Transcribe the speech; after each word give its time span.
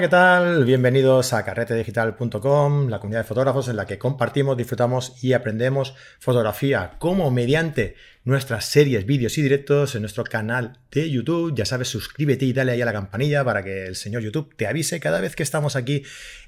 ¿qué 0.00 0.08
tal? 0.08 0.64
Bienvenidos 0.64 1.32
a 1.32 1.44
carretedigital.com, 1.44 2.88
la 2.88 3.00
comunidad 3.00 3.22
de 3.22 3.26
fotógrafos 3.26 3.66
en 3.66 3.74
la 3.74 3.84
que 3.84 3.98
compartimos, 3.98 4.56
disfrutamos 4.56 5.24
y 5.24 5.32
aprendemos 5.32 5.96
fotografía 6.20 6.92
como 7.00 7.32
mediante 7.32 7.96
nuestras 8.22 8.66
series, 8.66 9.06
vídeos 9.06 9.36
y 9.38 9.42
directos 9.42 9.96
en 9.96 10.02
nuestro 10.02 10.22
canal 10.22 10.78
de 10.92 11.10
YouTube. 11.10 11.52
Ya 11.56 11.64
sabes, 11.64 11.88
suscríbete 11.88 12.44
y 12.44 12.52
dale 12.52 12.72
ahí 12.72 12.80
a 12.80 12.84
la 12.84 12.92
campanilla 12.92 13.42
para 13.44 13.64
que 13.64 13.86
el 13.86 13.96
señor 13.96 14.22
YouTube 14.22 14.54
te 14.54 14.68
avise 14.68 15.00
cada 15.00 15.20
vez 15.20 15.34
que 15.34 15.42
estamos 15.42 15.74
aquí 15.74 16.04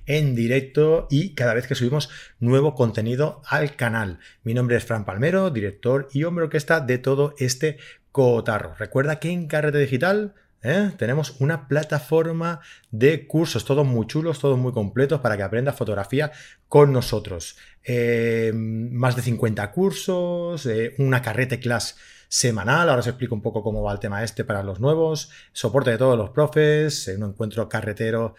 en 0.06 0.36
directo 0.36 1.08
y 1.10 1.34
cada 1.34 1.52
vez 1.52 1.66
que 1.66 1.74
subimos 1.74 2.08
nuevo 2.38 2.77
contenido 2.77 3.42
al 3.46 3.74
canal. 3.74 4.20
Mi 4.44 4.55
nombre 4.55 4.77
es 4.77 4.84
Fran 4.84 5.05
Palmero, 5.05 5.50
director 5.50 6.08
y 6.12 6.22
hombre 6.22 6.44
orquesta 6.44 6.78
de 6.78 6.98
todo 6.98 7.34
este 7.38 7.78
cotarro. 8.12 8.77
Recuerda 8.78 9.19
que 9.19 9.30
en 9.30 9.48
Carrete 9.48 9.78
Digital 9.78 10.34
¿Eh? 10.62 10.91
Tenemos 10.98 11.41
una 11.41 11.69
plataforma 11.69 12.60
de 12.91 13.27
cursos, 13.27 13.64
todos 13.64 13.87
muy 13.87 14.06
chulos, 14.06 14.41
todos 14.41 14.59
muy 14.59 14.73
completos 14.73 15.20
para 15.20 15.36
que 15.36 15.42
aprendas 15.42 15.77
fotografía 15.77 16.33
con 16.69 16.92
nosotros. 16.92 17.56
Eh, 17.83 18.53
más 18.55 19.16
de 19.16 19.22
50 19.22 19.72
cursos, 19.72 20.66
eh, 20.66 20.94
una 20.98 21.22
carrete 21.22 21.61
class 21.61 21.97
semanal. 22.28 22.91
Ahora 22.91 23.00
os 23.00 23.06
explico 23.06 23.34
un 23.34 23.41
poco 23.41 23.62
cómo 23.62 23.83
va 23.83 23.92
el 23.92 24.00
tema 24.00 24.22
este 24.22 24.44
para 24.44 24.62
los 24.62 24.81
nuevos. 24.81 25.31
Soporte 25.53 25.92
de 25.92 25.98
todos 25.98 26.19
los 26.19 26.28
profes, 26.31 27.08
un 27.08 27.31
encuentro 27.31 27.69
carretero 27.69 28.34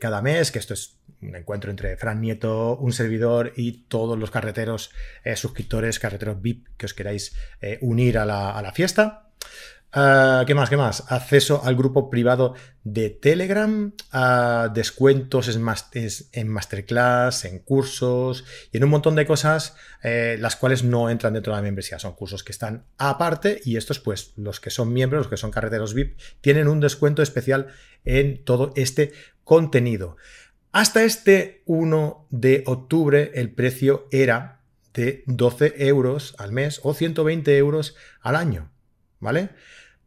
cada 0.00 0.20
mes, 0.20 0.50
que 0.50 0.58
esto 0.58 0.74
es 0.74 0.98
un 1.22 1.36
encuentro 1.36 1.70
entre 1.70 1.96
Fran 1.96 2.20
Nieto, 2.20 2.76
un 2.76 2.92
servidor 2.92 3.52
y 3.56 3.84
todos 3.84 4.18
los 4.18 4.30
carreteros, 4.30 4.90
suscriptores, 5.36 5.98
carreteros 5.98 6.42
VIP 6.42 6.66
que 6.76 6.84
os 6.84 6.92
queráis 6.92 7.34
unir 7.80 8.18
a 8.18 8.26
la, 8.26 8.50
a 8.50 8.60
la 8.60 8.72
fiesta. 8.72 9.30
Ah, 9.94 10.44
¿Qué 10.46 10.54
más? 10.54 10.70
¿Qué 10.70 10.78
más? 10.78 11.04
Acceso 11.12 11.62
al 11.64 11.76
grupo 11.76 12.08
privado 12.08 12.54
de 12.82 13.10
Telegram, 13.10 13.92
a 14.10 14.70
descuentos 14.72 15.54
en, 15.54 16.48
masterclass, 16.48 17.44
en 17.44 17.58
cursos 17.58 18.46
y 18.72 18.78
en 18.78 18.84
un 18.84 18.90
montón 18.90 19.16
de 19.16 19.26
cosas 19.26 19.76
eh, 20.02 20.38
las 20.40 20.56
cuales 20.56 20.82
no 20.82 21.10
entran 21.10 21.34
dentro 21.34 21.52
de 21.52 21.58
la 21.58 21.62
membresía. 21.62 21.98
Son 21.98 22.14
cursos 22.14 22.42
que 22.42 22.52
están 22.52 22.86
aparte 22.96 23.60
y 23.66 23.76
estos, 23.76 24.00
pues, 24.00 24.32
los 24.36 24.60
que 24.60 24.70
son 24.70 24.94
miembros, 24.94 25.24
los 25.24 25.28
que 25.28 25.36
son 25.36 25.50
carreteros 25.50 25.92
VIP, 25.92 26.18
tienen 26.40 26.68
un 26.68 26.80
descuento 26.80 27.20
especial 27.20 27.66
en 28.06 28.42
todo 28.44 28.72
este 28.76 29.12
contenido. 29.44 30.16
Hasta 30.72 31.04
este 31.04 31.62
1 31.66 32.28
de 32.30 32.64
octubre 32.66 33.32
el 33.34 33.50
precio 33.50 34.08
era 34.10 34.62
de 34.94 35.22
12 35.26 35.86
euros 35.86 36.34
al 36.38 36.50
mes 36.52 36.80
o 36.82 36.94
120 36.94 37.58
euros 37.58 37.94
al 38.22 38.36
año. 38.36 38.70
¿Vale? 39.20 39.50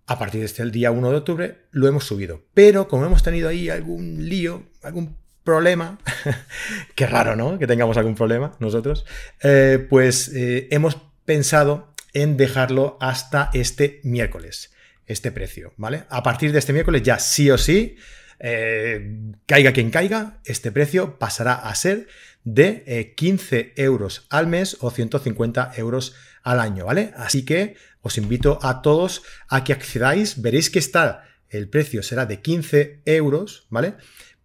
A 0.08 0.20
partir 0.20 0.42
de 0.42 0.46
este 0.46 0.64
día 0.70 0.92
1 0.92 1.10
de 1.10 1.18
octubre 1.18 1.58
lo 1.72 1.88
hemos 1.88 2.04
subido. 2.04 2.44
Pero 2.54 2.88
como 2.88 3.06
hemos 3.06 3.24
tenido 3.24 3.50
ahí 3.50 3.70
algún 3.70 4.30
lío, 4.30 4.64
algún 4.84 5.18
problema, 5.44 6.00
qué 6.96 7.08
raro, 7.08 7.36
¿no? 7.36 7.58
Que 7.58 7.68
tengamos 7.68 7.98
algún 7.98 8.16
problema 8.16 8.56
nosotros, 8.60 9.06
eh, 9.42 9.86
pues 9.90 10.28
eh, 10.30 10.68
hemos 10.72 10.98
pensado 11.26 11.94
en 12.14 12.38
dejarlo 12.38 12.98
hasta 13.02 13.50
este 13.54 14.00
miércoles, 14.04 14.74
este 15.08 15.32
precio, 15.32 15.74
¿vale? 15.78 16.04
A 16.10 16.22
partir 16.24 16.52
de 16.52 16.60
este 16.60 16.74
miércoles 16.74 17.02
ya 17.04 17.18
sí 17.18 17.50
o 17.50 17.58
sí, 17.58 17.96
eh, 18.40 19.34
caiga 19.48 19.72
quien 19.72 19.90
caiga, 19.90 20.40
este 20.46 20.72
precio 20.72 21.18
pasará 21.18 21.54
a 21.54 21.74
ser 21.74 22.08
de 22.44 23.14
15 23.16 23.74
euros 23.76 24.28
al 24.30 24.46
mes 24.46 24.78
o 24.82 24.92
150 24.92 25.74
euros 25.78 26.12
al 26.12 26.16
año, 26.46 26.86
¿vale? 26.86 27.14
Así 27.18 27.44
que 27.44 27.76
os 28.02 28.18
invito 28.18 28.60
a 28.62 28.82
todos 28.82 29.24
a 29.50 29.64
que 29.64 29.74
accedáis, 29.74 30.42
veréis 30.42 30.70
que 30.70 30.80
está, 30.80 31.26
el 31.50 31.70
precio 31.70 32.04
será 32.04 32.26
de 32.26 32.42
15 32.42 33.02
euros, 33.06 33.68
¿vale? 33.70 33.96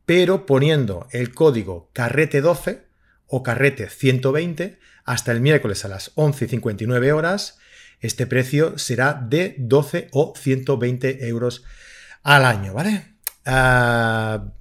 Pero 0.06 0.47
poniendo 0.47 1.06
el 1.12 1.34
código 1.34 1.91
carrete12 1.94 2.84
o 3.27 3.43
carrete120 3.43 4.78
hasta 5.05 5.33
el 5.33 5.41
miércoles 5.41 5.84
a 5.84 5.89
las 5.89 6.12
11 6.15 6.44
y 6.44 6.49
59 6.49 7.12
horas, 7.12 7.59
este 8.00 8.27
precio 8.27 8.78
será 8.78 9.15
de 9.15 9.56
12 9.59 10.09
o 10.12 10.33
120 10.37 11.28
euros 11.28 11.65
al 12.22 12.44
año, 12.44 12.75
¿vale? 12.75 13.15
Ah, 13.44 14.53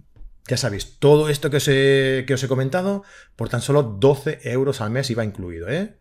ya 0.47 0.57
sabéis, 0.57 0.97
todo 0.99 1.29
esto 1.29 1.49
que 1.49 1.57
os, 1.57 1.67
he, 1.67 2.25
que 2.27 2.33
os 2.33 2.43
he 2.43 2.47
comentado, 2.47 3.03
por 3.35 3.49
tan 3.49 3.61
solo 3.61 3.83
12 3.83 4.39
euros 4.43 4.81
al 4.81 4.89
mes 4.89 5.09
iba 5.09 5.23
incluido, 5.23 5.69
¿eh? 5.69 5.98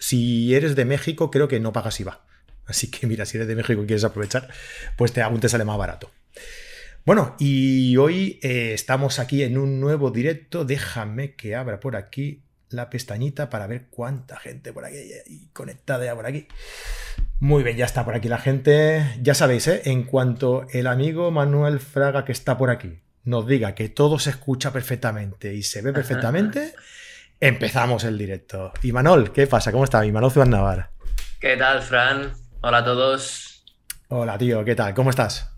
Si 0.00 0.52
eres 0.52 0.74
de 0.74 0.84
México, 0.84 1.30
creo 1.30 1.46
que 1.46 1.60
no 1.60 1.72
pagas 1.72 2.00
IVA. 2.00 2.24
Así 2.66 2.90
que 2.90 3.06
mira, 3.06 3.24
si 3.24 3.36
eres 3.36 3.46
de 3.46 3.54
México 3.54 3.82
y 3.82 3.86
quieres 3.86 4.02
aprovechar, 4.02 4.48
pues 4.96 5.12
te, 5.12 5.22
aún 5.22 5.38
te 5.38 5.48
sale 5.48 5.64
más 5.64 5.78
barato. 5.78 6.10
Bueno, 7.04 7.36
y 7.38 7.96
hoy 7.96 8.40
eh, 8.42 8.72
estamos 8.74 9.20
aquí 9.20 9.44
en 9.44 9.56
un 9.56 9.78
nuevo 9.78 10.10
directo. 10.10 10.64
Déjame 10.64 11.34
que 11.34 11.54
abra 11.54 11.78
por 11.78 11.94
aquí 11.94 12.42
la 12.68 12.90
pestañita 12.90 13.48
para 13.48 13.68
ver 13.68 13.86
cuánta 13.90 14.38
gente 14.38 14.72
por 14.72 14.84
aquí 14.84 14.96
y 15.26 15.46
conectada 15.52 16.04
ya 16.04 16.16
por 16.16 16.26
aquí. 16.26 16.48
Muy 17.38 17.62
bien, 17.62 17.76
ya 17.76 17.84
está 17.84 18.04
por 18.04 18.14
aquí 18.14 18.28
la 18.28 18.38
gente. 18.38 19.04
Ya 19.22 19.34
sabéis, 19.34 19.68
¿eh? 19.68 19.82
en 19.84 20.02
cuanto 20.02 20.66
el 20.72 20.86
amigo 20.86 21.30
Manuel 21.30 21.78
Fraga 21.78 22.24
que 22.24 22.32
está 22.32 22.58
por 22.58 22.70
aquí 22.70 23.00
nos 23.24 23.46
diga 23.46 23.74
que 23.74 23.88
todo 23.88 24.18
se 24.18 24.30
escucha 24.30 24.72
perfectamente 24.72 25.54
y 25.54 25.62
se 25.62 25.82
ve 25.82 25.92
perfectamente, 25.92 26.74
empezamos 27.40 28.04
el 28.04 28.18
directo. 28.18 28.72
Y 28.82 28.92
Manol, 28.92 29.32
¿qué 29.32 29.46
pasa? 29.46 29.72
¿Cómo 29.72 29.84
está? 29.84 30.04
Manol 30.04 30.30
Ciudad 30.30 30.46
Navarra. 30.46 30.90
¿Qué 31.40 31.56
tal, 31.56 31.80
Fran? 31.80 32.32
Hola 32.60 32.78
a 32.78 32.84
todos. 32.84 33.64
Hola, 34.08 34.36
tío, 34.36 34.62
¿qué 34.64 34.74
tal? 34.74 34.92
¿Cómo 34.92 35.08
estás? 35.08 35.50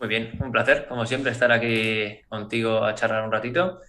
Muy 0.00 0.08
bien, 0.08 0.36
un 0.40 0.50
placer, 0.50 0.86
como 0.88 1.06
siempre, 1.06 1.30
estar 1.30 1.52
aquí 1.52 2.20
contigo 2.28 2.84
a 2.84 2.94
charlar 2.94 3.24
un 3.24 3.32
ratito 3.32 3.80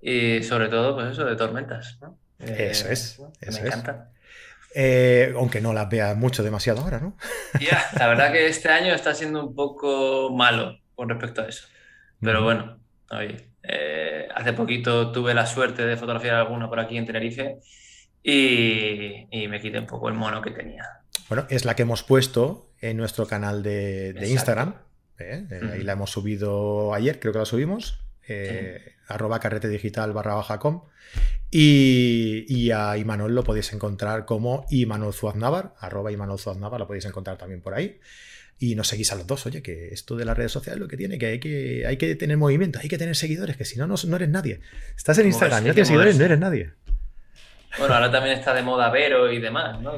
y 0.00 0.42
sobre 0.42 0.68
todo, 0.68 0.94
pues 0.94 1.12
eso, 1.12 1.24
de 1.24 1.36
tormentas. 1.36 1.98
¿no? 2.00 2.18
eso 2.38 2.88
es, 2.88 3.20
me 3.40 3.58
encanta. 3.58 4.10
Eh, 4.74 5.32
aunque 5.34 5.62
no 5.62 5.72
las 5.72 5.88
veas 5.88 6.14
mucho 6.16 6.42
demasiado 6.42 6.82
ahora, 6.82 7.00
¿no? 7.00 7.16
Ya, 7.58 7.88
la 7.98 8.06
verdad 8.06 8.32
que 8.32 8.46
este 8.46 8.68
año 8.68 8.94
está 8.94 9.14
siendo 9.14 9.46
un 9.46 9.54
poco 9.54 10.30
malo 10.30 10.78
con 10.94 11.08
respecto 11.08 11.40
a 11.40 11.46
eso. 11.46 11.66
Pero 12.20 12.42
bueno, 12.42 12.78
oye, 13.10 13.47
eh, 13.68 14.28
hace 14.34 14.52
poquito 14.52 15.12
tuve 15.12 15.34
la 15.34 15.46
suerte 15.46 15.86
de 15.86 15.96
fotografiar 15.96 16.34
alguna 16.36 16.68
por 16.68 16.80
aquí 16.80 16.96
en 16.96 17.06
Tenerife 17.06 17.58
y, 18.22 19.26
y 19.30 19.48
me 19.48 19.60
quité 19.60 19.78
un 19.78 19.86
poco 19.86 20.08
el 20.08 20.14
mono 20.14 20.42
que 20.42 20.50
tenía. 20.50 20.84
Bueno, 21.28 21.46
es 21.50 21.64
la 21.64 21.76
que 21.76 21.82
hemos 21.82 22.02
puesto 22.02 22.68
en 22.80 22.96
nuestro 22.96 23.26
canal 23.26 23.62
de, 23.62 24.14
Instagram. 24.26 24.74
¿eh? 25.18 25.46
Eh, 25.50 25.70
ahí 25.72 25.82
la 25.82 25.92
hemos 25.92 26.10
subido 26.10 26.94
ayer, 26.94 27.20
creo 27.20 27.32
que 27.32 27.38
la 27.38 27.44
subimos. 27.44 28.00
Eh, 28.26 28.94
arroba 29.06 29.40
carrete 29.40 29.68
digital 29.68 30.12
barra 30.12 30.34
baja 30.34 30.58
com. 30.58 30.84
Y, 31.50 32.70
a 32.70 32.96
Imanol 32.96 33.34
lo 33.34 33.44
podéis 33.44 33.72
encontrar 33.72 34.24
como 34.26 34.66
Imanol 34.70 35.14
Zuaznavar, 35.14 35.74
arroba 35.78 36.12
Imanol 36.12 36.38
Zuaznavar, 36.38 36.80
lo 36.80 36.86
podéis 36.86 37.06
encontrar 37.06 37.36
también 37.38 37.62
por 37.62 37.74
ahí. 37.74 38.00
Y 38.58 38.74
nos 38.74 38.88
seguís 38.88 39.12
a 39.12 39.14
los 39.14 39.26
dos, 39.26 39.46
oye, 39.46 39.62
que 39.62 39.88
esto 39.94 40.16
de 40.16 40.24
las 40.24 40.36
redes 40.36 40.50
sociales 40.50 40.80
lo 40.80 40.88
que 40.88 40.96
tiene, 40.96 41.18
que 41.18 41.26
hay 41.26 41.38
que, 41.38 41.86
hay 41.86 41.96
que 41.96 42.16
tener 42.16 42.36
movimiento, 42.36 42.80
hay 42.80 42.88
que 42.88 42.98
tener 42.98 43.14
seguidores, 43.14 43.56
que 43.56 43.64
si 43.64 43.78
no, 43.78 43.86
no, 43.86 44.16
eres 44.16 44.28
nadie. 44.28 44.60
Estás 44.96 45.18
en 45.18 45.26
Instagram, 45.26 45.64
no 45.64 45.72
tienes 45.72 45.88
seguidores, 45.88 46.18
no 46.18 46.24
eres 46.24 46.38
nadie. 46.38 46.72
Bueno, 47.76 47.94
ahora 47.94 48.10
también 48.10 48.38
está 48.38 48.54
de 48.54 48.62
moda 48.62 48.90
Vero 48.90 49.30
y 49.30 49.40
demás, 49.40 49.80
¿no? 49.80 49.92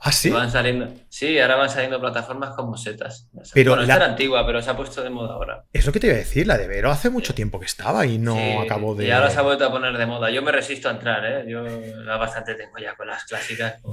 ah, 0.00 0.12
sí. 0.12 0.30
Van 0.30 0.50
saliendo, 0.50 0.92
sí, 1.08 1.38
ahora 1.38 1.56
van 1.56 1.70
saliendo 1.70 2.00
plataformas 2.00 2.54
como 2.54 2.76
Setas. 2.76 3.28
Pero 3.54 3.72
bueno, 3.72 3.82
esta 3.82 3.96
era 3.96 4.06
antigua, 4.06 4.44
pero 4.44 4.60
se 4.60 4.70
ha 4.70 4.76
puesto 4.76 5.02
de 5.02 5.10
moda 5.10 5.34
ahora. 5.34 5.64
Es 5.72 5.86
lo 5.86 5.92
que 5.92 6.00
te 6.00 6.08
iba 6.08 6.16
a 6.16 6.18
decir, 6.18 6.46
la 6.46 6.58
de 6.58 6.66
Vero 6.66 6.90
hace 6.90 7.08
mucho 7.08 7.34
tiempo 7.34 7.60
que 7.60 7.66
estaba 7.66 8.04
y 8.06 8.18
no 8.18 8.60
acabó 8.60 8.94
de. 8.94 9.06
Y 9.06 9.10
ahora 9.10 9.30
se 9.30 9.38
ha 9.38 9.42
vuelto 9.42 9.64
a 9.64 9.70
poner 9.70 9.96
de 9.96 10.06
moda. 10.06 10.30
Yo 10.30 10.42
me 10.42 10.50
resisto 10.50 10.88
a 10.88 10.92
entrar, 10.92 11.24
¿eh? 11.24 11.44
Yo 11.48 11.64
bastante 12.18 12.54
tengo 12.54 12.78
ya 12.78 12.94
con 12.96 13.06
las 13.06 13.24
clásicas. 13.24 13.76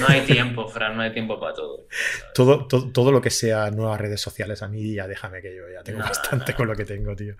No 0.00 0.06
hay 0.06 0.20
tiempo, 0.20 0.68
Fran, 0.68 0.96
no 0.96 1.02
hay 1.02 1.10
tiempo 1.12 1.40
para 1.40 1.52
todo. 1.52 1.86
Todo, 2.34 2.66
todo. 2.66 3.10
lo 3.10 3.20
que 3.20 3.30
sea 3.30 3.70
nuevas 3.70 4.00
redes 4.00 4.20
sociales, 4.20 4.62
a 4.62 4.68
mí 4.68 4.94
ya 4.94 5.08
déjame 5.08 5.42
que 5.42 5.54
yo 5.56 5.62
ya 5.72 5.82
tengo 5.82 6.00
bastante 6.00 6.54
con 6.54 6.68
lo 6.68 6.76
que 6.76 6.84
tengo, 6.84 7.16
tío. 7.16 7.34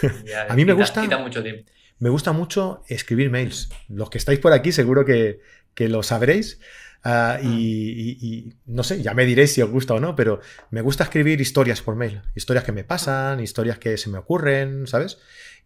a 0.48 0.54
mí 0.54 0.64
me 0.64 0.74
gusta. 0.74 1.02
Quita 1.02 1.18
mucho 1.18 1.42
tiempo 1.42 1.64
me 2.02 2.10
gusta 2.10 2.32
mucho 2.32 2.82
escribir 2.88 3.30
mails. 3.30 3.68
Los 3.88 4.10
que 4.10 4.18
estáis 4.18 4.40
por 4.40 4.52
aquí 4.52 4.72
seguro 4.72 5.04
que, 5.04 5.38
lo 5.76 6.02
sabréis. 6.02 6.58
Ah, 7.04 7.38
y, 7.40 8.54
no 8.66 8.82
sé, 8.82 9.02
ya 9.02 9.14
me 9.14 9.24
diréis 9.24 9.52
si 9.52 9.62
os 9.62 9.70
gusta 9.70 9.94
o 9.94 10.00
no, 10.00 10.16
pero 10.16 10.40
me 10.72 10.80
gusta 10.80 11.04
escribir 11.04 11.40
historias 11.40 11.80
por 11.80 11.94
mail. 11.94 12.20
Historias 12.34 12.64
que 12.64 12.72
me 12.72 12.82
pasan, 12.82 13.38
historias 13.38 13.78
que 13.78 13.96
se 13.98 14.10
me 14.10 14.18
ocurren, 14.18 14.88
¿sabes? 14.88 15.18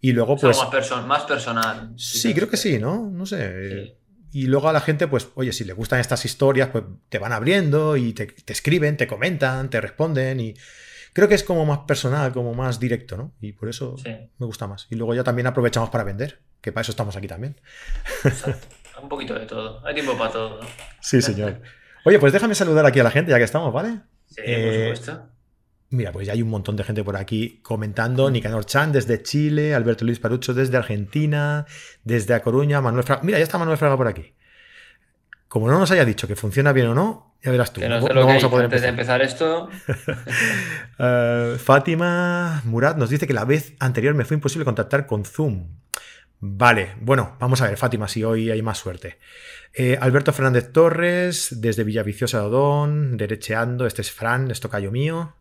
Y 0.02 0.12
luego, 0.12 0.36
pues. 0.36 0.58
más, 0.58 1.06
más, 1.06 1.24
personal. 1.24 1.94
Sí, 1.96 2.34
creo 2.34 2.50
que 2.50 2.58
sí, 2.58 2.78
¿no? 2.78 3.08
No 3.10 3.24
sé. 3.24 3.96
Y 4.30 4.46
luego 4.46 4.68
a 4.68 4.74
la 4.74 4.82
gente, 4.82 5.08
pues, 5.08 5.28
oye, 5.36 5.54
si 5.54 5.64
le 5.64 5.72
gustan 5.72 6.00
estas 6.00 6.26
historias, 6.26 6.68
pues 6.68 6.84
te 7.08 7.18
van 7.18 7.32
abriendo 7.32 7.96
y 7.96 8.12
te, 8.12 8.26
te 8.26 8.52
escriben, 8.52 8.98
te 8.98 9.06
comentan, 9.06 9.70
te 9.70 9.80
responden 9.80 10.40
y 10.40 10.54
creo 11.16 11.28
que 11.28 11.34
es 11.34 11.44
como 11.44 11.64
más 11.64 11.78
personal, 11.78 12.30
como 12.30 12.52
más 12.52 12.78
directo, 12.78 13.16
¿no? 13.16 13.32
Y 13.40 13.52
por 13.52 13.70
eso 13.70 13.96
me 14.04 14.46
gusta 14.46 14.66
más. 14.66 14.86
Y 14.90 14.96
luego 14.96 15.14
ya 15.14 15.24
también 15.24 15.46
aprovechamos 15.46 15.88
para 15.88 16.04
vender, 16.04 16.42
que 16.60 16.72
para 16.72 16.82
eso 16.82 16.92
estamos 16.92 17.16
aquí 17.16 17.26
también. 17.26 17.58
Un 19.02 19.08
poquito 19.08 19.32
de 19.32 19.46
todo. 19.46 19.82
Hay 19.86 19.94
tiempo 19.94 20.14
para 20.18 20.30
todo. 20.30 20.60
¿no? 20.60 20.68
Sí, 21.00 21.22
señor. 21.22 21.62
Oye, 22.04 22.18
pues 22.18 22.34
déjame 22.34 22.54
saludar 22.54 22.84
aquí 22.84 23.00
a 23.00 23.02
la 23.02 23.10
gente 23.10 23.30
ya 23.30 23.38
que 23.38 23.44
estamos, 23.44 23.72
¿vale? 23.72 24.02
Sí, 24.26 24.42
por 24.42 24.44
eh, 24.46 24.94
supuesto. 24.94 25.28
Mira, 25.88 26.12
pues 26.12 26.26
ya 26.26 26.34
hay 26.34 26.42
un 26.42 26.50
montón 26.50 26.76
de 26.76 26.84
gente 26.84 27.02
por 27.02 27.16
aquí 27.16 27.60
comentando. 27.62 28.30
Nicanor 28.30 28.66
Chan 28.66 28.92
desde 28.92 29.22
Chile, 29.22 29.74
Alberto 29.74 30.04
Luis 30.04 30.20
Parucho 30.20 30.52
desde 30.52 30.76
Argentina, 30.76 31.64
desde 32.04 32.34
A 32.34 32.42
Coruña, 32.42 32.82
Manuel 32.82 33.04
Fraga. 33.04 33.22
Mira, 33.22 33.38
ya 33.38 33.44
está 33.44 33.56
Manuel 33.56 33.78
Fraga 33.78 33.96
por 33.96 34.06
aquí. 34.06 34.34
Como 35.48 35.66
no 35.70 35.78
nos 35.78 35.90
haya 35.92 36.04
dicho 36.04 36.28
que 36.28 36.36
funciona 36.36 36.74
bien 36.74 36.88
o 36.88 36.94
no, 36.94 37.25
ya 37.42 37.50
verás 37.50 37.72
tú. 37.72 37.80
Que 37.80 37.88
no, 37.88 38.00
sé 38.00 38.12
lo 38.12 38.20
que 38.20 38.26
vamos 38.26 38.44
a 38.44 38.50
poder 38.50 38.64
antes 38.64 38.82
de 38.82 38.88
empezar 38.88 39.22
esto. 39.22 39.68
uh, 40.98 41.56
Fátima 41.58 42.62
Murad 42.64 42.96
nos 42.96 43.10
dice 43.10 43.26
que 43.26 43.34
la 43.34 43.44
vez 43.44 43.74
anterior 43.78 44.14
me 44.14 44.24
fue 44.24 44.34
imposible 44.36 44.64
contactar 44.64 45.06
con 45.06 45.24
Zoom. 45.24 45.68
Vale, 46.38 46.94
bueno, 47.00 47.36
vamos 47.40 47.62
a 47.62 47.68
ver, 47.68 47.78
Fátima, 47.78 48.08
si 48.08 48.22
hoy 48.22 48.50
hay 48.50 48.60
más 48.62 48.78
suerte. 48.78 49.18
Eh, 49.72 49.98
Alberto 50.00 50.32
Fernández 50.32 50.70
Torres, 50.72 51.60
desde 51.60 51.84
Villaviciosa 51.84 52.40
de 52.40 52.46
Odón, 52.46 53.16
derecheando, 53.16 53.86
este 53.86 54.02
es 54.02 54.10
Fran, 54.10 54.50
es 54.50 54.60
tocayo 54.60 54.90
mío. 54.90 55.34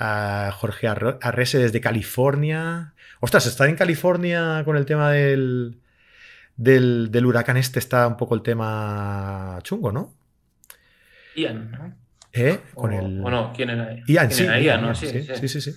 Uh, 0.00 0.52
Jorge 0.52 0.86
Arrese 0.86 1.58
desde 1.58 1.80
California. 1.80 2.94
Ostras, 3.20 3.46
estar 3.46 3.68
en 3.68 3.74
California 3.74 4.62
con 4.64 4.76
el 4.76 4.86
tema 4.86 5.10
del, 5.10 5.80
del, 6.56 7.10
del, 7.10 7.26
huracán 7.26 7.56
este 7.56 7.80
está 7.80 8.06
un 8.06 8.16
poco 8.16 8.36
el 8.36 8.42
tema 8.42 9.58
chungo, 9.62 9.90
¿no? 9.90 10.14
Ian, 11.38 11.70
¿no? 11.70 11.94
¿Eh? 12.32 12.58
Con 12.74 12.92
o, 12.92 12.98
el... 12.98 13.20
Bueno, 13.20 13.52
¿quién 13.54 13.70
era? 13.70 13.96
Ian, 14.06 14.30
sí, 14.30 14.44
era 14.44 14.60
Ian, 14.60 14.82
¿no? 14.82 14.94
Sí, 14.94 15.06
Sí, 15.06 15.48
sí, 15.48 15.60
sí. 15.60 15.74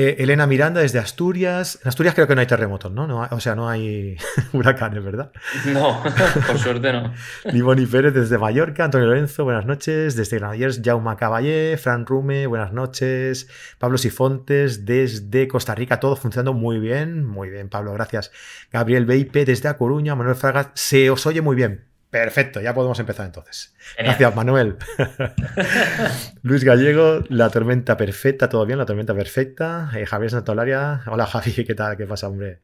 Eh, 0.00 0.22
Elena 0.22 0.46
Miranda 0.46 0.80
desde 0.80 1.00
Asturias. 1.00 1.80
En 1.82 1.88
Asturias 1.88 2.14
creo 2.14 2.28
que 2.28 2.36
no 2.36 2.40
hay 2.40 2.46
terremotos, 2.46 2.92
¿no? 2.92 3.08
no 3.08 3.24
hay, 3.24 3.30
o 3.32 3.40
sea, 3.40 3.56
no 3.56 3.68
hay 3.68 4.16
huracanes, 4.52 5.02
¿verdad? 5.02 5.32
No, 5.66 6.00
por 6.46 6.56
suerte 6.56 6.92
no. 6.92 7.12
Limoni 7.52 7.84
Pérez 7.84 8.14
desde 8.14 8.38
Mallorca. 8.38 8.84
Antonio 8.84 9.08
Lorenzo, 9.08 9.42
buenas 9.42 9.66
noches. 9.66 10.14
Desde 10.14 10.38
Granollers, 10.38 10.82
Jaume 10.84 11.16
Caballé. 11.16 11.76
Fran 11.78 12.06
Rume, 12.06 12.46
buenas 12.46 12.72
noches. 12.72 13.48
Pablo 13.80 13.98
Sifontes 13.98 14.86
desde 14.86 15.48
Costa 15.48 15.74
Rica. 15.74 15.98
Todo 15.98 16.14
funcionando 16.14 16.52
muy 16.52 16.78
bien. 16.78 17.24
Muy 17.24 17.50
bien, 17.50 17.68
Pablo, 17.68 17.92
gracias. 17.92 18.30
Gabriel 18.70 19.04
Beipe 19.04 19.44
desde 19.44 19.68
A 19.68 19.76
Coruña. 19.76 20.14
Manuel 20.14 20.36
Fraga, 20.36 20.70
se 20.74 21.10
os 21.10 21.26
oye 21.26 21.40
muy 21.40 21.56
bien. 21.56 21.87
Perfecto, 22.10 22.60
ya 22.60 22.74
podemos 22.74 22.98
empezar 22.98 23.26
entonces. 23.26 23.74
Genial. 23.96 24.16
Gracias, 24.16 24.36
Manuel. 24.36 24.76
Luis 26.42 26.64
Gallego, 26.64 27.22
la 27.28 27.50
tormenta 27.50 27.96
perfecta, 27.98 28.48
todo 28.48 28.64
bien, 28.64 28.78
la 28.78 28.86
tormenta 28.86 29.14
perfecta. 29.14 29.90
Eh, 29.94 30.06
Javier 30.06 30.30
Santolaria, 30.30 31.02
hola 31.06 31.26
Javi, 31.26 31.52
¿qué 31.52 31.74
tal? 31.74 31.96
¿Qué 31.98 32.06
pasa, 32.06 32.28
hombre? 32.28 32.60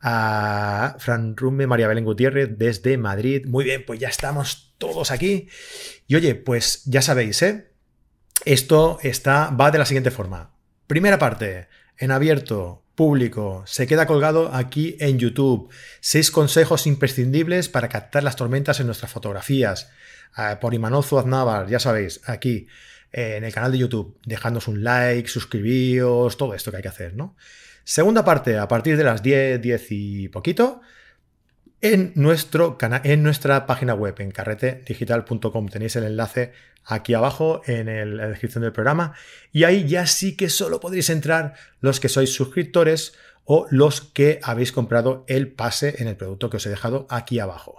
Fran 0.00 1.34
Rume, 1.34 1.66
María 1.66 1.88
Belén 1.88 2.04
Gutiérrez 2.04 2.50
desde 2.58 2.98
Madrid. 2.98 3.46
Muy 3.46 3.64
bien, 3.64 3.84
pues 3.86 3.98
ya 3.98 4.08
estamos 4.08 4.74
todos 4.76 5.10
aquí. 5.10 5.48
Y 6.06 6.16
oye, 6.16 6.34
pues 6.34 6.84
ya 6.84 7.00
sabéis, 7.00 7.40
¿eh? 7.42 7.70
Esto 8.44 8.98
está, 9.02 9.48
va 9.48 9.70
de 9.70 9.78
la 9.78 9.86
siguiente 9.86 10.10
forma. 10.10 10.50
Primera 10.86 11.18
parte, 11.18 11.68
en 11.96 12.10
abierto, 12.10 12.83
público, 12.94 13.62
se 13.66 13.86
queda 13.86 14.06
colgado 14.06 14.54
aquí 14.54 14.96
en 15.00 15.18
YouTube. 15.18 15.70
Seis 16.00 16.30
consejos 16.30 16.86
imprescindibles 16.86 17.68
para 17.68 17.88
captar 17.88 18.22
las 18.22 18.36
tormentas 18.36 18.80
en 18.80 18.86
nuestras 18.86 19.10
fotografías. 19.10 19.90
Uh, 20.36 20.58
por 20.60 20.74
Imanol 20.74 21.04
Zuaznavar, 21.04 21.68
ya 21.68 21.78
sabéis, 21.78 22.20
aquí 22.26 22.66
eh, 23.12 23.36
en 23.36 23.44
el 23.44 23.52
canal 23.52 23.72
de 23.72 23.78
YouTube. 23.78 24.18
Dejadnos 24.24 24.68
un 24.68 24.82
like, 24.82 25.28
suscribíos, 25.28 26.36
todo 26.36 26.54
esto 26.54 26.70
que 26.70 26.78
hay 26.78 26.82
que 26.82 26.88
hacer, 26.88 27.14
¿no? 27.14 27.36
Segunda 27.84 28.24
parte, 28.24 28.58
a 28.58 28.66
partir 28.66 28.96
de 28.96 29.04
las 29.04 29.22
10, 29.22 29.60
10 29.60 29.86
y 29.90 30.28
poquito, 30.28 30.80
en, 31.80 32.12
nuestro 32.14 32.78
en 32.80 33.22
nuestra 33.22 33.66
página 33.66 33.94
web, 33.94 34.14
en 34.18 34.30
carretedigital.com. 34.30 35.68
Tenéis 35.68 35.96
el 35.96 36.04
enlace 36.04 36.52
aquí 36.84 37.14
abajo 37.14 37.62
en, 37.66 38.16
la 38.16 38.28
descripción 38.28 38.62
del 38.62 38.72
programa. 38.72 39.14
Y 39.52 39.64
ahí 39.64 39.86
ya 39.86 40.06
sí 40.06 40.36
que 40.36 40.50
solo 40.50 40.80
podréis 40.80 41.10
entrar 41.10 41.54
los 41.80 42.00
que 42.00 42.08
sois 42.08 42.32
suscriptores 42.32 43.14
o 43.44 43.66
los 43.70 44.00
que 44.00 44.40
habéis 44.42 44.72
comprado 44.72 45.24
el 45.28 45.52
pase 45.52 45.96
en 45.98 46.08
el 46.08 46.16
producto 46.16 46.50
que 46.50 46.56
os 46.56 46.66
he 46.66 46.70
dejado 46.70 47.06
aquí 47.10 47.38
abajo. 47.38 47.76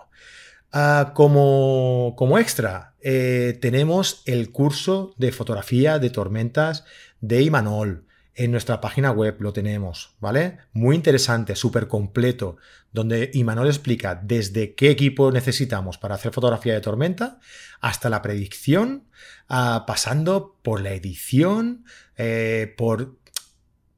Uh, 0.73 1.13
como, 1.13 2.15
como, 2.17 2.37
extra, 2.37 2.95
eh, 3.01 3.57
tenemos 3.61 4.21
el 4.25 4.51
curso 4.51 5.13
de 5.17 5.31
fotografía 5.31 5.99
de 5.99 6.09
tormentas 6.09 6.83
de 7.21 7.41
Imanol. 7.43 8.04
En 8.37 8.51
nuestra 8.51 8.81
página 8.81 9.11
web 9.11 9.37
lo 9.39 9.53
tenemos, 9.53 10.17
¿vale? 10.19 10.57
Muy 10.73 10.97
interesante, 10.97 11.55
súper 11.55 11.87
completo, 11.87 12.57
donde 12.91 13.31
Imanol 13.33 13.67
explica 13.67 14.19
desde 14.21 14.75
qué 14.75 14.89
equipo 14.89 15.31
necesitamos 15.31 15.97
para 15.97 16.15
hacer 16.15 16.33
fotografía 16.33 16.73
de 16.73 16.81
tormenta 16.81 17.39
hasta 17.79 18.09
la 18.09 18.21
predicción, 18.21 19.05
uh, 19.49 19.85
pasando 19.87 20.57
por 20.63 20.81
la 20.81 20.91
edición, 20.91 21.85
eh, 22.17 22.73
por, 22.75 23.15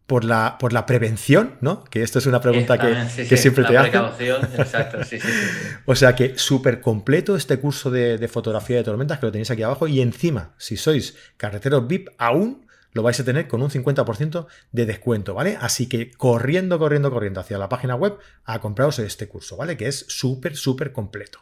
por, 0.06 0.24
la, 0.24 0.60
por 0.60 0.72
la 0.72 0.86
prevención, 0.86 1.58
¿no? 1.62 1.84
Que 1.86 2.04
esto 2.04 2.20
es 2.20 2.28
una 2.28 2.40
pregunta 2.40 2.78
que, 2.78 3.10
sí, 3.10 3.28
que 3.28 3.38
sí, 3.38 3.42
siempre 3.42 3.64
la 3.64 3.70
te 3.70 3.78
hacen. 3.98 4.36
exacto, 4.56 5.04
sí, 5.04 5.20
sí, 5.20 5.28
sí. 5.28 5.68
O 5.88 5.96
sea 5.96 6.16
que 6.16 6.38
súper 6.38 6.80
completo 6.80 7.36
este 7.36 7.58
curso 7.58 7.90
de, 7.90 8.20
de 8.20 8.28
fotografía 8.28 8.78
de 8.78 8.84
tormentas 8.84 9.18
que 9.18 9.26
lo 9.26 9.32
tenéis 9.32 9.50
aquí 9.50 9.64
abajo 9.64 9.88
y 9.88 10.00
encima, 10.00 10.54
si 10.60 10.78
sois 10.78 11.16
carreteros 11.38 11.88
VIP, 11.88 12.10
aún 12.20 12.67
lo 12.94 13.04
vais 13.04 13.20
a 13.20 13.24
tener 13.24 13.48
con 13.48 13.62
un 13.62 13.70
50% 13.70 14.48
de 14.72 14.86
descuento, 14.86 15.34
¿vale? 15.34 15.58
Así 15.60 15.88
que 15.88 16.12
corriendo, 16.12 16.80
corriendo, 16.80 17.12
corriendo 17.12 17.40
hacia 17.42 17.58
la 17.58 17.70
página 17.70 17.96
web 17.96 18.18
a 18.46 18.60
compraros 18.60 19.00
este 19.00 19.28
curso, 19.28 19.58
¿vale? 19.58 19.78
Que 19.78 19.88
es 19.88 20.06
súper, 20.08 20.56
súper 20.56 20.92
completo. 20.92 21.40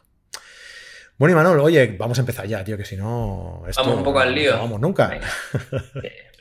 Bueno, 1.18 1.32
Imanol, 1.34 1.60
oye, 1.62 1.96
vamos 1.98 2.18
a 2.18 2.22
empezar 2.22 2.46
ya, 2.46 2.64
tío, 2.64 2.76
que 2.78 2.84
si 2.84 2.98
no... 2.98 3.64
Esto, 3.68 3.84
Vamos 3.84 3.98
un 4.00 4.04
poco 4.04 4.20
al 4.20 4.36
lío. 4.36 4.52
No 4.54 4.64
vamos 4.64 4.82
nunca. 4.82 5.08
Venga. 5.08 5.28
Eh, 6.04 6.32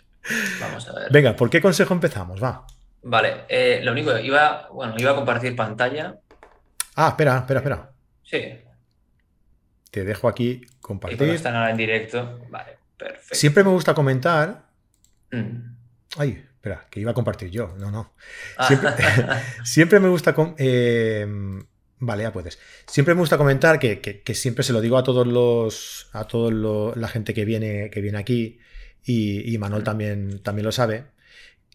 Vamos 0.59 0.89
a 0.89 0.95
ver. 0.95 1.13
Venga, 1.13 1.37
¿por 1.37 1.51
qué 1.51 1.61
consejo 1.61 1.93
empezamos? 1.93 2.43
Va. 2.43 2.67
Vale, 3.03 3.45
eh, 3.47 3.81
lo 3.85 3.93
único, 3.93 4.17
iba, 4.19 4.69
bueno, 4.73 4.95
iba 4.97 5.11
a 5.11 5.15
compartir 5.15 5.55
pantalla. 5.55 6.17
Ah, 6.97 7.09
espera, 7.09 7.37
espera, 7.39 7.61
espera. 7.61 7.91
Sí, 8.23 8.43
Te 9.91 10.03
dejo 10.03 10.27
aquí 10.27 10.63
y 10.65 10.67
compartir. 10.81 11.29
están 11.29 11.55
ahora 11.55 11.71
en 11.71 11.77
directo. 11.77 12.41
Vale, 12.49 12.79
perfecto. 12.97 13.35
Siempre 13.35 13.63
me 13.65 13.71
gusta 13.71 13.93
comentar... 13.93 14.64
Mm. 15.35 15.77
Ay, 16.17 16.31
espera, 16.55 16.87
que 16.91 17.01
iba 17.01 17.11
a 17.11 17.15
compartir 17.15 17.51
yo. 17.51 17.75
No, 17.79 17.91
no. 17.91 18.13
Ah, 18.57 18.67
Siempre, 18.69 18.91
siempre 19.65 20.01
me 20.01 20.09
gusta. 20.09 20.35
eh, 20.59 21.27
vale, 21.99 22.23
ya 22.23 22.33
puedes. 22.33 22.59
Siempre 22.87 23.15
me 23.15 23.21
gusta 23.21 23.37
comentar 23.39 23.79
que, 23.79 24.01
que- 24.01 24.21
que 24.23 24.35
siempre 24.35 24.63
se 24.65 24.73
lo 24.73 24.81
digo 24.81 24.97
a 24.99 25.03
todos 25.05 25.27
los. 25.27 26.09
a 26.13 26.25
toda 26.27 26.95
la 26.97 27.09
gente 27.09 27.35
que 27.35 27.45
viene, 27.45 27.91
que 27.91 28.01
viene 28.01 28.19
aquí. 28.19 28.59
Y, 29.05 29.53
y 29.53 29.59
Manuel 29.59 29.83
también, 29.85 30.41
también 30.43 30.65
lo 30.65 30.73
sabe. 30.73 31.05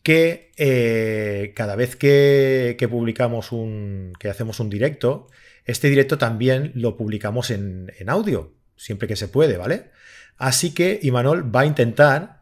Que 0.01 0.51
eh, 0.57 1.53
cada 1.55 1.75
vez 1.75 1.95
que, 1.95 2.75
que 2.79 2.87
publicamos 2.87 3.51
un. 3.51 4.13
que 4.19 4.29
hacemos 4.29 4.59
un 4.59 4.69
directo. 4.69 5.27
Este 5.65 5.89
directo 5.89 6.17
también 6.17 6.71
lo 6.75 6.95
publicamos 6.97 7.51
en, 7.51 7.91
en 7.99 8.09
audio. 8.09 8.53
Siempre 8.75 9.07
que 9.07 9.15
se 9.17 9.27
puede, 9.27 9.57
¿vale? 9.57 9.91
Así 10.37 10.73
que 10.73 10.99
Imanol 11.03 11.53
va 11.53 11.61
a 11.61 11.65
intentar 11.65 12.38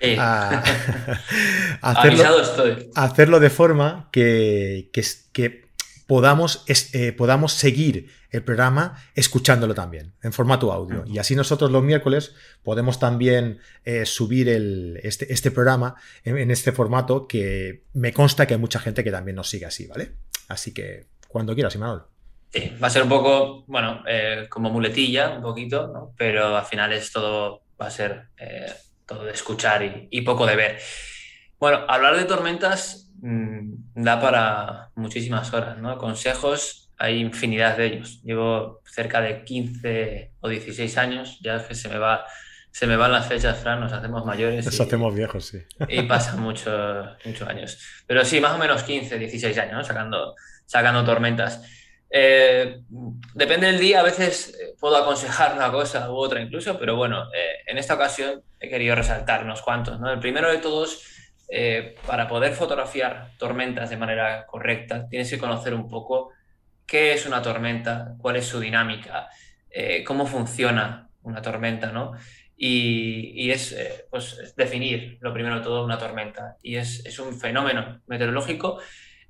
sí. 0.00 0.16
a- 0.18 0.62
hacerlo, 1.82 2.22
Avisado 2.24 2.40
estoy. 2.42 2.90
hacerlo 2.94 3.40
de 3.40 3.50
forma 3.50 4.08
que, 4.12 4.90
que, 4.92 5.02
que 5.32 5.68
podamos, 6.06 6.64
eh, 6.92 7.12
podamos 7.12 7.52
seguir 7.52 8.10
el 8.30 8.42
programa 8.42 9.02
escuchándolo 9.14 9.74
también 9.74 10.12
en 10.22 10.32
formato 10.32 10.70
audio. 10.72 11.04
Y 11.06 11.18
así 11.18 11.34
nosotros 11.34 11.70
los 11.70 11.82
miércoles 11.82 12.34
podemos 12.62 12.98
también 12.98 13.58
eh, 13.84 14.04
subir 14.06 14.48
el, 14.50 15.00
este, 15.02 15.32
este 15.32 15.50
programa 15.50 15.94
en, 16.24 16.36
en 16.38 16.50
este 16.50 16.72
formato 16.72 17.26
que 17.26 17.84
me 17.94 18.12
consta 18.12 18.46
que 18.46 18.54
hay 18.54 18.60
mucha 18.60 18.80
gente 18.80 19.02
que 19.04 19.10
también 19.10 19.34
nos 19.36 19.48
sigue 19.48 19.64
así, 19.66 19.86
¿vale? 19.86 20.12
Así 20.48 20.72
que 20.74 21.06
cuando 21.28 21.54
quieras, 21.54 21.74
Imanol. 21.74 22.04
Sí, 22.52 22.72
va 22.82 22.86
a 22.86 22.90
ser 22.90 23.02
un 23.02 23.10
poco, 23.10 23.64
bueno, 23.66 24.02
eh, 24.08 24.46
como 24.48 24.70
muletilla, 24.70 25.30
un 25.36 25.42
poquito, 25.42 25.88
¿no? 25.88 26.14
Pero 26.16 26.56
al 26.56 26.64
final 26.64 26.92
es 26.94 27.12
todo, 27.12 27.62
va 27.80 27.86
a 27.88 27.90
ser 27.90 28.28
eh, 28.38 28.72
todo 29.08 29.24
de 29.24 29.32
escuchar 29.32 29.82
y, 29.82 30.08
y 30.10 30.20
poco 30.20 30.46
de 30.46 30.54
ver. 30.54 30.78
Bueno, 31.58 31.84
hablar 31.88 32.16
de 32.16 32.24
tormentas 32.24 33.10
mm, 33.20 34.02
da 34.02 34.20
para 34.20 34.90
muchísimas 34.94 35.52
horas, 35.52 35.78
¿no? 35.78 35.98
Consejos, 35.98 36.92
hay 36.98 37.20
infinidad 37.20 37.76
de 37.76 37.86
ellos. 37.86 38.20
Llevo 38.22 38.82
cerca 38.84 39.20
de 39.20 39.44
15 39.44 40.32
o 40.40 40.48
16 40.48 40.98
años, 40.98 41.38
ya 41.42 41.56
es 41.56 41.62
que 41.62 41.74
se 41.74 41.88
me 41.88 41.98
va, 41.98 42.24
se 42.70 42.86
me 42.86 42.96
van 42.96 43.10
las 43.10 43.26
fechas, 43.26 43.58
Fran, 43.58 43.80
nos 43.80 43.92
hacemos 43.92 44.24
mayores 44.24 44.64
Nos 44.66 44.78
y, 44.78 44.82
hacemos 44.82 45.14
viejos, 45.14 45.46
sí. 45.46 45.58
y 45.88 46.02
pasan 46.02 46.40
muchos, 46.40 47.06
muchos 47.24 47.48
años. 47.48 47.78
Pero 48.06 48.24
sí, 48.24 48.40
más 48.40 48.52
o 48.52 48.58
menos 48.58 48.82
15, 48.82 49.18
16 49.18 49.58
años, 49.58 49.72
¿no? 49.72 49.84
Sacando, 49.84 50.34
sacando 50.66 51.04
tormentas. 51.04 51.62
Eh, 52.10 52.80
depende 53.34 53.66
del 53.66 53.78
día, 53.78 54.00
a 54.00 54.02
veces 54.02 54.56
eh, 54.58 54.74
puedo 54.80 54.96
aconsejar 54.96 55.54
una 55.54 55.70
cosa 55.70 56.10
u 56.10 56.16
otra 56.16 56.40
incluso, 56.40 56.78
pero 56.78 56.96
bueno, 56.96 57.24
eh, 57.34 57.58
en 57.66 57.76
esta 57.76 57.94
ocasión 57.94 58.42
he 58.58 58.68
querido 58.68 58.94
resaltar 58.94 59.44
unos 59.44 59.60
cuantos, 59.60 60.00
¿no? 60.00 60.10
El 60.10 60.18
primero 60.18 60.50
de 60.50 60.58
todos, 60.58 61.04
para 62.06 62.28
poder 62.28 62.52
fotografiar 62.52 63.30
tormentas 63.38 63.88
de 63.88 63.96
manera 63.96 64.44
correcta, 64.44 65.08
tienes 65.08 65.30
que 65.30 65.38
conocer 65.38 65.72
un 65.72 65.88
poco 65.88 66.30
qué 66.86 67.14
es 67.14 67.24
una 67.24 67.40
tormenta, 67.40 68.16
cuál 68.18 68.36
es 68.36 68.44
su 68.44 68.60
dinámica, 68.60 69.30
cómo 70.06 70.26
funciona 70.26 71.08
una 71.22 71.40
tormenta, 71.40 71.90
¿no? 71.90 72.12
y, 72.54 73.50
es 73.50 73.74
pues, 74.10 74.54
definir, 74.56 75.16
lo 75.22 75.32
primero 75.32 75.56
de 75.56 75.62
todo, 75.62 75.86
una 75.86 75.96
tormenta. 75.96 76.58
Y 76.62 76.76
es, 76.76 77.06
es, 77.06 77.18
un 77.18 77.40
fenómeno 77.40 78.02
meteorológico 78.08 78.78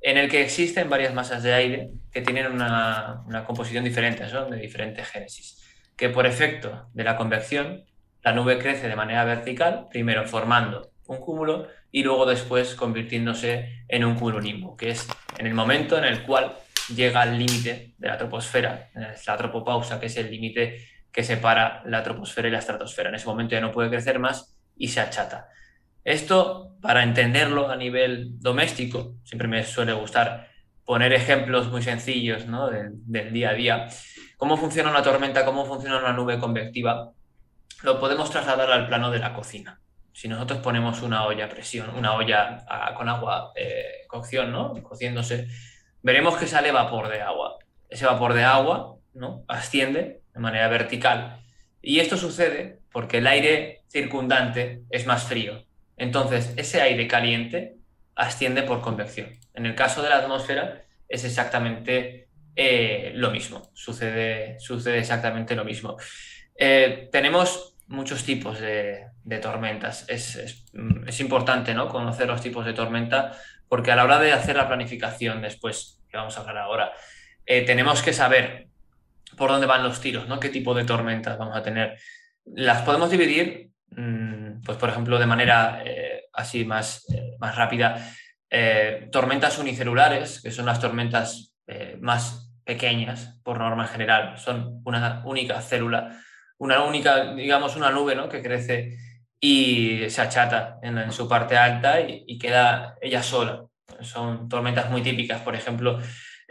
en 0.00 0.17
el 0.17 0.28
que 0.31 0.43
existen 0.43 0.88
varias 0.88 1.14
masas 1.14 1.43
de 1.43 1.55
aire 1.55 1.90
que 2.12 2.23
tienen 2.23 2.47
una, 2.52 3.25
composición 3.47 3.85
diferente, 3.85 4.28
son 4.28 4.50
de 4.50 4.59
diferente 4.59 5.05
génesis, 5.05 5.62
que 5.97 6.09
por 6.09 6.26
efecto 6.26 6.88
de 6.93 7.05
la 7.05 7.17
convección, 7.17 7.85
la 8.23 8.33
nube 8.33 8.59
crece 8.59 8.88
de 8.88 8.97
manera 8.97 9.25
vertical, 9.25 9.87
primero 9.90 10.26
formando 10.26 10.90
un 11.07 11.19
cúmulo 11.19 11.69
y 11.90 12.02
luego 12.02 12.26
después 12.26 12.75
convirtiéndose 12.75 13.85
en 13.88 14.05
un 14.05 14.14
cumulonimbo, 14.14 14.76
que 14.76 14.90
es 14.90 15.09
en 15.38 15.47
el 15.47 15.55
momento 15.55 15.97
en 15.99 16.05
el 16.05 16.23
cual 16.23 16.52
llega 16.95 17.23
al 17.23 17.38
límite 17.38 17.95
de 17.99 18.09
la 18.09 18.19
troposfera, 18.19 18.90
la 18.95 19.37
tropopausa, 19.37 19.99
que 19.99 20.07
es 20.07 20.17
el 20.17 20.31
límite 20.31 20.85
que 21.11 21.25
separa 21.25 21.83
la 21.87 22.02
troposfera 22.02 22.49
y 22.49 22.50
la 22.50 22.59
estratosfera. 22.59 23.09
En 23.09 23.14
ese 23.14 23.26
momento 23.26 23.55
ya 23.55 23.61
no 23.61 23.73
puede 23.73 23.90
crecer 23.90 24.19
más 24.19 24.57
y 24.76 24.88
se 24.88 25.00
achata. 25.00 25.49
Esto, 26.09 26.75
para 26.81 27.03
entenderlo 27.03 27.71
a 27.71 27.77
nivel 27.77 28.41
doméstico, 28.41 29.17
siempre 29.25 29.47
me 29.47 29.62
suele 29.62 29.93
gustar 29.93 30.49
poner 30.87 31.12
ejemplos 31.12 31.69
muy 31.69 31.83
sencillos 31.83 32.47
del, 33.05 33.31
día 33.31 33.50
a 33.50 33.53
día. 33.53 33.88
¿Cómo 34.38 34.57
funciona 34.57 34.88
una 34.88 35.03
tormenta? 35.03 35.45
¿Cómo 35.45 35.67
funciona 35.67 35.99
una 35.99 36.15
nube 36.15 36.38
convectiva? 36.38 37.12
Lo 37.83 38.00
podemos 38.00 38.31
trasladar 38.31 38.73
al 38.73 38.87
plano 38.87 39.11
de 39.11 39.19
la 39.19 39.35
cocina. 39.35 39.83
Si 40.15 40.29
nosotros 40.29 40.61
ponemos 40.61 41.03
una 41.03 41.27
olla 41.27 41.45
a 41.45 41.49
presión, 41.50 41.91
una 41.95 42.15
olla 42.15 42.65
con 42.97 43.07
agua, 43.11 43.53
eh, 43.55 44.07
cocción, 44.09 44.50
¿no? 44.50 44.83
cociéndose, 44.83 45.49
veremos 46.03 46.38
que 46.38 46.47
sale 46.47 46.73
vapor 46.73 47.11
de 47.11 47.21
agua. 47.21 47.59
Ese 47.91 48.07
vapor 48.07 48.33
de 48.33 48.45
agua 48.45 48.97
¿no? 49.12 49.45
asciende 49.47 50.23
de 50.33 50.41
manera 50.41 50.69
vertical. 50.69 51.38
Y 51.83 52.00
esto 52.00 52.17
sucede 52.17 52.81
porque 52.91 53.19
el 53.19 53.27
aire 53.27 53.83
circundante 53.91 54.85
es 54.88 55.07
más 55.07 55.25
frío. 55.25 55.68
Entonces, 55.99 56.55
ese 56.57 56.81
aire 56.81 57.07
caliente 57.07 57.76
asciende 58.14 58.62
por 58.62 58.81
convección. 58.81 59.31
En 59.55 59.67
el 59.67 59.75
caso 59.75 60.02
de 60.02 60.11
la 60.11 60.19
atmósfera 60.19 60.85
es 61.09 61.25
exactamente 61.25 62.28
eh, 62.55 63.12
lo 63.14 63.31
mismo, 63.31 63.71
sucede, 63.75 64.59
sucede 64.59 64.99
exactamente 64.99 65.55
lo 65.55 65.64
mismo. 65.64 65.97
Eh, 66.57 67.09
tenemos 67.12 67.76
muchos 67.87 68.25
tipos 68.25 68.61
de, 68.61 69.07
tormentas. 69.40 70.07
Es, 70.09 71.21
importante 71.21 71.75
¿no? 71.75 71.88
conocer 71.88 72.26
los 72.26 72.40
tipos 72.40 72.64
de 72.64 72.73
tormenta 72.73 73.33
porque 73.69 73.93
a 73.93 73.97
la 73.97 74.05
hora 74.05 74.19
de 74.19 74.33
hacer 74.33 74.57
la 74.57 74.67
planificación 74.67 75.43
después, 75.43 76.00
que 76.09 76.17
vamos 76.17 76.37
a 76.37 76.40
hablar 76.40 76.59
ahora, 76.59 76.93
eh, 77.47 77.62
tenemos 77.62 78.02
que 78.02 78.12
saber 78.12 78.69
por 79.37 79.50
dónde 79.50 79.67
van 79.67 79.83
los 79.83 80.00
tiros, 80.00 80.26
¿no? 80.26 80.40
¿Qué 80.40 80.49
tipo 80.49 80.75
de 80.75 80.85
tormentas 80.85 81.38
vamos 81.38 81.57
a 81.57 81.62
tener? 81.62 81.99
Las 82.45 82.83
podemos 82.83 83.11
dividir, 83.11 83.71
mm, 83.71 83.71
pues 84.64 84.78
por 84.78 84.88
ejemplo, 84.88 85.18
de 85.18 85.26
manera 85.26 85.83
eh, 85.85 86.25
así 86.33 86.64
más, 86.64 87.04
eh, 87.12 87.37
más 87.38 87.57
rápida. 87.57 88.12
Eh, 88.50 89.09
tormentas 89.12 89.59
unicelulares, 89.59 90.40
que 90.42 90.50
son 90.50 90.66
las 90.66 90.80
tormentas 90.80 91.54
más 92.00 92.50
pequeñas 92.64 93.38
por 93.45 93.59
norma 93.59 93.87
general, 93.87 94.38
son 94.38 94.80
una 94.87 95.23
única 95.26 95.61
célula, 95.61 96.18
una 96.57 96.83
única, 96.83 97.35
digamos, 97.35 97.76
una 97.76 97.90
nube 97.90 98.14
¿no? 98.14 98.26
que 98.26 98.42
crece 98.42 98.97
y 99.38 100.09
se 100.09 100.23
achata 100.23 100.78
en, 100.83 101.12
su 101.12 101.28
parte 101.28 101.59
alta 101.59 102.00
y, 102.00 102.38
queda 102.38 102.97
ella 103.02 103.23
sola. 103.23 103.64
Son 104.00 104.49
tormentas 104.49 104.90
muy 104.90 105.02
típicas, 105.02 105.42
por 105.42 105.54
ejemplo, 105.54 105.99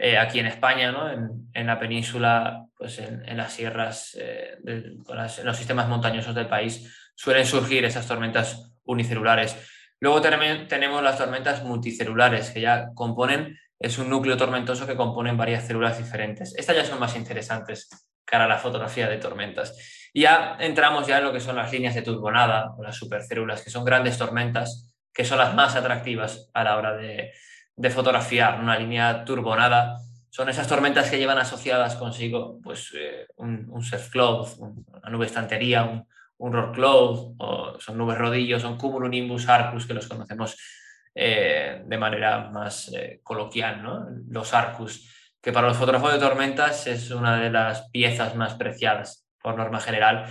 eh, 0.00 0.16
aquí 0.16 0.38
en 0.38 0.46
España, 0.46 0.92
¿no? 0.92 1.10
en, 1.10 1.66
la 1.66 1.78
península, 1.78 2.66
pues 2.76 3.00
en, 3.00 3.36
las 3.36 3.52
sierras, 3.52 4.16
eh, 4.20 4.56
en 4.64 5.04
los 5.44 5.56
sistemas 5.56 5.88
montañosos 5.88 6.36
del 6.36 6.46
país, 6.46 7.10
suelen 7.16 7.44
surgir 7.44 7.84
esas 7.84 8.06
tormentas 8.06 8.72
unicelulares. 8.84 9.56
Luego 9.98 10.20
tenemos 10.20 11.02
las 11.02 11.18
tormentas 11.18 11.64
multicelulares, 11.64 12.50
que 12.50 12.60
ya 12.60 12.90
componen, 12.94 13.58
es 13.80 13.98
un 13.98 14.08
núcleo 14.08 14.36
tormentoso 14.36 14.86
que 14.86 14.94
componen 14.94 15.36
varias 15.36 15.66
células 15.66 15.98
diferentes. 15.98 16.54
Estas 16.56 16.76
ya 16.76 16.84
son 16.84 17.00
más 17.00 17.16
interesantes 17.16 17.88
cara 18.24 18.44
a 18.44 18.48
la 18.48 18.58
fotografía 18.58 19.08
de 19.08 19.16
tormentas. 19.16 19.76
Y 20.12 20.22
ya 20.22 20.56
entramos 20.60 21.08
ya 21.08 21.18
en 21.18 21.24
lo 21.24 21.32
que 21.32 21.40
son 21.40 21.56
las 21.56 21.72
líneas 21.72 21.96
de 21.96 22.02
turbonada 22.02 22.74
o 22.78 22.84
las 22.84 22.96
supercélulas, 22.96 23.62
que 23.62 23.70
son 23.70 23.84
grandes 23.84 24.16
tormentas, 24.16 24.94
que 25.12 25.24
son 25.24 25.38
las 25.38 25.54
más 25.56 25.74
atractivas 25.74 26.50
a 26.54 26.62
la 26.62 26.76
hora 26.76 26.96
de, 26.96 27.32
de 27.78 27.90
fotografiar, 27.90 28.60
una 28.60 28.76
línea 28.76 29.24
turbonada. 29.24 29.98
Son 30.30 30.48
esas 30.48 30.66
tormentas 30.66 31.08
que 31.08 31.18
llevan 31.18 31.38
asociadas 31.38 31.94
consigo 31.94 32.58
pues, 32.62 32.92
eh, 32.98 33.28
un, 33.36 33.82
surf 33.82 34.10
cloud, 34.10 34.48
una 34.58 35.10
nube 35.10 35.26
estantería, 35.26 35.84
un, 35.84 36.06
un 36.38 36.52
rock 36.52 36.74
cloud, 36.74 37.34
o 37.38 37.78
son 37.78 37.96
nubes 37.96 38.18
rodillos, 38.18 38.62
son 38.62 38.76
cumulonimbus 38.76 39.48
arcus, 39.48 39.86
que 39.86 39.94
los 39.94 40.08
conocemos 40.08 40.56
eh, 41.14 41.82
de 41.86 41.98
manera 41.98 42.50
más 42.50 42.92
eh, 42.94 43.20
coloquial, 43.22 43.82
¿no? 43.82 44.06
los 44.28 44.52
arcus, 44.54 45.08
que 45.40 45.52
para 45.52 45.68
los 45.68 45.76
fotógrafos 45.76 46.12
de 46.12 46.18
tormentas 46.18 46.88
es 46.88 47.12
una 47.12 47.40
de 47.40 47.50
las 47.50 47.88
piezas 47.90 48.34
más 48.34 48.54
preciadas 48.54 49.24
por 49.40 49.56
norma 49.56 49.80
general, 49.80 50.26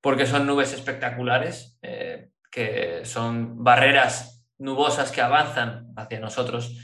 porque 0.00 0.26
son 0.26 0.46
nubes 0.46 0.72
espectaculares, 0.72 1.78
que 2.50 3.02
son 3.04 3.62
barreras 3.62 4.44
nubosas 4.58 5.10
que 5.10 5.20
avanzan 5.20 5.92
hacia 5.96 6.20
nosotros 6.20 6.76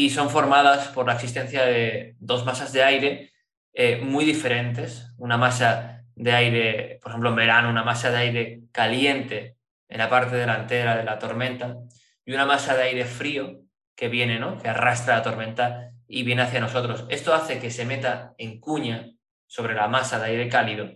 y 0.00 0.08
son 0.08 0.30
formadas 0.30 0.88
por 0.88 1.06
la 1.06 1.12
existencia 1.12 1.66
de 1.66 2.16
dos 2.20 2.46
masas 2.46 2.72
de 2.72 2.82
aire 2.82 3.32
eh, 3.74 4.00
muy 4.02 4.24
diferentes. 4.24 5.12
Una 5.18 5.36
masa 5.36 6.04
de 6.14 6.32
aire, 6.32 6.98
por 7.02 7.10
ejemplo, 7.10 7.28
en 7.28 7.36
verano, 7.36 7.68
una 7.68 7.84
masa 7.84 8.10
de 8.10 8.16
aire 8.16 8.60
caliente 8.72 9.58
en 9.90 9.98
la 9.98 10.08
parte 10.08 10.36
delantera 10.36 10.96
de 10.96 11.04
la 11.04 11.18
tormenta 11.18 11.76
y 12.24 12.32
una 12.32 12.46
masa 12.46 12.74
de 12.78 12.84
aire 12.84 13.04
frío 13.04 13.60
que 13.94 14.08
viene, 14.08 14.38
¿no? 14.38 14.56
que 14.56 14.68
arrastra 14.70 15.16
la 15.16 15.22
tormenta 15.22 15.90
y 16.08 16.22
viene 16.22 16.40
hacia 16.40 16.60
nosotros. 16.60 17.04
Esto 17.10 17.34
hace 17.34 17.58
que 17.58 17.70
se 17.70 17.84
meta 17.84 18.32
en 18.38 18.58
cuña 18.58 19.10
sobre 19.46 19.74
la 19.74 19.86
masa 19.86 20.18
de 20.18 20.30
aire 20.30 20.48
cálido. 20.48 20.88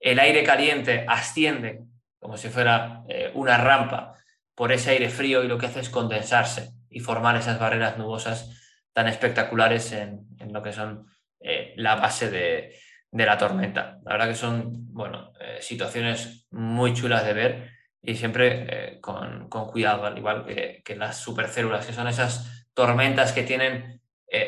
El 0.00 0.18
aire 0.18 0.44
caliente 0.44 1.04
asciende 1.06 1.82
como 2.18 2.38
si 2.38 2.48
fuera 2.48 3.02
eh, 3.06 3.30
una 3.34 3.58
rampa 3.58 4.14
por 4.54 4.72
ese 4.72 4.92
aire 4.92 5.10
frío 5.10 5.44
y 5.44 5.48
lo 5.48 5.58
que 5.58 5.66
hace 5.66 5.80
es 5.80 5.90
condensarse 5.90 6.75
y 6.90 7.00
formar 7.00 7.36
esas 7.36 7.58
barreras 7.58 7.98
nubosas 7.98 8.62
tan 8.92 9.08
espectaculares 9.08 9.92
en, 9.92 10.26
lo 10.50 10.62
que 10.62 10.72
son 10.72 11.06
eh, 11.40 11.74
la 11.76 11.96
base 11.96 12.30
de, 12.30 12.74
la 13.12 13.36
tormenta. 13.36 13.98
La 14.04 14.12
verdad 14.12 14.28
que 14.28 14.34
son 14.34 14.92
bueno, 14.92 15.32
eh, 15.40 15.58
situaciones 15.60 16.46
muy 16.50 16.94
chulas 16.94 17.24
de 17.24 17.32
ver 17.34 17.70
y 18.00 18.14
siempre 18.14 18.66
eh, 18.68 19.00
con, 19.00 19.48
cuidado, 19.48 20.06
al 20.06 20.16
igual 20.16 20.46
que, 20.46 20.82
que, 20.84 20.96
las 20.96 21.18
supercélulas, 21.18 21.84
que 21.84 21.92
son 21.92 22.08
esas 22.08 22.66
tormentas 22.72 23.32
que 23.32 23.42
tienen 23.42 24.00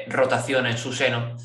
rotación 0.09 0.67
en 0.67 0.77
su 0.77 0.93
seno 0.93 1.37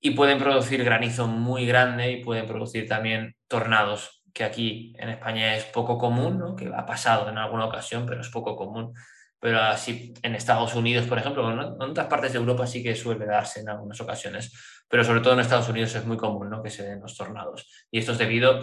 y 0.00 0.10
pueden 0.10 0.38
producir 0.38 0.82
granizo 0.84 1.26
muy 1.26 1.66
grande 1.66 2.12
y 2.12 2.24
pueden 2.24 2.46
producir 2.46 2.88
también 2.88 3.36
tornados, 3.48 4.22
que 4.34 4.44
aquí 4.44 4.94
en 4.98 5.10
España 5.10 5.56
es 5.56 5.64
poco 5.64 5.98
común, 5.98 6.56
que 6.56 6.70
ha 6.74 6.86
pasado 6.86 7.28
en 7.28 7.38
alguna 7.38 7.66
ocasión, 7.66 8.04
pero 8.06 8.20
es 8.20 8.28
poco 8.28 8.56
común 8.56 8.94
pero 9.42 9.60
así 9.60 10.14
en 10.22 10.36
Estados 10.36 10.72
Unidos, 10.76 11.04
por 11.08 11.18
ejemplo, 11.18 11.50
en 11.50 11.90
otras 11.90 12.06
partes 12.06 12.32
de 12.32 12.38
Europa 12.38 12.64
sí 12.64 12.80
que 12.80 12.94
suele 12.94 13.26
darse 13.26 13.58
en 13.58 13.70
algunas 13.70 14.00
ocasiones, 14.00 14.52
pero 14.88 15.02
sobre 15.02 15.18
todo 15.18 15.32
en 15.32 15.40
Estados 15.40 15.68
Unidos 15.68 15.92
es 15.96 16.06
muy 16.06 16.16
común 16.16 16.48
¿no? 16.48 16.62
que 16.62 16.70
se 16.70 16.84
den 16.84 17.00
los 17.00 17.16
tornados. 17.16 17.68
Y 17.90 17.98
esto 17.98 18.12
es 18.12 18.18
debido 18.18 18.60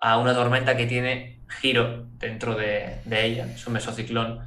a 0.00 0.18
una 0.18 0.34
tormenta 0.34 0.76
que 0.76 0.86
tiene 0.86 1.42
giro 1.60 2.08
dentro 2.18 2.56
de, 2.56 2.98
ella, 3.08 3.46
es 3.46 3.64
un 3.64 3.74
mesociclón, 3.74 4.40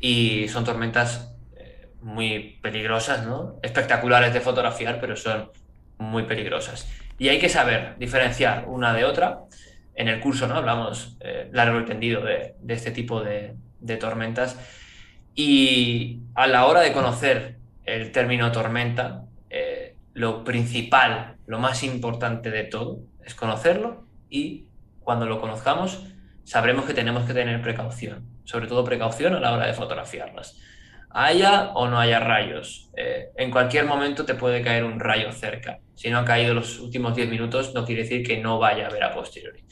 y 0.00 0.48
son 0.48 0.64
tormentas 0.64 1.34
eh, 1.56 1.88
muy 2.02 2.58
peligrosas, 2.60 3.24
¿no? 3.24 3.58
espectaculares 3.62 4.34
de 4.34 4.42
fotografiar, 4.42 5.00
pero 5.00 5.16
son 5.16 5.50
muy 5.96 6.24
peligrosas. 6.24 6.92
Y 7.18 7.30
hay 7.30 7.38
que 7.38 7.48
saber 7.48 7.96
diferenciar 7.96 8.66
una 8.68 8.92
de 8.92 9.06
otra. 9.06 9.38
En 9.94 10.08
el 10.08 10.20
curso 10.20 10.46
¿no? 10.46 10.56
hablamos 10.56 11.16
eh, 11.20 11.48
largo 11.52 11.80
y 11.80 11.86
tendido 11.86 12.22
de, 12.22 12.54
este 12.68 12.90
tipo 12.90 13.22
de, 13.22 13.54
de 13.80 13.96
tormentas 13.96 14.58
y 15.36 16.22
a 16.34 16.46
la 16.46 16.66
hora 16.66 16.80
de 16.80 16.92
conocer 16.92 17.58
el 17.84 18.10
término 18.10 18.50
tormenta, 18.50 19.26
eh, 19.50 19.94
lo 20.14 20.42
principal, 20.42 21.36
lo 21.46 21.58
más 21.58 21.84
importante 21.84 22.50
de 22.50 22.64
todo 22.64 23.00
es 23.22 23.34
conocerlo 23.34 24.06
y 24.30 24.64
cuando 25.00 25.26
lo 25.26 25.40
conozcamos 25.40 26.04
sabremos 26.42 26.86
que 26.86 26.94
tenemos 26.94 27.24
que 27.24 27.34
tener 27.34 27.60
precaución, 27.60 28.26
sobre 28.44 28.66
todo 28.66 28.82
precaución 28.82 29.34
a 29.34 29.40
la 29.40 29.52
hora 29.52 29.66
de 29.66 29.74
fotografiarlas. 29.74 30.58
Haya 31.10 31.70
o 31.74 31.86
no 31.86 31.98
haya 31.98 32.18
rayos, 32.18 32.90
eh, 32.96 33.28
en 33.36 33.50
cualquier 33.50 33.84
momento 33.84 34.24
te 34.24 34.34
puede 34.34 34.62
caer 34.62 34.84
un 34.84 35.00
rayo 35.00 35.32
cerca. 35.32 35.80
Si 35.94 36.08
no 36.08 36.18
ha 36.18 36.24
caído 36.24 36.54
los 36.54 36.78
últimos 36.78 37.14
10 37.14 37.28
minutos, 37.28 37.74
no 37.74 37.84
quiere 37.84 38.02
decir 38.02 38.26
que 38.26 38.38
no 38.38 38.58
vaya 38.58 38.86
a 38.86 38.88
haber 38.88 39.04
a 39.04 39.12
posteriori. 39.14 39.64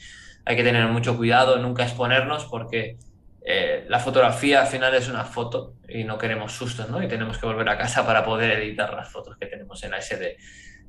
Hay 0.45 0.55
que 0.55 0.63
tener 0.63 0.87
mucho 0.87 1.17
cuidado, 1.17 1.57
nunca 1.57 1.83
exponernos 1.83 2.45
porque 2.45 2.97
eh, 3.47 3.85
la 3.87 3.99
fotografía 3.99 4.61
al 4.61 4.67
final 4.67 4.95
es 4.95 5.07
una 5.07 5.23
foto 5.23 5.75
y 5.87 6.03
no 6.03 6.17
queremos 6.17 6.53
sustos, 6.53 6.89
¿no? 6.89 7.03
Y 7.03 7.07
tenemos 7.07 7.37
que 7.37 7.45
volver 7.45 7.69
a 7.69 7.77
casa 7.77 8.03
para 8.03 8.25
poder 8.25 8.59
editar 8.59 8.91
las 8.93 9.11
fotos 9.11 9.37
que 9.37 9.45
tenemos 9.45 9.83
en 9.83 9.91
la 9.91 10.01
SD. 10.01 10.37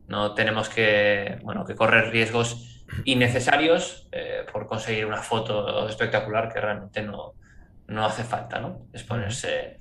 No 0.08 0.32
tenemos 0.32 0.70
que, 0.70 1.38
bueno, 1.42 1.66
que 1.66 1.74
correr 1.74 2.10
riesgos 2.10 2.84
innecesarios 3.04 4.08
eh, 4.10 4.46
por 4.50 4.66
conseguir 4.66 5.04
una 5.04 5.20
foto 5.20 5.86
espectacular 5.86 6.50
que 6.50 6.60
realmente 6.60 7.02
no, 7.02 7.34
no 7.88 8.06
hace 8.06 8.24
falta, 8.24 8.58
¿no? 8.58 8.86
Exponerse, 8.92 9.76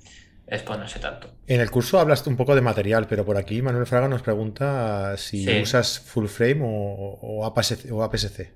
exponerse 0.46 0.98
tanto. 0.98 1.30
En 1.46 1.62
el 1.62 1.70
curso 1.70 1.98
hablaste 1.98 2.28
un 2.28 2.36
poco 2.36 2.54
de 2.54 2.60
material, 2.60 3.06
pero 3.08 3.24
por 3.24 3.38
aquí 3.38 3.62
Manuel 3.62 3.86
Fraga 3.86 4.08
nos 4.08 4.20
pregunta 4.20 5.16
si 5.16 5.62
usas 5.62 5.98
full 5.98 6.26
frame 6.26 6.60
o, 6.62 7.18
o, 7.22 7.46
APS-C. 7.46 8.52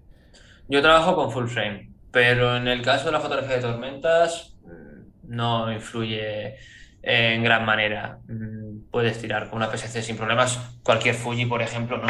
Yo 0.68 0.82
trabajo 0.82 1.14
con 1.16 1.32
full 1.32 1.46
frame, 1.46 1.89
pero 2.10 2.56
en 2.56 2.68
el 2.68 2.82
caso 2.82 3.06
de 3.06 3.12
la 3.12 3.20
fotografía 3.20 3.56
de 3.56 3.62
tormentas 3.62 4.56
mm, 4.64 5.34
no 5.34 5.72
influye 5.72 6.56
en 7.02 7.42
gran 7.42 7.64
manera. 7.64 8.18
Mm, 8.28 8.90
puedes 8.90 9.18
tirar 9.18 9.48
con 9.48 9.58
una 9.58 9.66
APS-C 9.66 10.02
sin 10.02 10.16
problemas. 10.16 10.58
Cualquier 10.82 11.14
Fuji, 11.14 11.46
por 11.46 11.62
ejemplo, 11.62 11.98
¿no? 11.98 12.08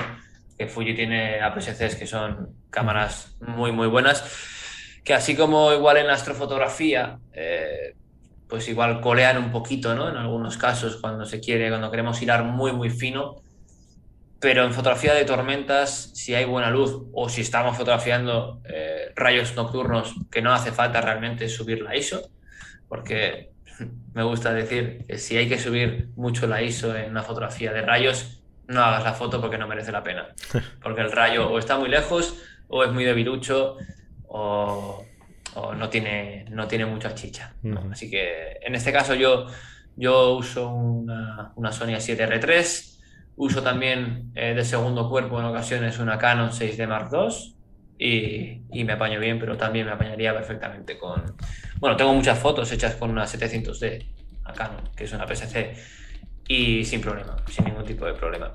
Que 0.58 0.66
Fuji 0.66 0.94
tiene 0.94 1.40
APS-Cs 1.40 1.96
que 1.96 2.06
son 2.06 2.54
cámaras 2.70 3.36
muy, 3.40 3.72
muy 3.72 3.88
buenas 3.88 4.24
que 5.04 5.14
así 5.14 5.34
como 5.34 5.72
igual 5.72 5.96
en 5.96 6.06
la 6.06 6.14
astrofotografía, 6.14 7.18
eh, 7.32 7.94
pues 8.48 8.68
igual 8.68 9.00
colean 9.00 9.38
un 9.38 9.50
poquito, 9.50 9.94
¿no? 9.94 10.08
En 10.08 10.16
algunos 10.16 10.56
casos, 10.56 10.96
cuando 10.96 11.24
se 11.24 11.40
quiere, 11.40 11.68
cuando 11.68 11.90
queremos 11.90 12.20
hilar 12.20 12.44
muy, 12.44 12.72
muy 12.72 12.90
fino. 12.90 13.36
Pero 14.40 14.64
en 14.64 14.72
fotografía 14.72 15.14
de 15.14 15.24
tormentas, 15.24 16.10
si 16.14 16.34
hay 16.34 16.44
buena 16.44 16.70
luz 16.70 17.02
o 17.12 17.28
si 17.28 17.42
estamos 17.42 17.76
fotografiando 17.76 18.60
eh, 18.64 18.99
rayos 19.16 19.54
nocturnos, 19.56 20.14
que 20.30 20.42
no 20.42 20.52
hace 20.52 20.72
falta 20.72 21.00
realmente 21.00 21.48
subir 21.48 21.82
la 21.82 21.96
ISO, 21.96 22.30
porque 22.88 23.50
me 24.14 24.22
gusta 24.22 24.52
decir 24.52 25.04
que 25.06 25.18
si 25.18 25.36
hay 25.36 25.48
que 25.48 25.58
subir 25.58 26.10
mucho 26.16 26.46
la 26.46 26.62
ISO 26.62 26.96
en 26.96 27.10
una 27.10 27.22
fotografía 27.22 27.72
de 27.72 27.82
rayos, 27.82 28.42
no 28.68 28.82
hagas 28.82 29.04
la 29.04 29.12
foto 29.14 29.40
porque 29.40 29.58
no 29.58 29.66
merece 29.66 29.90
la 29.92 30.02
pena. 30.02 30.28
Porque 30.82 31.00
el 31.00 31.10
rayo 31.10 31.50
o 31.50 31.58
está 31.58 31.76
muy 31.76 31.88
lejos 31.88 32.40
o 32.68 32.84
es 32.84 32.92
muy 32.92 33.04
debilucho 33.04 33.76
o, 34.28 35.04
no, 35.76 35.88
tiene, 35.88 36.44
no 36.50 36.68
tiene 36.68 36.86
mucha 36.86 37.12
chicha. 37.12 37.54
Así 37.90 38.08
que 38.08 38.60
en 38.62 38.76
este 38.76 38.92
caso 38.92 39.16
yo, 39.16 39.46
yo 39.96 40.36
uso 40.36 40.68
una, 40.72 41.52
una 41.56 41.72
Sony 41.72 41.96
A7R3, 41.96 43.00
uso 43.36 43.60
también 43.60 44.30
eh, 44.36 44.54
de 44.54 44.64
segundo 44.64 45.08
cuerpo 45.10 45.40
en 45.40 45.46
ocasiones 45.46 45.98
una 45.98 46.16
Canon 46.16 46.50
6D 46.50 46.86
Mark 46.86 47.08
II 47.12 47.56
y, 48.02 48.62
y, 48.72 48.84
me 48.84 48.94
apaño 48.94 49.20
bien, 49.20 49.38
pero 49.38 49.58
también 49.58 49.84
me 49.84 49.92
apañaría 49.92 50.32
perfectamente 50.32 50.96
con... 50.96 51.36
Bueno, 51.78 51.98
tengo 51.98 52.14
muchas 52.14 52.38
fotos 52.38 52.72
hechas 52.72 52.94
con 52.94 53.10
una 53.10 53.26
700D, 53.26 54.06
a 54.44 54.54
Canon, 54.54 54.88
que 54.96 55.04
es 55.04 55.12
una 55.12 55.26
PSC, 55.26 55.74
y 56.48 56.82
sin 56.86 57.02
problema, 57.02 57.36
sin 57.50 57.66
ningún 57.66 57.84
tipo 57.84 58.06
de 58.06 58.14
problema. 58.14 58.54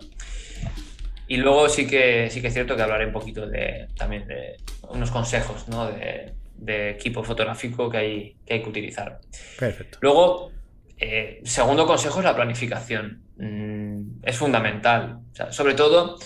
Y 1.27 1.37
luego 1.37 1.69
sí 1.69 1.85
que, 1.85 2.27
sí 2.31 2.41
que 2.41 2.47
es 2.47 2.53
cierto 2.53 2.75
que 2.75 2.81
hablaré 2.81 3.05
un 3.05 3.11
poquito 3.11 3.45
de, 3.45 3.87
también 3.95 4.25
de 4.27 4.57
unos 4.89 5.11
consejos 5.11 5.67
¿no? 5.67 5.91
de, 5.91 6.33
de, 6.55 6.89
equipo 6.89 7.23
fotográfico 7.23 7.87
que 7.87 7.97
hay, 7.97 8.35
que 8.47 8.55
hay 8.55 8.63
que 8.63 8.69
utilizar. 8.69 9.19
Perfecto. 9.59 9.99
Luego, 10.01 10.51
eh, 10.97 11.41
segundo 11.43 11.85
consejo 11.85 12.17
es 12.17 12.25
la 12.25 12.35
planificación. 12.35 13.21
Mm, 13.37 14.23
es 14.23 14.37
fundamental. 14.37 15.19
sobre 15.51 15.75
todo, 15.75 16.17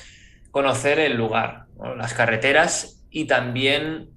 conocer 0.52 1.00
el 1.00 1.18
lugar, 1.18 1.66
las 1.98 2.14
carreteras 2.14 2.99
y 3.12 3.26
también 3.26 4.10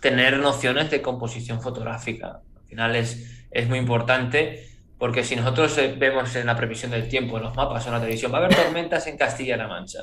tener 0.00 0.38
nociones 0.38 0.90
de 0.90 1.02
composición 1.02 1.60
fotográfica. 1.60 2.40
Al 2.56 2.68
final 2.68 2.96
es, 2.96 3.46
es 3.50 3.68
muy 3.68 3.78
importante 3.78 4.74
porque 4.98 5.24
si 5.24 5.36
nosotros 5.36 5.76
eh, 5.78 5.94
vemos 5.98 6.34
en 6.36 6.46
la 6.46 6.56
previsión 6.56 6.90
del 6.90 7.08
tiempo, 7.08 7.36
en 7.36 7.44
los 7.44 7.54
mapas 7.54 7.84
o 7.84 7.88
en 7.88 7.94
la 7.94 8.00
televisión, 8.00 8.32
va 8.32 8.38
a 8.38 8.44
haber 8.44 8.56
tormentas 8.56 9.06
en 9.06 9.18
Castilla-La 9.18 9.68
Mancha. 9.68 10.00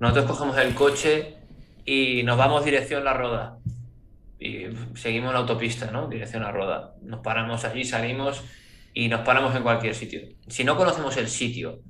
Nosotros 0.00 0.26
cogemos 0.26 0.58
el 0.58 0.74
coche 0.74 1.36
y 1.84 2.22
nos 2.24 2.36
vamos 2.36 2.64
dirección 2.64 3.04
La 3.04 3.12
Roda. 3.12 3.58
Y 4.38 4.64
seguimos 4.96 5.32
la 5.32 5.40
autopista, 5.40 5.90
¿no? 5.90 6.08
Dirección 6.08 6.42
La 6.42 6.50
Roda. 6.50 6.94
Nos 7.02 7.20
paramos 7.20 7.64
allí, 7.64 7.84
salimos 7.84 8.42
y 8.94 9.08
nos 9.08 9.20
paramos 9.20 9.54
en 9.54 9.62
cualquier 9.62 9.94
sitio. 9.94 10.22
Si 10.48 10.64
no 10.64 10.76
conocemos 10.76 11.16
el 11.16 11.28
sitio, 11.28 11.80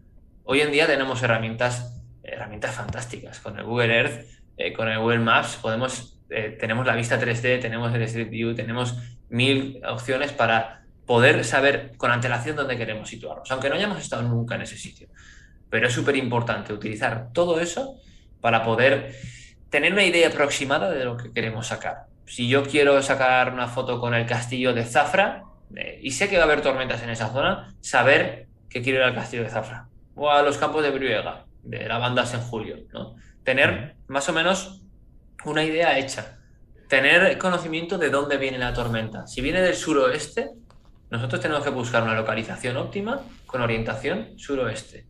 hoy 0.45 0.61
en 0.61 0.73
día 0.73 0.87
tenemos 0.87 1.23
herramientas, 1.23 2.03
herramientas 2.23 2.75
fantásticas. 2.75 3.41
Con 3.41 3.59
el 3.59 3.65
Google 3.65 3.97
Earth, 3.97 4.27
eh, 4.57 4.73
con 4.73 4.89
el 4.89 4.99
Google 4.99 5.19
Maps, 5.19 5.59
podemos, 5.61 6.19
eh, 6.31 6.57
tenemos 6.59 6.87
la 6.87 6.95
vista 6.95 7.21
3D, 7.21 7.61
tenemos 7.61 7.95
el 7.95 8.03
Street 8.03 8.31
View, 8.31 8.55
tenemos 8.55 8.97
mil 9.29 9.81
opciones 9.89 10.33
para 10.33 10.83
poder 11.07 11.45
saber 11.45 11.93
con 11.97 12.11
antelación 12.11 12.57
dónde 12.57 12.77
queremos 12.77 13.09
situarnos, 13.09 13.51
aunque 13.51 13.69
no 13.69 13.75
hayamos 13.75 13.99
estado 13.99 14.23
nunca 14.23 14.55
en 14.55 14.63
ese 14.63 14.77
sitio. 14.77 15.09
Pero 15.69 15.87
es 15.87 15.93
súper 15.93 16.17
importante 16.17 16.73
utilizar 16.73 17.33
todo 17.33 17.61
eso 17.61 17.97
para 18.41 18.63
poder 18.63 19.15
tener 19.71 19.93
una 19.93 20.05
idea 20.05 20.29
aproximada 20.29 20.91
de 20.91 21.05
lo 21.05 21.17
que 21.17 21.33
queremos 21.33 21.67
sacar. 21.67 22.07
Si 22.27 22.49
yo 22.49 22.63
quiero 22.63 23.03
sacar 23.03 23.53
una 23.53 23.69
foto 23.69 23.99
con 23.99 24.15
el 24.15 24.27
castillo 24.27 24.75
de 24.75 24.85
Zafra 24.85 25.45
eh, 25.75 25.99
y 26.03 26.11
sé 26.11 26.29
que 26.29 26.37
va 26.37 26.43
a 26.43 26.47
haber 26.47 26.61
tormentas 26.61 27.03
en 27.03 27.11
esa 27.11 27.29
zona, 27.31 27.75
saber 27.81 28.49
que 28.69 28.83
quiero 28.83 28.99
ir 28.99 29.05
al 29.05 29.15
castillo 29.15 29.43
de 29.43 29.49
Zafra 29.49 29.89
o 30.15 30.31
a 30.31 30.43
los 30.43 30.59
campos 30.59 30.83
de 30.83 30.91
Briuega, 30.91 31.47
de 31.63 31.89
la 31.89 31.99
banda 31.99 32.25
en 32.33 32.41
julio. 32.41 32.77
¿no? 32.93 33.17
Tener 33.45 33.97
más 34.07 34.29
o 34.29 34.33
menos 34.33 34.83
una 35.45 35.65
idea 35.65 35.99
hecha. 35.99 36.39
Tener 36.89 37.39
conocimiento 37.39 37.99
de 37.99 38.11
dónde 38.11 38.37
viene 38.37 38.59
la 38.59 38.73
tormenta. 38.73 39.27
Si 39.27 39.41
viene 39.41 39.63
del 39.63 39.75
suroeste, 39.75 40.51
nosotros 41.11 41.41
tenemos 41.41 41.65
que 41.65 41.71
buscar 41.71 42.03
una 42.03 42.15
localización 42.15 42.77
óptima 42.77 43.21
con 43.47 43.61
orientación 43.61 44.39
suroeste, 44.39 45.07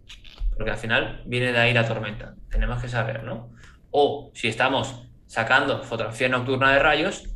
porque 0.57 0.73
al 0.73 0.77
final 0.77 1.23
viene 1.27 1.53
de 1.53 1.59
ahí 1.59 1.73
la 1.73 1.87
tormenta. 1.87 2.35
Tenemos 2.51 2.83
que 2.83 2.88
saber, 2.88 3.23
¿no? 3.23 3.51
O 3.90 4.31
si 4.35 4.49
estamos 4.49 5.05
sacando 5.27 5.83
fotografía 5.85 6.29
nocturna 6.29 6.73
de 6.73 6.79
rayos, 6.79 7.29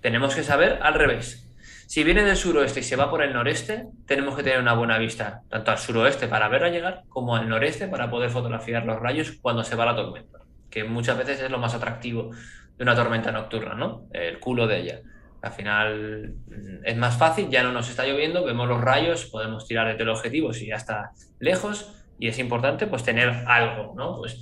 tenemos 0.00 0.34
que 0.34 0.42
saber 0.42 0.78
al 0.82 0.94
revés. 0.94 1.47
Si 1.88 2.04
viene 2.04 2.22
del 2.22 2.36
suroeste 2.36 2.80
y 2.80 2.82
se 2.82 2.96
va 2.96 3.08
por 3.08 3.22
el 3.22 3.32
noreste, 3.32 3.86
tenemos 4.06 4.36
que 4.36 4.42
tener 4.42 4.60
una 4.60 4.74
buena 4.74 4.98
vista, 4.98 5.40
tanto 5.48 5.70
al 5.70 5.78
suroeste 5.78 6.28
para 6.28 6.46
verla 6.48 6.68
llegar, 6.68 7.04
como 7.08 7.34
al 7.34 7.48
noreste 7.48 7.88
para 7.88 8.10
poder 8.10 8.28
fotografiar 8.28 8.84
los 8.84 9.00
rayos 9.00 9.38
cuando 9.40 9.64
se 9.64 9.74
va 9.74 9.86
la 9.86 9.96
tormenta, 9.96 10.40
que 10.68 10.84
muchas 10.84 11.16
veces 11.16 11.40
es 11.40 11.50
lo 11.50 11.56
más 11.56 11.72
atractivo 11.72 12.32
de 12.76 12.82
una 12.82 12.94
tormenta 12.94 13.32
nocturna, 13.32 13.72
¿no? 13.72 14.04
El 14.12 14.38
culo 14.38 14.66
de 14.66 14.80
ella. 14.80 15.00
Al 15.40 15.50
final 15.50 16.34
mm, 16.46 16.84
es 16.84 16.96
más 16.98 17.16
fácil, 17.16 17.48
ya 17.48 17.62
no 17.62 17.72
nos 17.72 17.88
está 17.88 18.04
lloviendo, 18.04 18.44
vemos 18.44 18.68
los 18.68 18.82
rayos, 18.82 19.24
podemos 19.24 19.66
tirar 19.66 19.88
de 19.88 19.94
teleobjetivo 19.94 20.52
si 20.52 20.66
ya 20.66 20.76
está 20.76 21.12
lejos 21.38 22.04
y 22.18 22.28
es 22.28 22.38
importante 22.38 22.86
pues 22.86 23.02
tener 23.02 23.30
algo, 23.46 23.94
¿no? 23.96 24.14
Pues 24.18 24.38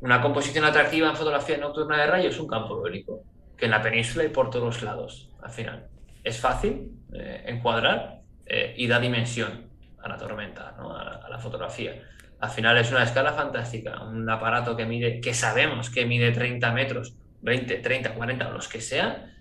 una 0.00 0.20
composición 0.20 0.64
atractiva 0.64 1.08
en 1.08 1.14
fotografía 1.14 1.58
nocturna 1.58 1.96
de 1.96 2.08
rayos 2.08 2.34
es 2.34 2.40
un 2.40 2.48
campo 2.48 2.84
eólico, 2.84 3.22
que 3.56 3.66
en 3.66 3.70
la 3.70 3.80
península 3.80 4.24
y 4.24 4.30
por 4.30 4.50
todos 4.50 4.82
lados, 4.82 5.30
al 5.40 5.52
final. 5.52 5.91
Es 6.22 6.40
fácil 6.40 6.92
eh, 7.12 7.44
encuadrar 7.46 8.20
eh, 8.46 8.74
y 8.76 8.86
da 8.86 9.00
dimensión 9.00 9.68
a 10.02 10.08
la 10.08 10.16
tormenta, 10.16 10.74
¿no? 10.76 10.96
a, 10.96 11.04
la, 11.04 11.10
a 11.16 11.28
la 11.28 11.38
fotografía. 11.38 12.00
Al 12.40 12.50
final 12.50 12.76
es 12.78 12.90
una 12.90 13.04
escala 13.04 13.32
fantástica, 13.32 14.02
un 14.02 14.28
aparato 14.28 14.76
que 14.76 14.84
mide, 14.84 15.20
que 15.20 15.32
sabemos 15.32 15.90
que 15.90 16.06
mide 16.06 16.32
30 16.32 16.72
metros, 16.72 17.14
20, 17.42 17.76
30, 17.76 18.14
40 18.14 18.48
o 18.48 18.52
los 18.52 18.68
que 18.68 18.80
sean, 18.80 19.32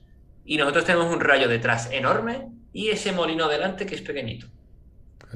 y 0.46 0.58
nosotros 0.58 0.86
tenemos 0.86 1.14
un 1.14 1.20
rayo 1.20 1.48
detrás 1.48 1.92
enorme 1.92 2.50
y 2.74 2.90
ese 2.90 3.12
molino 3.12 3.48
delante 3.48 3.86
que 3.86 3.96
es 3.96 4.02
pequeñito. 4.02 4.48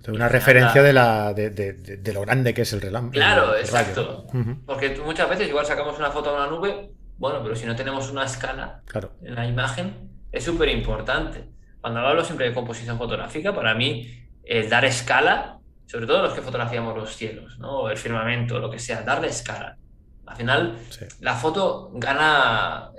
Una 0.09 0.27
referencia 0.27 0.83
de, 0.83 0.93
la, 0.93 1.33
de, 1.33 2.11
lo 2.13 2.21
grande 2.21 2.53
que 2.53 2.63
es 2.63 2.73
el 2.73 2.81
relámpago. 2.81 3.13
Claro, 3.13 3.55
exacto. 3.55 4.27
Porque 4.65 4.97
muchas 5.03 5.29
veces 5.29 5.47
igual 5.47 5.65
sacamos 5.65 5.97
una 5.97 6.11
foto 6.11 6.31
de 6.31 6.35
una 6.35 6.47
nube, 6.47 6.91
bueno, 7.17 7.41
pero 7.41 7.55
si 7.55 7.65
no 7.65 7.75
tenemos 7.75 8.11
una 8.11 8.25
escala 8.25 8.81
en 9.23 9.35
la 9.35 9.47
imagen, 9.47 10.09
es 10.35 10.43
súper 10.43 10.69
importante. 10.69 11.49
Cuando 11.81 11.99
hablo 12.01 12.23
siempre 12.23 12.47
de 12.47 12.53
composición 12.53 12.97
fotográfica, 12.97 13.53
para 13.53 13.73
mí 13.73 14.27
el 14.43 14.69
dar 14.69 14.85
escala, 14.85 15.59
sobre 15.85 16.05
todo 16.05 16.21
los 16.21 16.33
que 16.33 16.41
fotografiamos 16.41 16.95
los 16.95 17.15
cielos, 17.15 17.57
¿no? 17.59 17.89
el 17.89 17.97
firmamento, 17.97 18.59
lo 18.59 18.69
que 18.69 18.79
sea, 18.79 19.01
darle 19.01 19.27
escala. 19.27 19.77
Al 20.25 20.35
final, 20.35 20.77
la 21.21 21.35
foto 21.35 21.91
gana 21.93 22.91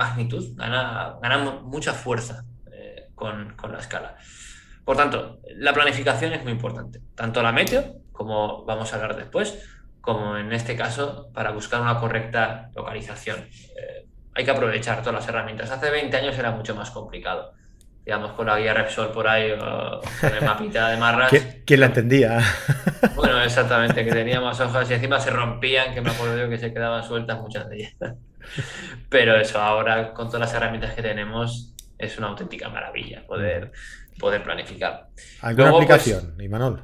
magnitud, 0.00 0.56
gana, 0.56 1.18
mucha 1.62 1.92
fuerza 1.92 2.44
eh, 2.72 3.10
con, 3.14 3.54
la 3.70 3.78
escala. 3.78 4.16
Por 4.84 4.96
tanto, 4.96 5.40
la 5.56 5.72
planificación 5.72 6.32
es 6.32 6.42
muy 6.42 6.52
importante, 6.52 7.00
tanto 7.14 7.42
la 7.42 7.52
meteo, 7.52 7.96
como 8.12 8.64
vamos 8.64 8.92
a 8.92 8.96
hablar 8.96 9.16
después, 9.16 9.62
como 10.00 10.36
en 10.36 10.52
este 10.52 10.74
caso 10.76 11.30
para 11.34 11.50
buscar 11.50 11.82
una 11.82 12.00
correcta 12.00 12.70
localización. 12.74 13.40
Eh, 13.40 13.99
hay 14.40 14.44
que 14.44 14.50
aprovechar 14.50 15.00
todas 15.00 15.14
las 15.14 15.28
herramientas. 15.28 15.70
Hace 15.70 15.90
20 15.90 16.16
años 16.16 16.38
era 16.38 16.50
mucho 16.50 16.74
más 16.74 16.90
complicado. 16.90 17.52
Digamos, 18.04 18.32
con 18.32 18.46
la 18.46 18.58
guía 18.58 18.72
Repsol 18.72 19.12
por 19.12 19.28
ahí, 19.28 19.52
o 19.52 20.00
con 20.20 20.34
el 20.34 20.44
mapita 20.44 20.88
de 20.88 20.96
Marras. 20.96 21.30
¿Quién 21.66 21.80
la 21.80 21.86
entendía? 21.86 22.40
Bueno, 23.14 23.42
exactamente, 23.42 24.02
que 24.04 24.12
tenía 24.12 24.40
más 24.40 24.60
hojas 24.60 24.90
y 24.90 24.94
encima 24.94 25.20
se 25.20 25.30
rompían, 25.30 25.92
que 25.92 26.00
me 26.00 26.10
acuerdo 26.10 26.38
yo 26.38 26.48
que 26.48 26.56
se 26.56 26.72
quedaban 26.72 27.02
sueltas 27.02 27.38
muchas 27.38 27.68
de 27.68 27.76
ellas. 27.76 27.94
Pero 29.10 29.36
eso, 29.36 29.58
ahora 29.58 30.14
con 30.14 30.28
todas 30.28 30.40
las 30.40 30.54
herramientas 30.54 30.94
que 30.94 31.02
tenemos, 31.02 31.74
es 31.98 32.16
una 32.16 32.28
auténtica 32.28 32.70
maravilla 32.70 33.26
poder, 33.26 33.72
poder 34.18 34.42
planificar. 34.42 35.08
¿Alguna 35.42 35.70
pues, 35.70 35.82
aplicación, 35.82 36.34
Imanol? 36.40 36.82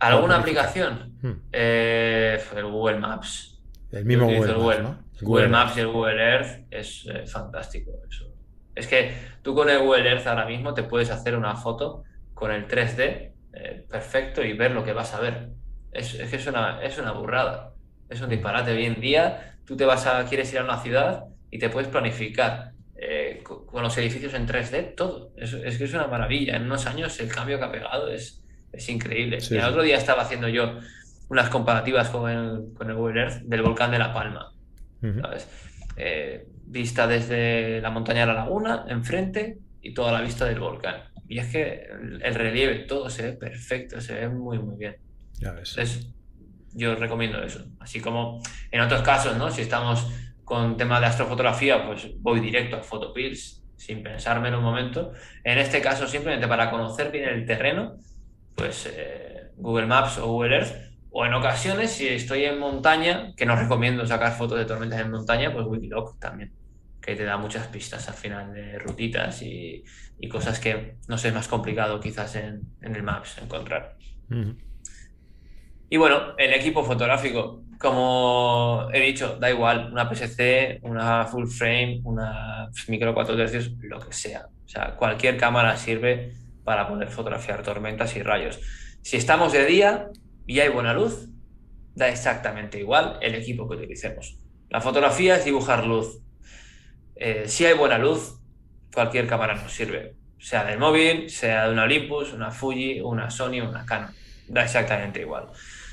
¿Alguna 0.00 0.36
aplicación? 0.36 1.18
Hmm. 1.22 1.32
Eh, 1.52 2.40
el 2.56 2.66
Google 2.66 2.98
Maps. 2.98 3.60
El 3.92 4.04
mismo 4.04 4.26
Google, 4.26 4.40
Maps, 4.40 4.62
Google 4.62 5.07
Maps 5.48 5.76
y 5.76 5.80
el 5.80 5.88
Google 5.88 6.22
Earth 6.22 6.66
es 6.70 7.06
eh, 7.06 7.26
fantástico 7.26 7.92
eso. 8.08 8.32
Es 8.74 8.86
que 8.86 9.12
tú 9.42 9.54
con 9.54 9.68
el 9.68 9.80
Google 9.80 10.08
Earth 10.08 10.26
ahora 10.26 10.46
mismo 10.46 10.74
te 10.74 10.84
puedes 10.84 11.10
hacer 11.10 11.36
una 11.36 11.56
foto 11.56 12.04
con 12.34 12.52
el 12.52 12.68
3D 12.68 13.32
eh, 13.52 13.86
perfecto 13.90 14.44
y 14.44 14.52
ver 14.52 14.70
lo 14.70 14.84
que 14.84 14.92
vas 14.92 15.14
a 15.14 15.20
ver. 15.20 15.48
Es, 15.90 16.14
que 16.14 16.36
es 16.36 16.46
una, 16.46 16.82
es 16.82 16.98
una 16.98 17.12
burrada. 17.12 17.72
Es 18.08 18.20
un 18.20 18.28
disparate. 18.28 18.72
Hoy 18.72 18.84
en 18.84 19.00
día 19.00 19.56
tú 19.66 19.76
te 19.76 19.84
vas 19.84 20.06
a, 20.06 20.24
quieres 20.24 20.52
ir 20.52 20.60
a 20.60 20.64
una 20.64 20.80
ciudad 20.80 21.24
y 21.50 21.58
te 21.58 21.68
puedes 21.68 21.88
planificar 21.88 22.72
eh, 22.96 23.42
con, 23.42 23.82
los 23.82 23.98
edificios 23.98 24.34
en 24.34 24.46
3D 24.46 24.94
todo. 24.94 25.32
Es, 25.36 25.52
es, 25.52 25.78
que 25.78 25.84
es 25.84 25.94
una 25.94 26.06
maravilla. 26.06 26.56
En 26.56 26.64
unos 26.64 26.86
años 26.86 27.18
el 27.18 27.28
cambio 27.28 27.58
que 27.58 27.64
ha 27.64 27.72
pegado 27.72 28.08
es, 28.10 28.44
es 28.72 28.88
increíble. 28.88 29.38
y 29.50 29.54
el 29.56 29.64
otro 29.64 29.82
día 29.82 29.96
estaba 29.96 30.22
haciendo 30.22 30.48
yo 30.48 30.78
unas 31.28 31.50
comparativas 31.50 32.08
con 32.10 32.30
el, 32.30 32.74
con 32.74 32.88
el 32.88 32.96
Google 32.96 33.20
Earth 33.22 33.42
del 33.42 33.62
volcán 33.62 33.90
de 33.90 33.98
La 33.98 34.12
Palma. 34.12 34.52
Eh, 35.96 36.46
vista 36.66 37.06
desde 37.06 37.80
la 37.80 37.90
montaña 37.90 38.20
de 38.20 38.26
la 38.26 38.34
laguna, 38.34 38.84
enfrente, 38.88 39.58
y 39.82 39.94
toda 39.94 40.12
la 40.12 40.20
vista 40.20 40.44
del 40.44 40.60
volcán. 40.60 41.02
Y 41.28 41.38
es 41.38 41.46
que 41.48 41.88
el, 42.22 42.34
relieve, 42.34 42.80
todo 42.80 43.10
se 43.10 43.22
ve 43.22 43.32
perfecto, 43.32 44.00
se 44.00 44.14
ve 44.14 44.28
muy, 44.28 44.58
muy 44.58 44.76
bien. 44.76 44.96
Ya 45.34 45.52
ves. 45.52 46.10
yo 46.72 46.94
recomiendo 46.94 47.42
eso. 47.42 47.64
Así 47.80 48.00
como 48.00 48.42
en 48.70 48.80
otros 48.80 49.02
casos, 49.02 49.36
¿no? 49.36 49.50
Si 49.50 49.62
estamos 49.62 50.10
con 50.44 50.76
temas 50.76 51.00
de 51.00 51.06
astrofotografía, 51.06 51.86
pues 51.86 52.08
voy 52.20 52.40
directo 52.40 52.76
a 52.76 52.82
Photopills 52.82 53.62
sin 53.76 54.02
pensarme 54.02 54.48
en 54.48 54.54
un 54.54 54.62
momento. 54.62 55.12
En 55.44 55.58
este 55.58 55.80
caso, 55.80 56.06
simplemente 56.06 56.48
para 56.48 56.70
conocer 56.70 57.12
bien 57.12 57.28
el 57.28 57.46
terreno, 57.46 57.96
pues 58.54 58.90
eh, 58.92 59.50
Google 59.56 59.86
Maps 59.86 60.18
o 60.18 60.26
Google 60.26 60.56
Earth 60.56 60.87
o 61.10 61.24
en 61.24 61.34
ocasiones, 61.34 61.90
si 61.92 62.08
estoy 62.08 62.44
en 62.44 62.58
montaña, 62.58 63.32
que 63.36 63.46
no 63.46 63.56
recomiendo 63.56 64.06
sacar 64.06 64.32
fotos 64.32 64.58
de 64.58 64.66
tormentas 64.66 65.00
en 65.00 65.10
montaña, 65.10 65.52
pues 65.52 65.66
Wikiloc 65.66 66.18
también, 66.18 66.52
que 67.00 67.16
te 67.16 67.24
da 67.24 67.36
muchas 67.38 67.66
pistas 67.68 68.08
al 68.08 68.14
final 68.14 68.52
de 68.52 68.78
rutitas 68.78 69.42
y, 69.42 69.84
cosas 70.30 70.60
que 70.60 70.96
no 71.06 71.16
sé, 71.16 71.28
es 71.28 71.34
más 71.34 71.48
complicado 71.48 72.00
quizás 72.00 72.36
en, 72.36 72.60
el 72.82 73.02
Maps 73.02 73.38
encontrar. 73.38 73.96
Y 75.88 75.96
bueno, 75.96 76.36
el 76.36 76.52
equipo 76.52 76.84
fotográfico, 76.84 77.62
como 77.78 78.88
he 78.92 79.00
dicho, 79.00 79.38
da 79.40 79.50
igual, 79.50 79.90
una 79.90 80.12
PSC, 80.12 80.80
una 80.82 81.24
full 81.24 81.46
frame, 81.46 82.00
una 82.04 82.68
micro 82.88 83.14
4 83.14 83.36
tercios, 83.36 83.72
lo 83.80 83.98
que 84.00 84.12
sea. 84.12 84.46
O 84.66 84.68
sea, 84.68 84.94
cualquier 84.96 85.38
cámara 85.38 85.76
sirve 85.78 86.34
para 86.62 86.86
poder 86.86 87.08
fotografiar 87.08 87.62
tormentas 87.62 88.14
y 88.16 88.22
rayos. 88.22 88.60
Si 89.00 89.16
estamos 89.16 89.52
de 89.52 89.64
día, 89.64 90.10
y 90.48 90.60
hay 90.60 90.70
buena 90.70 90.94
luz, 90.94 91.28
da 91.94 92.08
exactamente 92.08 92.80
igual 92.80 93.18
el 93.20 93.34
equipo 93.34 93.68
que 93.68 93.76
utilicemos. 93.76 94.38
La 94.70 94.80
fotografía 94.80 95.36
es 95.36 95.44
dibujar 95.44 95.86
luz. 95.86 96.22
Eh, 97.16 97.44
si 97.46 97.66
hay 97.66 97.74
buena 97.74 97.98
luz, 97.98 98.40
cualquier 98.92 99.26
cámara 99.26 99.54
nos 99.54 99.70
sirve, 99.70 100.14
sea 100.38 100.64
del 100.64 100.78
móvil, 100.78 101.28
sea 101.28 101.66
de 101.66 101.72
una 101.74 101.84
Olympus, 101.84 102.32
una 102.32 102.50
Fuji, 102.50 103.00
una 103.02 103.30
Sony, 103.30 103.60
una 103.60 103.84
Canon. 103.84 104.10
Da 104.48 104.64
exactamente 104.64 105.20
igual. 105.20 105.48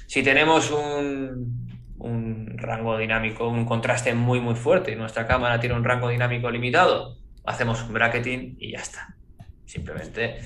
Si 0.07 0.23
tenemos 0.23 0.71
un, 0.71 1.83
un 1.97 2.57
rango 2.57 2.97
dinámico, 2.97 3.49
un 3.49 3.65
contraste 3.65 4.13
muy 4.13 4.39
muy 4.39 4.55
fuerte 4.55 4.93
y 4.93 4.95
nuestra 4.95 5.27
cámara 5.27 5.59
tiene 5.59 5.75
un 5.75 5.83
rango 5.83 6.07
dinámico 6.07 6.49
limitado, 6.49 7.17
hacemos 7.43 7.83
un 7.83 7.91
bracketing 7.91 8.55
y 8.57 8.71
ya 8.71 8.79
está. 8.79 9.17
Simplemente 9.65 10.37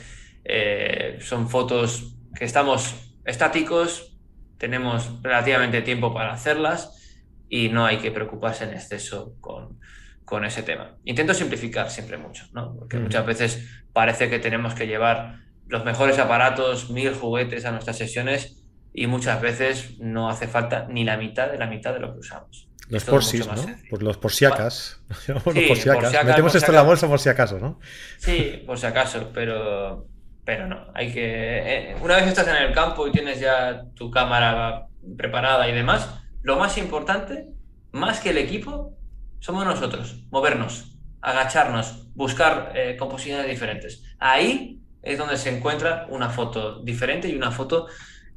eh, 0.44 1.20
son 1.22 1.48
fotos 1.48 2.16
que 2.34 2.46
estamos 2.46 3.09
estáticos, 3.30 4.18
tenemos 4.58 5.22
relativamente 5.22 5.82
tiempo 5.82 6.14
para 6.14 6.34
hacerlas 6.34 7.24
y 7.48 7.70
no 7.70 7.86
hay 7.86 7.98
que 7.98 8.12
preocuparse 8.12 8.66
en 8.66 8.72
exceso 8.72 9.36
con, 9.40 9.80
con 10.26 10.46
ese 10.46 10.64
tema. 10.64 10.98
Intento 11.06 11.34
simplificar 11.34 11.90
siempre 11.90 12.18
mucho, 12.18 12.46
¿no? 12.54 12.76
porque 12.78 12.98
mm. 12.98 13.04
muchas 13.04 13.26
veces 13.26 13.84
parece 13.94 14.30
que 14.30 14.40
tenemos 14.40 14.74
que 14.74 14.88
llevar 14.88 15.40
los 15.68 15.86
mejores 15.86 16.20
aparatos, 16.20 16.90
mil 16.90 17.14
juguetes 17.14 17.66
a 17.66 17.72
nuestras 17.72 17.98
sesiones 17.98 18.64
y 18.94 19.08
muchas 19.08 19.42
veces 19.42 20.00
no 20.00 20.30
hace 20.30 20.48
falta 20.48 20.88
ni 20.90 21.04
la 21.04 21.18
mitad 21.18 21.50
de 21.52 21.58
la 21.58 21.68
mitad 21.68 21.94
de 21.94 22.00
lo 22.00 22.14
que 22.14 22.20
usamos. 22.20 22.68
Los 22.90 23.04
por 23.04 23.24
¿no? 23.24 23.76
Por 23.88 24.02
los 24.02 24.18
por 24.18 24.32
si 24.32 24.46
acaso. 24.46 24.98
Metemos 25.46 26.56
esto 26.56 26.72
en 26.72 26.76
la 26.76 26.82
bolsa 26.82 27.08
por 27.08 27.20
si 27.20 27.30
acaso, 27.30 27.60
¿no? 27.60 27.80
Sí, 28.18 28.64
por 28.66 28.80
si 28.80 28.88
acaso, 28.88 29.30
pero 29.32 30.08
pero 30.50 30.66
no, 30.66 30.88
hay 30.96 31.14
que... 31.14 31.92
Eh, 31.92 31.96
una 32.02 32.16
vez 32.16 32.26
estás 32.26 32.48
en 32.48 32.56
el 32.56 32.74
campo 32.74 33.06
y 33.06 33.12
tienes 33.12 33.40
ya 33.40 33.84
tu 33.94 34.10
cámara 34.10 34.88
preparada 35.16 35.70
y 35.70 35.74
demás, 35.74 36.10
lo 36.42 36.56
más 36.56 36.76
importante, 36.80 37.50
más 37.92 38.20
que 38.20 38.32
el 38.32 38.40
equipo, 38.40 38.98
somos 39.38 39.64
nosotros, 39.64 40.24
movernos, 40.32 40.98
agacharnos, 41.22 42.12
buscar 42.16 42.72
eh, 42.74 42.98
composiciones 42.98 43.48
diferentes. 43.48 44.04
Ahí 44.18 44.82
es 45.04 45.20
donde 45.20 45.38
se 45.38 45.56
encuentra 45.56 46.08
una 46.10 46.30
foto 46.30 46.82
diferente 46.82 47.28
y 47.28 47.36
una 47.36 47.52
foto 47.52 47.86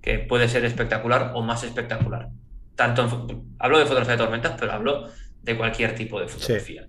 que 0.02 0.18
puede 0.18 0.50
ser 0.50 0.66
espectacular 0.66 1.32
o 1.34 1.40
más 1.40 1.64
espectacular. 1.64 2.28
Tanto 2.76 3.26
hablo 3.58 3.78
de 3.78 3.84
fotografía 3.86 4.16
de 4.16 4.22
tormentas, 4.22 4.54
pero 4.60 4.72
hablo 4.72 5.08
de 5.40 5.56
cualquier 5.56 5.94
tipo 5.94 6.20
de 6.20 6.28
fotografía. 6.28 6.84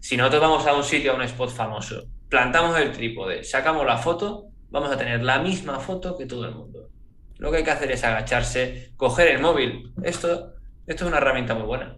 si 0.00 0.18
nosotros 0.18 0.42
vamos 0.42 0.66
a 0.66 0.74
un 0.74 0.84
sitio, 0.84 1.12
a 1.12 1.14
un 1.14 1.22
spot 1.22 1.48
famoso, 1.48 2.04
plantamos 2.34 2.76
el 2.80 2.90
trípode, 2.90 3.44
sacamos 3.44 3.86
la 3.86 3.96
foto, 3.96 4.48
vamos 4.68 4.90
a 4.90 4.96
tener 4.96 5.22
la 5.22 5.38
misma 5.38 5.78
foto 5.78 6.18
que 6.18 6.26
todo 6.26 6.44
el 6.46 6.52
mundo. 6.52 6.90
Lo 7.38 7.52
que 7.52 7.58
hay 7.58 7.62
que 7.62 7.70
hacer 7.70 7.92
es 7.92 8.02
agacharse, 8.02 8.90
coger 8.96 9.28
el 9.28 9.40
móvil. 9.40 9.92
Esto, 10.02 10.52
esto 10.84 11.04
es 11.04 11.08
una 11.08 11.18
herramienta 11.18 11.54
muy 11.54 11.64
buena 11.64 11.96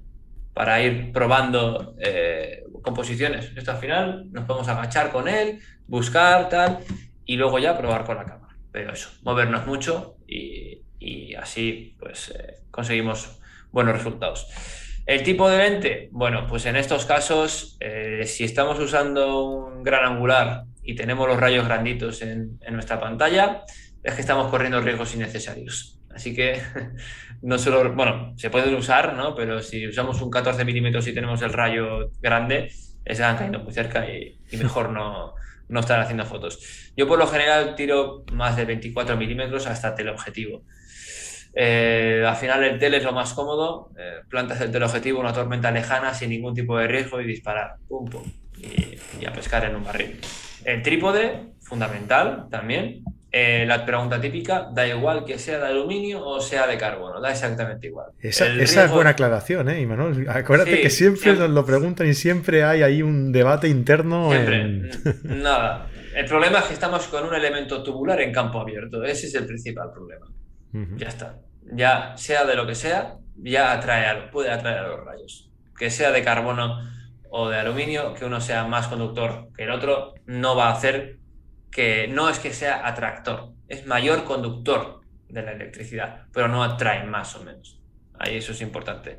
para 0.53 0.83
ir 0.83 1.11
probando 1.11 1.95
eh, 1.99 2.65
composiciones. 2.83 3.51
Esto 3.57 3.71
al 3.71 3.79
final 3.79 4.31
nos 4.31 4.45
podemos 4.45 4.69
agachar 4.69 5.11
con 5.11 5.27
él, 5.27 5.59
buscar 5.87 6.51
tal 6.51 6.81
y 7.25 7.37
luego 7.37 7.59
ya 7.59 7.79
probar 7.79 8.05
con 8.05 8.19
la 8.19 8.27
cámara. 8.27 8.55
Pero 8.71 8.93
eso, 8.93 9.09
movernos 9.23 9.67
mucho 9.67 10.19
y, 10.27 10.83
así 11.35 11.97
pues 11.99 12.29
eh, 12.29 12.57
conseguimos 12.71 13.41
buenos 13.73 13.95
resultados. 13.95 14.49
El 15.07 15.23
tipo 15.23 15.49
de 15.49 15.59
lente, 15.59 16.09
bueno, 16.11 16.49
pues 16.49 16.67
en 16.67 16.75
estos 16.75 17.07
casos, 17.07 17.77
eh, 17.79 18.25
si 18.27 18.43
estamos 18.43 18.77
usando 18.81 19.45
un 19.45 19.85
gran 19.85 20.05
angular 20.05 20.65
y 20.83 20.97
tenemos 20.97 21.29
los 21.29 21.39
rayos 21.39 21.65
granditos 21.65 22.23
en, 22.23 22.59
nuestra 22.73 22.99
pantalla, 22.99 23.63
es 24.03 24.15
que 24.15 24.21
estamos 24.21 24.51
corriendo 24.51 24.81
riesgos 24.81 25.15
innecesarios. 25.15 26.01
Así 26.13 26.35
que 26.35 26.61
no 27.43 27.57
solo, 27.57 27.95
bueno, 27.95 28.33
se 28.37 28.51
pueden 28.51 28.75
usar, 28.75 29.15
¿no? 29.15 29.37
Pero 29.37 29.63
si 29.63 29.87
usamos 29.87 30.21
un 30.21 30.29
14 30.29 30.65
milímetros 30.65 31.07
y 31.07 31.15
tenemos 31.15 31.41
el 31.43 31.53
rayo 31.53 32.11
grande, 32.21 32.73
se 33.07 33.23
van 33.23 33.37
cayendo 33.37 33.61
muy 33.61 33.73
cerca 33.73 34.11
y, 34.11 34.41
mejor 34.57 34.91
no, 34.91 35.35
no 35.69 35.81
estar 35.81 36.01
haciendo 36.01 36.25
fotos. 36.25 36.93
Yo 36.97 37.07
por 37.07 37.21
lo 37.21 37.29
general 37.29 37.77
tiro 37.77 38.25
más 38.33 38.57
de 38.57 38.65
24 38.65 39.17
milímetros 39.17 39.69
hasta 39.69 39.95
teleobjetivo. 39.95 40.65
Eh, 41.59 42.23
al 42.27 42.37
final 42.37 42.63
el 42.65 42.79
tele 42.79 42.99
es 42.99 43.03
lo 43.03 43.13
más 43.13 43.33
cómodo, 43.33 43.89
eh, 43.99 44.21
plantas 44.29 44.61
el 44.61 44.71
teleobjetivo, 44.71 45.21
una 45.21 45.33
tormenta 45.33 45.71
lejana 45.71 46.13
sin 46.13 46.29
ningún 46.29 46.55
tipo 46.55 46.77
de 46.77 46.87
riesgo 46.87 47.19
y 47.19 47.25
disparar, 47.25 47.77
pum, 47.89 48.11
pum, 48.11 48.23
y, 48.59 49.25
a 49.25 49.33
pescar 49.33 49.65
en 49.65 49.75
un 49.75 49.83
barril. 49.83 50.21
El 50.65 50.83
trípode, 50.83 51.55
fundamental 51.63 52.47
también. 52.51 53.03
Eh, 53.33 53.65
la 53.67 53.85
pregunta 53.85 54.21
típica, 54.21 54.69
da 54.73 54.87
igual 54.87 55.25
que 55.25 55.39
sea 55.39 55.59
de 55.59 55.67
aluminio 55.67 56.25
o 56.25 56.41
sea 56.41 56.67
de 56.67 56.77
carbono, 56.77 57.21
da 57.21 57.31
exactamente 57.31 57.87
igual. 57.87 58.09
Esa, 58.21 58.47
es 58.49 58.91
buena 58.91 59.11
aclaración, 59.11 59.69
¿eh, 59.71 59.81
Imanol? 59.81 60.27
Acuérdate 60.29 60.81
que 60.81 60.91
siempre, 60.91 61.35
nos 61.35 61.51
lo 61.51 61.65
preguntan 61.65 62.07
y 62.07 62.15
siempre 62.15 62.65
hay 62.65 62.83
ahí 62.83 63.03
un 63.03 63.33
debate 63.33 63.69
interno. 63.69 64.31
Siempre, 64.31 64.91
nada. 65.25 65.89
El 66.15 66.27
problema 66.27 66.61
es 66.61 66.65
que 66.67 66.75
estamos 66.75 67.07
con 67.09 67.27
un 67.27 67.35
elemento 67.35 67.83
tubular 67.83 68.21
en 68.21 68.33
campo 68.33 68.61
abierto, 68.61 69.03
ese 69.05 69.27
es 69.27 69.35
el 69.35 69.47
principal 69.47 69.91
problema. 69.91 70.27
Ya 70.99 71.09
está 71.09 71.35
ya 71.73 72.17
sea 72.17 72.45
de 72.45 72.55
lo 72.55 72.67
que 72.67 72.75
sea, 72.75 73.17
ya 73.37 73.73
atrae, 73.73 74.29
puede 74.31 74.51
atraer 74.51 74.79
a 74.79 74.89
los 74.89 75.05
rayos. 75.05 75.51
Que 75.79 75.91
sea 75.91 76.11
de 76.11 76.23
carbono 76.23 76.81
o 77.31 77.49
de 77.49 77.59
aluminio, 77.59 78.15
que 78.15 78.25
uno 78.25 78.41
sea 78.41 78.65
más 78.65 78.89
conductor 78.89 79.49
que 79.57 79.65
el 79.65 79.71
otro, 79.71 80.15
no 80.27 80.57
va 80.57 80.69
a 80.69 80.73
hacer 80.73 81.19
que, 81.71 82.09
no 82.09 82.29
es 82.29 82.39
que 82.39 82.53
sea 82.53 82.87
atractor, 82.87 83.53
es 83.69 83.87
mayor 83.87 84.25
conductor 84.25 85.01
de 85.29 85.43
la 85.43 85.53
electricidad, 85.53 86.27
pero 86.33 86.49
no 86.49 86.63
atrae 86.63 87.05
más 87.05 87.35
o 87.37 87.45
menos. 87.45 87.81
Ahí 88.19 88.37
eso 88.37 88.53
es 88.53 88.63
importante 88.63 89.19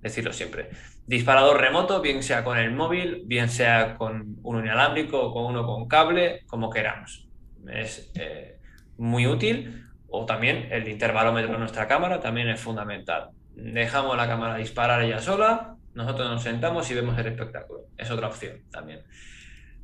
decirlo 0.00 0.32
siempre. 0.32 0.70
Disparador 1.06 1.60
remoto, 1.60 2.00
bien 2.00 2.22
sea 2.22 2.44
con 2.44 2.58
el 2.58 2.72
móvil, 2.72 3.22
bien 3.26 3.48
sea 3.48 3.96
con 3.96 4.38
un 4.42 4.58
inalámbrico 4.64 5.20
o 5.20 5.32
con 5.32 5.44
uno 5.44 5.64
con 5.64 5.86
cable, 5.86 6.42
como 6.46 6.70
queramos. 6.70 7.28
Es 7.68 8.10
eh, 8.14 8.58
muy 8.98 9.26
útil 9.26 9.83
o 10.14 10.26
también 10.26 10.68
el 10.70 10.88
intervalómetro 10.88 11.52
de 11.52 11.58
nuestra 11.58 11.88
cámara 11.88 12.20
también 12.20 12.48
es 12.48 12.60
fundamental. 12.60 13.30
Dejamos 13.54 14.16
la 14.16 14.28
cámara 14.28 14.56
disparar 14.56 15.02
ella 15.02 15.20
sola, 15.20 15.74
nosotros 15.94 16.30
nos 16.30 16.42
sentamos 16.42 16.88
y 16.90 16.94
vemos 16.94 17.18
el 17.18 17.26
espectáculo. 17.26 17.80
Es 17.96 18.10
otra 18.10 18.28
opción 18.28 18.62
también. 18.70 19.02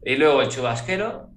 Y 0.04 0.16
luego 0.16 0.42
el 0.42 0.48
chubasquero. 0.48 1.30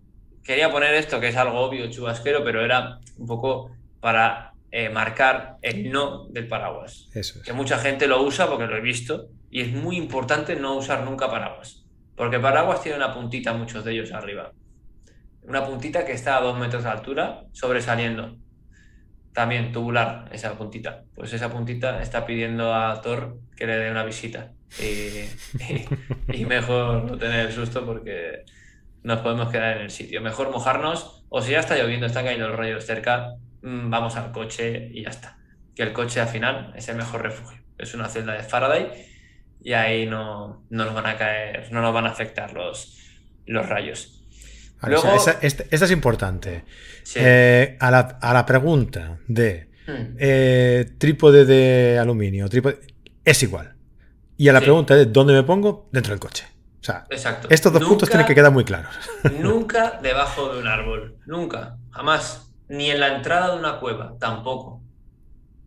Quería 0.43 0.69
poner 0.71 0.93
esto, 0.93 1.19
que 1.19 1.29
es 1.29 1.37
algo 1.37 1.59
obvio, 1.59 1.89
chubasquero, 1.89 2.43
pero 2.43 2.63
era 2.63 2.99
un 3.17 3.25
poco 3.25 3.71
para 3.99 4.53
eh, 4.71 4.89
marcar 4.89 5.57
el 5.61 5.89
no 5.89 6.27
del 6.29 6.47
paraguas. 6.47 7.09
Eso 7.13 7.39
es. 7.39 7.45
Que 7.45 7.53
mucha 7.53 7.77
gente 7.77 8.07
lo 8.07 8.21
usa 8.21 8.47
porque 8.47 8.67
lo 8.67 8.75
he 8.75 8.81
visto 8.81 9.29
y 9.49 9.61
es 9.61 9.71
muy 9.71 9.97
importante 9.97 10.55
no 10.55 10.75
usar 10.75 11.03
nunca 11.03 11.31
paraguas. 11.31 11.85
Porque 12.15 12.39
paraguas 12.39 12.81
tiene 12.81 12.97
una 12.97 13.13
puntita, 13.13 13.53
muchos 13.53 13.85
de 13.85 13.93
ellos 13.93 14.11
arriba. 14.11 14.51
Una 15.43 15.65
puntita 15.65 16.05
que 16.05 16.11
está 16.11 16.37
a 16.37 16.41
dos 16.41 16.59
metros 16.59 16.83
de 16.83 16.89
altura, 16.89 17.45
sobresaliendo. 17.53 18.37
También 19.33 19.71
tubular, 19.71 20.29
esa 20.31 20.57
puntita. 20.57 21.03
Pues 21.15 21.33
esa 21.33 21.49
puntita 21.49 22.01
está 22.01 22.25
pidiendo 22.25 22.73
a 22.73 23.01
Thor 23.01 23.39
que 23.55 23.65
le 23.65 23.77
dé 23.77 23.91
una 23.91 24.03
visita. 24.03 24.51
Y, 24.79 26.45
mejor 26.45 27.03
no 27.03 27.17
tener 27.17 27.47
el 27.47 27.51
susto 27.51 27.85
porque 27.85 28.43
nos 29.03 29.19
podemos 29.21 29.49
quedar 29.49 29.77
en 29.77 29.83
el 29.83 29.91
sitio. 29.91 30.21
Mejor 30.21 30.51
mojarnos, 30.51 31.23
o 31.29 31.41
si 31.41 31.51
ya 31.51 31.59
está 31.59 31.77
lloviendo, 31.77 32.05
están 32.05 32.25
cayendo 32.25 32.47
los 32.47 32.57
rayos 32.57 32.85
cerca, 32.85 33.35
mm, 33.61 33.89
vamos 33.89 34.15
al 34.15 34.31
coche 34.31 34.89
y 34.93 35.03
ya 35.03 35.09
está. 35.09 35.37
Que 35.75 35.83
el 35.83 35.93
coche 35.93 36.21
al 36.21 36.27
final 36.27 36.73
es 36.75 36.87
el 36.89 36.97
mejor 36.97 37.23
refugio. 37.23 37.61
Es 37.77 37.93
una 37.93 38.07
celda 38.07 38.33
de 38.33 38.43
Faraday 38.43 38.91
y 39.61 39.73
ahí 39.73 40.05
no, 40.05 40.65
no 40.69 40.85
nos 40.85 40.93
van 40.93 41.05
a 41.07 41.17
caer, 41.17 41.71
no 41.71 41.81
nos 41.81 41.93
van 41.93 42.05
a 42.05 42.09
afectar 42.09 42.53
los, 42.53 42.99
los 43.45 43.67
rayos. 43.67 44.22
Vale, 44.83 44.95
o 44.95 44.99
sea, 45.01 45.09
Luego- 45.15 45.25
esa- 45.41 45.65
esta 45.71 45.85
es 45.85 45.91
importante. 45.91 46.65
Sí. 47.03 47.19
Eh, 47.21 47.77
a, 47.79 47.89
la, 47.89 47.99
a 48.21 48.33
la 48.33 48.45
pregunta 48.45 49.17
de 49.27 49.69
Hmm. 49.87 50.15
eh, 50.17 50.91
trípode 50.97 51.43
de 51.45 51.97
aluminio, 51.99 52.47
trípode, 52.47 52.79
es 53.25 53.43
igual. 53.43 53.75
Y 54.37 54.47
a 54.49 54.53
la 54.53 54.59
Sí. 54.59 54.65
pregunta 54.65 54.95
de 54.95 55.05
dónde 55.07 55.33
me 55.33 55.43
pongo, 55.43 55.89
dentro 55.91 56.11
del 56.11 56.19
coche. 56.19 56.45
O 56.79 56.83
sea, 56.85 57.05
Exacto. 57.09 57.47
estos 57.49 57.71
dos 57.73 57.83
puntos 57.83 58.09
tienen 58.09 58.27
que 58.27 58.35
quedar 58.35 58.51
muy 58.51 58.63
claros. 58.65 58.93
Nunca 59.41 59.99
debajo 60.01 60.53
de 60.53 60.59
un 60.61 60.67
árbol. 60.67 61.17
Nunca. 61.25 61.77
Jamás. 61.91 62.49
Ni 62.69 62.89
en 62.91 62.99
la 62.99 63.15
entrada 63.15 63.51
de 63.53 63.59
una 63.59 63.79
cueva. 63.79 64.15
Tampoco. 64.19 64.81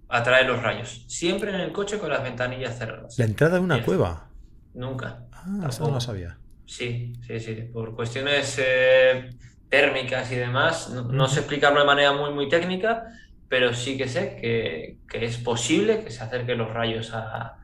Atrae 0.08 0.44
los 0.46 0.62
rayos. 0.62 1.04
Siempre 1.08 1.50
en 1.54 1.60
el 1.60 1.72
coche 1.72 1.98
con 1.98 2.10
las 2.10 2.22
ventanillas 2.22 2.78
cerradas. 2.78 3.18
La 3.18 3.24
entrada 3.24 3.54
de 3.56 3.60
una 3.60 3.82
cueva. 3.84 4.28
Nunca. 4.74 5.24
Ah, 5.32 5.66
eso 5.68 5.86
no 5.86 5.94
lo 5.94 6.00
sabía. 6.00 6.38
Sí, 6.66 7.12
sí, 7.26 7.40
sí. 7.40 7.54
Por 7.72 7.94
cuestiones 7.94 8.58
eh, 8.62 9.30
térmicas 9.68 10.30
y 10.32 10.36
demás. 10.36 10.90
No, 10.90 11.04
no 11.04 11.28
sé 11.28 11.40
explicarlo 11.40 11.80
de 11.80 11.86
manera 11.86 12.12
muy, 12.12 12.32
muy 12.32 12.48
técnica, 12.48 13.04
pero 13.48 13.72
sí 13.74 13.96
que 13.96 14.08
sé 14.08 14.36
que, 14.40 14.98
que 15.08 15.24
es 15.24 15.38
posible 15.38 16.02
que 16.04 16.10
se 16.10 16.24
acerquen 16.24 16.58
los 16.58 16.72
rayos 16.72 17.12
a, 17.14 17.56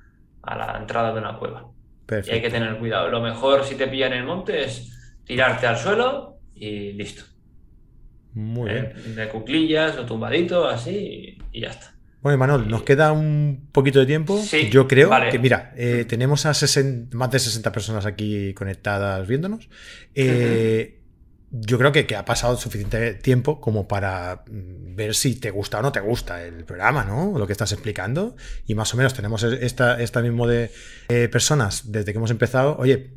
a 0.42 0.56
la 0.56 0.78
entrada 0.78 1.12
de 1.12 1.18
una 1.20 1.38
cueva. 1.38 1.72
Y 2.22 2.30
hay 2.30 2.40
que 2.42 2.50
tener 2.50 2.78
cuidado. 2.78 3.08
Lo 3.08 3.20
mejor 3.20 3.64
si 3.64 3.76
te 3.76 3.88
pilla 3.88 4.06
en 4.06 4.14
el 4.14 4.24
monte 4.24 4.64
es 4.64 5.18
tirarte 5.24 5.66
al 5.66 5.76
suelo 5.78 6.40
y 6.54 6.92
listo. 6.92 7.24
Muy 8.34 8.70
Eh, 8.70 8.92
bien. 8.92 8.92
De 9.16 9.28
cuclillas 9.28 9.96
o 9.98 10.06
tumbadito, 10.06 10.66
así 10.68 11.38
y, 11.52 11.58
y 11.58 11.60
ya 11.62 11.70
está. 11.70 11.88
Bueno, 12.22 12.38
Manuel, 12.38 12.68
nos 12.68 12.84
queda 12.84 13.10
un 13.12 13.68
poquito 13.72 13.98
de 13.98 14.06
tiempo. 14.06 14.40
Sí, 14.40 14.70
Yo 14.70 14.86
creo 14.86 15.08
vale. 15.08 15.30
que, 15.30 15.38
mira, 15.40 15.72
eh, 15.76 16.04
tenemos 16.08 16.46
a 16.46 16.54
60 16.54 17.16
más 17.16 17.30
de 17.32 17.40
60 17.40 17.72
personas 17.72 18.06
aquí 18.06 18.54
conectadas 18.54 19.26
viéndonos. 19.26 19.68
Eh, 20.14 21.00
Yo 21.50 21.76
creo 21.78 21.92
que, 21.92 22.06
que 22.06 22.16
ha 22.16 22.24
pasado 22.24 22.56
suficiente 22.56 23.12
tiempo 23.14 23.60
como 23.60 23.86
para 23.86 24.44
mm, 24.50 24.94
ver 24.94 25.14
si 25.14 25.34
te 25.34 25.50
gusta 25.50 25.80
o 25.80 25.82
no 25.82 25.92
te 25.92 26.00
gusta 26.00 26.42
el 26.44 26.64
programa, 26.64 27.04
¿no? 27.04 27.36
Lo 27.38 27.46
que 27.46 27.52
estás 27.52 27.72
explicando. 27.72 28.36
Y 28.66 28.74
más 28.74 28.94
o 28.94 28.96
menos 28.96 29.12
tenemos 29.14 29.42
esta, 29.42 30.00
esta 30.00 30.22
mismo 30.22 30.46
de 30.46 30.70
eh, 31.08 31.28
personas 31.28 31.90
desde 31.92 32.12
que 32.12 32.18
hemos 32.18 32.30
empezado. 32.30 32.76
Oye, 32.78 33.10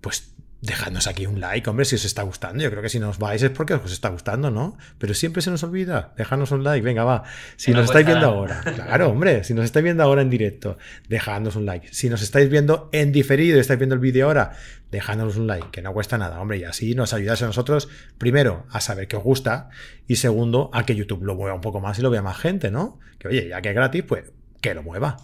pues 0.00 0.32
dejadnos 0.60 1.06
aquí 1.06 1.26
un 1.26 1.40
like, 1.40 1.68
hombre, 1.70 1.84
si 1.84 1.94
os 1.94 2.04
está 2.04 2.22
gustando. 2.22 2.62
Yo 2.62 2.70
creo 2.70 2.82
que 2.82 2.88
si 2.88 2.98
nos 2.98 3.18
vais 3.18 3.42
es 3.42 3.50
porque 3.50 3.74
os 3.74 3.92
está 3.92 4.08
gustando, 4.08 4.50
¿no? 4.50 4.76
Pero 4.98 5.14
siempre 5.14 5.42
se 5.42 5.50
nos 5.50 5.62
olvida. 5.62 6.12
Dejadnos 6.16 6.50
un 6.50 6.64
like, 6.64 6.84
venga, 6.84 7.04
va. 7.04 7.22
Si 7.56 7.70
no 7.70 7.78
nos 7.78 7.86
estáis 7.86 8.06
viendo 8.06 8.26
ahora, 8.26 8.60
claro, 8.74 9.10
hombre, 9.10 9.44
si 9.44 9.54
nos 9.54 9.64
estáis 9.64 9.84
viendo 9.84 10.02
ahora 10.02 10.22
en 10.22 10.30
directo, 10.30 10.78
dejadnos 11.08 11.56
un 11.56 11.66
like. 11.66 11.92
Si 11.92 12.08
nos 12.08 12.22
estáis 12.22 12.48
viendo 12.50 12.88
en 12.92 13.12
diferido 13.12 13.56
y 13.56 13.60
estáis 13.60 13.78
viendo 13.78 13.94
el 13.94 14.00
vídeo 14.00 14.26
ahora, 14.26 14.52
dejadnos 14.90 15.36
un 15.36 15.46
like, 15.46 15.70
que 15.70 15.82
no 15.82 15.92
cuesta 15.92 16.18
nada, 16.18 16.40
hombre, 16.40 16.58
y 16.58 16.64
así 16.64 16.94
nos 16.94 17.12
ayudáis 17.12 17.42
a 17.42 17.46
nosotros, 17.46 17.88
primero, 18.16 18.66
a 18.70 18.80
saber 18.80 19.06
que 19.06 19.16
os 19.16 19.22
gusta, 19.22 19.68
y 20.06 20.16
segundo, 20.16 20.70
a 20.72 20.84
que 20.84 20.96
YouTube 20.96 21.22
lo 21.22 21.34
mueva 21.34 21.54
un 21.54 21.60
poco 21.60 21.80
más 21.80 21.98
y 21.98 22.02
lo 22.02 22.10
vea 22.10 22.22
más 22.22 22.38
gente, 22.38 22.70
¿no? 22.70 22.98
Que 23.18 23.28
oye, 23.28 23.48
ya 23.48 23.60
que 23.60 23.68
es 23.70 23.74
gratis, 23.74 24.04
pues 24.04 24.24
que 24.60 24.74
lo 24.74 24.82
mueva. 24.82 25.18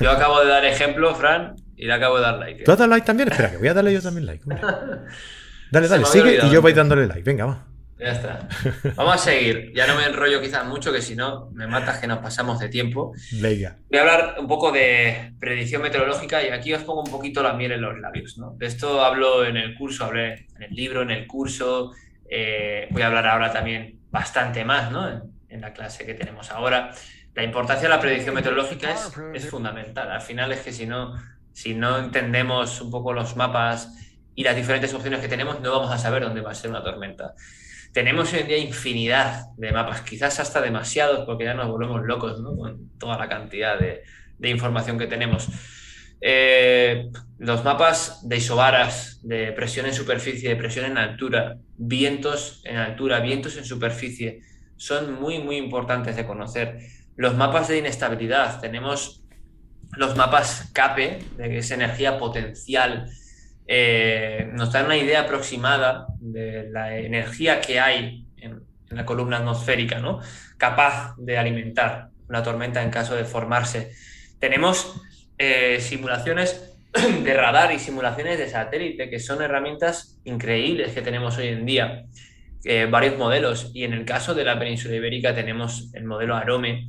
Yo 0.00 0.10
acabo 0.10 0.40
de 0.40 0.48
dar 0.48 0.64
ejemplo, 0.64 1.14
Fran, 1.14 1.56
y 1.80 1.86
le 1.86 1.92
acabo 1.92 2.16
de 2.16 2.22
dar 2.22 2.38
like. 2.38 2.64
¿Tú 2.64 2.72
has 2.72 2.78
dado 2.78 2.90
like 2.90 3.06
también? 3.06 3.28
Espera, 3.30 3.50
que 3.50 3.56
voy 3.56 3.68
a 3.68 3.74
darle 3.74 3.92
yo 3.92 4.02
también 4.02 4.26
like. 4.26 4.44
Dale, 5.72 5.86
dale, 5.86 6.04
sigue 6.04 6.40
y 6.44 6.50
yo 6.50 6.60
voy 6.62 6.72
dándole 6.72 7.06
like. 7.06 7.22
Venga, 7.22 7.46
va. 7.46 7.66
Ya 7.96 8.08
está. 8.12 8.48
Vamos 8.96 9.14
a 9.14 9.18
seguir. 9.18 9.72
Ya 9.74 9.86
no 9.86 9.94
me 9.94 10.04
enrollo 10.06 10.40
quizás 10.40 10.64
mucho, 10.66 10.90
que 10.92 11.00
si 11.02 11.14
no 11.14 11.50
me 11.52 11.66
matas 11.66 11.98
que 11.98 12.06
nos 12.06 12.18
pasamos 12.18 12.58
de 12.58 12.68
tiempo. 12.68 13.12
Venga. 13.40 13.76
Voy 13.88 13.98
a 13.98 14.02
hablar 14.02 14.34
un 14.40 14.48
poco 14.48 14.72
de 14.72 15.34
predicción 15.38 15.82
meteorológica 15.82 16.42
y 16.42 16.48
aquí 16.48 16.72
os 16.74 16.82
pongo 16.82 17.02
un 17.02 17.10
poquito 17.10 17.42
la 17.42 17.52
miel 17.52 17.72
en 17.72 17.82
los 17.82 17.98
labios. 18.00 18.36
¿no? 18.38 18.54
De 18.56 18.66
esto 18.66 19.04
hablo 19.04 19.44
en 19.44 19.56
el 19.58 19.74
curso, 19.76 20.06
hablé 20.06 20.46
en 20.56 20.62
el 20.62 20.70
libro, 20.74 21.02
en 21.02 21.10
el 21.10 21.26
curso. 21.26 21.92
eh, 22.28 22.88
voy 22.90 23.02
a 23.02 23.06
hablar 23.08 23.26
ahora 23.28 23.52
también 23.52 24.00
bastante 24.10 24.64
más 24.64 24.90
¿no? 24.90 25.08
en, 25.08 25.22
en 25.48 25.60
la 25.60 25.72
clase 25.72 26.04
que 26.06 26.14
tenemos 26.14 26.50
ahora. 26.50 26.90
La 27.34 27.44
importancia 27.44 27.88
de 27.88 27.94
la 27.94 28.00
predicción 28.00 28.34
meteorológica 28.34 28.90
es, 28.92 29.12
es 29.34 29.48
fundamental. 29.48 30.10
Al 30.10 30.20
final 30.22 30.50
es 30.52 30.60
que 30.62 30.72
si 30.72 30.86
no, 30.86 31.14
si 31.52 31.74
no 31.74 31.98
entendemos 31.98 32.80
un 32.80 32.90
poco 32.90 33.12
los 33.12 33.36
mapas 33.36 33.92
y 34.34 34.44
las 34.44 34.56
diferentes 34.56 34.92
opciones 34.94 35.20
que 35.20 35.28
tenemos, 35.28 35.60
no 35.60 35.72
vamos 35.72 35.90
a 35.90 35.98
saber 35.98 36.22
dónde 36.22 36.40
va 36.40 36.52
a 36.52 36.54
ser 36.54 36.70
una 36.70 36.82
tormenta. 36.82 37.34
Tenemos 37.92 38.32
hoy 38.32 38.40
en 38.40 38.46
día 38.48 38.58
infinidad 38.58 39.46
de 39.56 39.72
mapas, 39.72 40.02
quizás 40.02 40.38
hasta 40.38 40.60
demasiados, 40.60 41.26
porque 41.26 41.44
ya 41.44 41.54
nos 41.54 41.68
volvemos 41.68 42.02
locos 42.04 42.40
con 42.40 42.90
toda 42.98 43.18
la 43.18 43.28
cantidad 43.28 43.78
de, 43.78 44.02
de 44.38 44.50
información 44.50 44.98
que 44.98 45.06
tenemos. 45.06 45.48
Eh, 46.20 47.10
los 47.38 47.64
mapas 47.64 48.28
de 48.28 48.36
isobaras, 48.36 49.20
de 49.22 49.52
presión 49.52 49.86
en 49.86 49.94
superficie, 49.94 50.50
de 50.50 50.56
presión 50.56 50.84
en 50.84 50.98
altura, 50.98 51.56
vientos 51.76 52.62
en 52.64 52.76
altura, 52.76 53.20
vientos 53.20 53.56
en 53.56 53.64
superficie, 53.64 54.40
son 54.76 55.20
muy, 55.20 55.38
muy 55.38 55.56
importantes 55.56 56.16
de 56.16 56.26
conocer. 56.26 56.78
Los 57.16 57.36
mapas 57.36 57.68
de 57.68 57.78
inestabilidad, 57.78 58.60
tenemos 58.60 59.19
los 59.96 60.16
mapas 60.16 60.70
CAPE, 60.72 61.18
de 61.36 61.48
que 61.48 61.58
es 61.58 61.70
energía 61.70 62.18
potencial, 62.18 63.10
eh, 63.66 64.48
nos 64.52 64.72
dan 64.72 64.86
una 64.86 64.96
idea 64.96 65.20
aproximada 65.20 66.06
de 66.18 66.68
la 66.70 66.96
energía 66.96 67.60
que 67.60 67.80
hay 67.80 68.26
en, 68.36 68.62
en 68.90 68.96
la 68.96 69.04
columna 69.04 69.38
atmosférica, 69.38 69.98
¿no? 70.00 70.20
capaz 70.58 71.14
de 71.16 71.38
alimentar 71.38 72.10
una 72.28 72.42
tormenta 72.42 72.82
en 72.82 72.90
caso 72.90 73.16
de 73.16 73.24
formarse. 73.24 73.92
Tenemos 74.38 75.02
eh, 75.38 75.78
simulaciones 75.80 76.74
de 77.24 77.34
radar 77.34 77.72
y 77.72 77.78
simulaciones 77.78 78.38
de 78.38 78.48
satélite, 78.48 79.10
que 79.10 79.18
son 79.18 79.42
herramientas 79.42 80.20
increíbles 80.24 80.92
que 80.92 81.02
tenemos 81.02 81.38
hoy 81.38 81.48
en 81.48 81.66
día, 81.66 82.04
eh, 82.64 82.86
varios 82.90 83.16
modelos, 83.16 83.70
y 83.74 83.84
en 83.84 83.92
el 83.92 84.04
caso 84.04 84.34
de 84.34 84.44
la 84.44 84.58
península 84.58 84.94
ibérica 84.94 85.34
tenemos 85.34 85.90
el 85.94 86.04
modelo 86.04 86.36
Arome, 86.36 86.88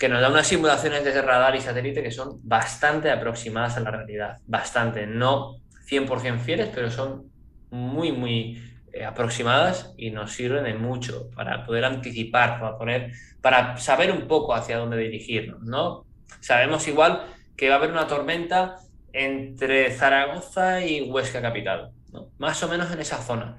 que 0.00 0.08
nos 0.08 0.22
da 0.22 0.30
unas 0.30 0.46
simulaciones 0.46 1.04
de 1.04 1.20
radar 1.20 1.54
y 1.54 1.60
satélite 1.60 2.02
que 2.02 2.10
son 2.10 2.40
bastante 2.42 3.10
aproximadas 3.10 3.76
a 3.76 3.80
la 3.80 3.90
realidad, 3.90 4.38
bastante, 4.46 5.06
no 5.06 5.56
100% 5.86 6.38
fieles, 6.38 6.70
pero 6.74 6.90
son 6.90 7.30
muy, 7.70 8.10
muy 8.10 8.62
eh, 8.94 9.04
aproximadas 9.04 9.92
y 9.98 10.10
nos 10.10 10.32
sirven 10.32 10.64
de 10.64 10.72
mucho 10.72 11.28
para 11.36 11.66
poder 11.66 11.84
anticipar, 11.84 12.58
para, 12.58 12.78
poner, 12.78 13.12
para 13.42 13.76
saber 13.76 14.10
un 14.10 14.26
poco 14.26 14.54
hacia 14.54 14.78
dónde 14.78 14.96
dirigirnos, 14.96 15.60
¿no? 15.64 16.06
Sabemos 16.40 16.88
igual 16.88 17.26
que 17.54 17.68
va 17.68 17.74
a 17.74 17.78
haber 17.78 17.90
una 17.90 18.06
tormenta 18.06 18.76
entre 19.12 19.90
Zaragoza 19.90 20.82
y 20.82 21.10
Huesca 21.10 21.42
capital, 21.42 21.90
más 22.38 22.62
o 22.62 22.68
menos 22.68 22.90
en 22.90 23.00
esa 23.00 23.18
zona. 23.18 23.58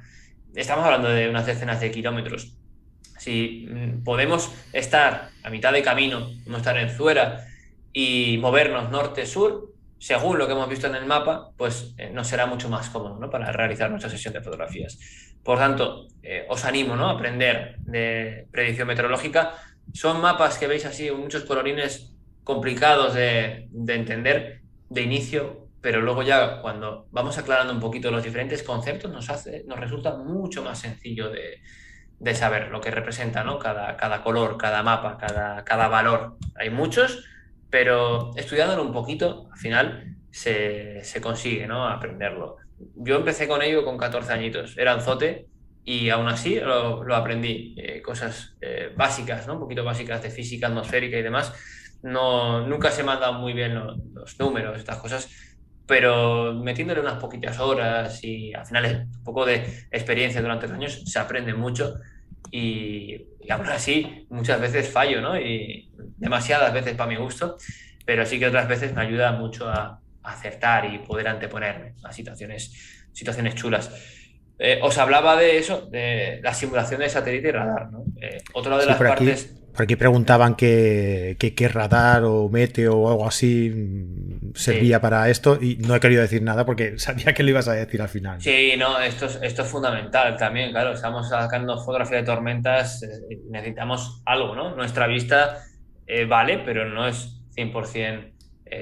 Estamos 0.56 0.86
hablando 0.86 1.10
de 1.10 1.30
unas 1.30 1.46
decenas 1.46 1.80
de 1.80 1.92
kilómetros. 1.92 2.58
Si 3.22 3.68
mm, 3.70 4.04
podemos 4.04 4.52
estar 4.74 5.30
a 5.44 5.50
mitad 5.52 5.72
de 5.72 5.84
camino, 5.84 6.22
podemos 6.22 6.58
estar 6.58 6.76
en 6.80 6.90
Zuera 6.90 7.46
y 7.94 8.40
movernos 8.40 8.90
norte-sur, 8.90 9.76
según 10.00 10.40
lo 10.40 10.48
que 10.48 10.54
hemos 10.54 10.68
visto 10.68 10.88
en 10.88 10.96
el 10.96 11.06
mapa, 11.06 11.52
pues 11.56 11.94
eh, 12.00 12.10
nos 12.12 12.26
será 12.26 12.48
mucho 12.48 12.68
más 12.68 12.90
cómodo 12.90 13.20
¿no? 13.20 13.30
para 13.30 13.52
realizar 13.52 13.92
nuestra 13.92 14.10
sesión 14.10 14.34
de 14.34 14.42
fotografías. 14.42 14.98
Por 15.44 15.60
tanto, 15.60 16.08
eh, 16.24 16.48
os 16.50 16.66
animo 16.66 16.96
¿no? 16.96 17.10
a 17.10 17.12
aprender 17.12 17.76
de 17.82 18.48
predicción 18.50 18.88
meteorológica. 18.88 19.54
Son 19.94 20.20
mapas 20.20 20.58
que 20.58 20.66
veis 20.66 20.88
así, 20.88 21.12
muchos 21.12 21.44
colorines 21.44 22.16
complicados 22.44 23.14
de, 23.14 23.68
de 23.70 23.94
entender 23.94 24.62
de 24.90 25.02
inicio, 25.04 25.68
pero 25.80 26.02
luego 26.02 26.24
ya 26.24 26.60
cuando 26.60 27.06
vamos 27.12 27.38
aclarando 27.38 27.72
un 27.72 27.80
poquito 27.80 28.10
los 28.10 28.24
diferentes 28.24 28.64
conceptos, 28.64 29.12
nos, 29.12 29.30
hace, 29.30 29.64
nos 29.68 29.80
resulta 29.80 30.18
mucho 30.18 30.64
más 30.64 30.80
sencillo 30.80 31.30
de, 31.30 31.62
de 32.22 32.36
saber 32.36 32.70
lo 32.70 32.82
que 32.82 32.92
representa 32.92 33.44
¿no? 33.44 33.58
cada, 33.58 33.98
cada 33.98 34.22
color, 34.22 34.56
cada 34.58 34.84
mapa, 34.84 35.18
cada, 35.18 35.64
cada 35.64 35.88
valor. 35.88 36.38
Hay 36.56 36.70
muchos, 36.70 37.26
pero 37.72 38.32
estudiándolo 38.36 38.84
un 38.84 38.94
poquito, 38.94 39.50
al 39.52 39.58
final 39.58 40.18
se, 40.30 41.04
se 41.04 41.20
consigue 41.20 41.66
¿no? 41.66 41.88
aprenderlo. 41.88 42.58
Yo 42.96 43.16
empecé 43.16 43.48
con 43.48 43.64
ello 43.64 43.84
con 43.84 43.98
14 43.98 44.34
añitos, 44.34 44.78
era 44.78 44.94
anzote 44.94 45.48
y 45.84 46.10
aún 46.10 46.28
así 46.28 46.60
lo, 46.60 47.16
aprendí. 47.16 47.74
Eh, 47.78 48.04
cosas 48.04 48.56
eh, 48.62 48.94
básicas, 48.96 49.48
¿no? 49.48 49.54
Un 49.54 49.62
poquito 49.62 49.84
básicas 49.84 50.22
de 50.22 50.30
física 50.30 50.68
atmosférica 50.68 51.18
y 51.18 51.24
demás. 51.24 51.54
No, 52.04 52.68
nunca 52.68 52.92
se 52.92 53.04
me 53.04 53.14
han 53.14 53.20
dado 53.20 53.34
muy 53.34 53.54
bien 53.54 53.74
los, 53.76 54.40
números, 54.40 54.78
estas 54.78 54.98
cosas, 54.98 55.51
pero 55.92 56.54
metiéndole 56.54 57.02
unas 57.02 57.20
poquitas 57.20 57.60
horas 57.60 58.24
y 58.24 58.54
al 58.54 58.66
final 58.66 59.10
un 59.14 59.24
poco 59.26 59.46
de 59.46 59.56
experiencia 59.92 60.42
durante 60.42 60.66
los 60.66 60.78
años 60.78 61.04
se 61.06 61.20
aprende 61.20 61.54
mucho 61.54 61.96
y, 62.50 63.26
y 63.42 63.52
aún 63.52 63.68
así 63.68 64.26
muchas 64.30 64.62
veces 64.62 64.88
fallo, 64.88 65.20
¿no? 65.20 65.38
Y 65.38 65.92
demasiadas 66.16 66.72
veces 66.72 66.96
para 66.96 67.10
mi 67.10 67.18
gusto, 67.18 67.58
pero 68.06 68.26
sí 68.26 68.40
que 68.40 68.48
otras 68.48 68.70
veces 68.70 68.94
me 68.94 69.02
ayuda 69.02 69.34
mucho 69.34 69.68
a, 69.68 70.00
acertar 70.24 70.86
y 70.86 71.00
poder 71.00 71.28
anteponerme 71.28 71.96
a 72.06 72.14
situaciones, 72.14 73.06
situaciones 73.12 73.56
chulas. 73.56 73.92
Eh, 74.60 74.80
os 74.82 74.98
hablaba 74.98 75.36
de 75.36 75.58
eso, 75.58 75.88
de 75.92 76.40
la 76.42 76.54
simulación 76.54 77.02
de 77.02 77.10
satélite 77.10 77.50
y 77.50 77.52
radar. 77.52 77.92
¿no? 77.92 78.06
Eh, 78.22 78.38
otra 78.54 78.78
de 78.78 78.86
las 78.86 78.96
por 78.96 79.08
partes. 79.10 79.52
Aquí, 79.52 79.61
por 79.74 79.84
aquí 79.84 79.96
preguntaban 79.96 80.56
qué 80.56 81.36
que, 81.38 81.68
radar 81.68 82.24
o 82.24 82.50
meteo 82.50 82.98
o 82.98 83.10
algo 83.10 83.28
así 83.28 83.74
servía 84.54 85.00
para 85.00 85.30
esto 85.30 85.58
y 85.62 85.78
no 85.78 85.96
he 85.96 86.00
querido 86.00 86.22
decir 86.22 86.42
nada 86.42 86.66
porque 86.66 86.98
sabía 87.00 87.34
que 87.34 87.44
lo 87.44 87.50
ibas 87.50 87.68
a 87.68 87.74
decir 87.74 88.02
al 88.02 88.10
final. 88.10 88.42
Sí, 88.42 88.74
no, 88.78 89.00
esto 89.00 89.26
es, 89.26 89.40
esto 89.42 89.64
es 89.64 89.68
fundamental 89.68 90.38
también, 90.38 90.72
claro. 90.72 90.94
Estamos 90.94 91.30
sacando 91.30 91.78
fotografía 91.78 92.18
de 92.18 92.24
tormentas, 92.24 93.04
eh, 93.04 93.40
necesitamos 93.50 94.22
algo, 94.26 94.56
¿no? 94.56 94.76
Nuestra 94.76 95.08
vista 95.08 95.64
vale, 96.28 96.60
pero 96.66 96.90
no 96.90 97.08
es 97.08 97.42
100% 97.56 98.32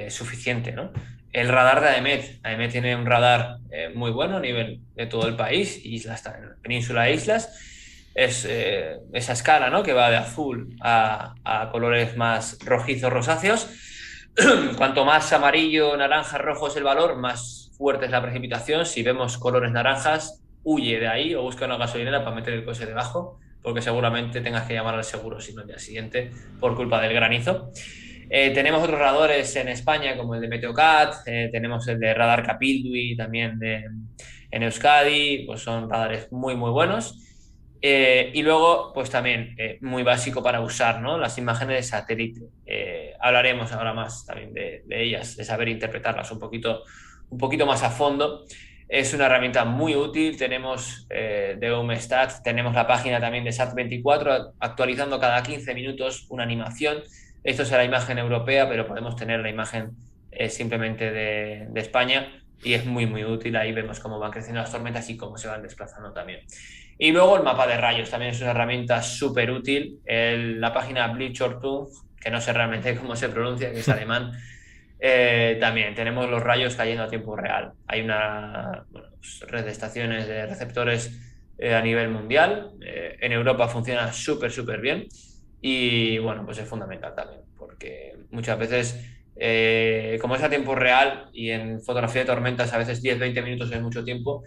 suficiente, 0.10 0.72
¿no? 0.72 0.92
el 1.32 1.48
radar 1.48 1.82
de 1.82 1.90
AEMET. 1.90 2.40
AEMET 2.44 2.72
tiene 2.72 2.96
un 2.96 3.06
radar 3.06 3.58
eh, 3.72 3.90
muy 3.94 4.12
bueno 4.12 4.38
a 4.38 4.40
nivel 4.40 4.82
de 4.96 5.06
todo 5.06 5.28
el 5.28 5.36
país, 5.36 5.80
islas, 5.84 6.24
península 6.62 7.10
e 7.10 7.14
islas. 7.14 7.79
Es 8.20 8.46
eh, 8.50 8.98
esa 9.14 9.32
escala 9.32 9.70
¿no? 9.70 9.82
que 9.82 9.94
va 9.94 10.10
de 10.10 10.18
azul 10.18 10.76
a, 10.82 11.70
colores 11.72 12.18
más 12.18 12.58
rojizos, 12.66 13.14
rosáceos. 13.14 13.70
Cuanto 14.78 15.06
más 15.06 15.32
amarillo, 15.32 15.96
naranja, 15.96 16.38
rojo 16.38 16.68
es 16.68 16.76
el 16.76 16.84
valor, 16.84 17.16
más 17.16 17.72
fuerte 17.78 18.08
es 18.08 18.12
la 18.12 18.22
precipitación. 18.22 18.86
Si 18.86 19.04
vemos 19.04 19.38
colores 19.38 19.72
naranjas, 19.72 20.44
huye 20.64 21.00
de 21.00 21.08
ahí 21.08 21.34
o 21.34 21.44
busca 21.44 21.66
una 21.66 21.78
gasolinera 21.78 22.26
para 22.26 22.36
meter 22.36 22.56
el 22.56 22.66
coche 22.66 22.86
debajo, 22.86 23.40
porque 23.62 23.82
seguramente 23.82 24.42
tengas 24.42 24.68
que 24.68 24.74
llamar 24.74 24.96
al 24.96 25.06
seguro 25.06 25.40
si 25.40 25.54
no 25.54 25.62
el 25.62 25.68
día 25.68 25.80
siguiente 25.80 26.30
por 26.60 26.76
culpa 26.76 27.00
del 27.00 27.14
granizo. 27.14 27.72
Eh, 28.30 28.52
tenemos 28.54 28.84
otros 28.84 29.00
radares 29.00 29.56
en 29.56 29.70
España, 29.70 30.18
como 30.18 30.36
el 30.36 30.42
de 30.42 30.50
Meteocat, 30.50 31.26
eh, 31.26 31.48
tenemos 31.54 31.88
el 31.88 31.98
de 31.98 32.14
Radar 32.14 32.46
Capildui 32.46 33.16
también 33.16 33.58
de, 33.58 33.86
en 34.52 34.64
Euskadi, 34.64 35.46
pues 35.46 35.62
son 35.62 35.90
radares 35.90 36.30
muy, 36.34 36.58
muy 36.58 36.72
buenos. 36.72 37.16
Eh, 37.82 38.32
y 38.34 38.42
luego, 38.42 38.92
pues 38.94 39.10
también 39.10 39.56
muy 39.82 40.04
básico 40.04 40.44
para 40.44 40.62
usar, 40.62 41.02
¿no? 41.02 41.18
Las 41.18 41.38
imágenes 41.38 41.76
de 41.78 41.84
satélite. 41.84 42.42
hablaremos 43.20 43.72
ahora 43.72 43.94
más 43.94 44.26
también 44.26 44.54
de, 44.54 44.84
ellas, 44.90 45.38
de 45.38 45.44
saber 45.46 45.70
interpretarlas 45.70 46.32
un 46.32 46.40
poquito, 46.40 46.84
un 47.30 47.38
poquito 47.38 47.66
más 47.66 47.84
a 47.84 47.90
fondo. 47.90 48.46
Es 48.88 49.14
una 49.14 49.28
herramienta 49.28 49.66
muy 49.66 49.96
útil. 49.96 50.38
Tenemos 50.38 51.08
de 51.10 51.72
Homestat, 51.72 52.44
tenemos 52.44 52.74
la 52.74 52.86
página 52.86 53.20
también 53.20 53.44
de 53.44 53.52
SAT24, 53.52 54.54
actualizando 54.60 55.20
cada 55.20 55.42
15 55.42 55.74
minutos 55.74 56.26
una 56.30 56.44
animación 56.44 57.04
esto 57.44 57.64
es 57.64 57.72
la 57.72 57.84
imagen 57.84 58.18
europea, 58.18 58.68
pero 58.68 58.86
podemos 58.86 59.16
tener 59.16 59.40
la 59.40 59.50
imagen 59.50 59.92
eh, 60.32 60.50
simplemente 60.50 61.12
de, 61.12 61.70
España 61.76 62.44
y 62.64 62.74
es 62.74 62.86
muy, 62.86 63.06
muy 63.06 63.24
útil. 63.24 63.56
Ahí 63.56 63.72
vemos 63.72 64.00
cómo 64.00 64.20
van 64.20 64.32
creciendo 64.32 64.62
las 64.62 64.72
tormentas 64.72 65.10
y 65.10 65.18
cómo 65.18 65.38
se 65.38 65.48
van 65.48 65.62
desplazando 65.62 66.12
también. 66.12 66.42
Y 67.02 67.14
luego 67.14 67.38
el 67.38 67.44
mapa 67.44 67.66
de 67.66 67.78
rayos 67.78 68.10
también 68.10 68.34
es 68.34 68.42
una 68.42 68.52
herramienta 68.52 69.02
súper 69.02 69.50
útil. 69.52 70.00
la 70.06 70.74
página 70.74 71.08
Blitzortung, 71.08 71.88
que 72.20 72.30
no 72.30 72.42
sé 72.42 72.52
realmente 72.52 72.96
cómo 73.02 73.16
se 73.16 73.30
pronuncia, 73.30 73.72
que 73.72 73.80
es 73.80 73.90
alemán, 73.90 74.34
eh, 75.00 75.58
también 75.62 75.96
tenemos 75.96 76.30
los 76.30 76.44
rayos 76.44 76.76
cayendo 76.76 77.04
a 77.04 77.08
tiempo 77.08 77.38
real. 77.38 77.72
Hay 77.88 78.02
una 78.02 78.86
pues, 78.92 79.40
red 79.48 79.64
de 79.64 79.72
estaciones 79.72 80.28
de 80.28 80.46
receptores 80.46 81.18
eh, 81.58 81.74
a 81.74 81.82
nivel 81.82 82.10
mundial. 82.10 82.74
en 82.82 83.32
Europa 83.32 83.70
funciona 83.70 84.12
súper, 84.12 84.52
súper 84.52 84.82
bien. 84.82 85.08
Y 85.62 86.18
bueno, 86.20 86.46
pues 86.46 86.58
es 86.58 86.68
fundamental 86.68 87.14
también, 87.16 87.42
porque 87.58 88.18
muchas 88.32 88.58
veces, 88.58 89.00
eh, 89.36 90.18
como 90.22 90.36
es 90.36 90.44
a 90.44 90.50
tiempo 90.50 90.76
real 90.76 91.30
y 91.34 91.52
en 91.52 91.82
fotografía 91.82 92.22
de 92.22 92.28
tormentas 92.28 92.74
a 92.74 92.78
veces 92.78 93.04
10-20 93.04 93.44
minutos 93.44 93.72
es 93.72 93.82
mucho 93.82 94.04
tiempo, 94.04 94.44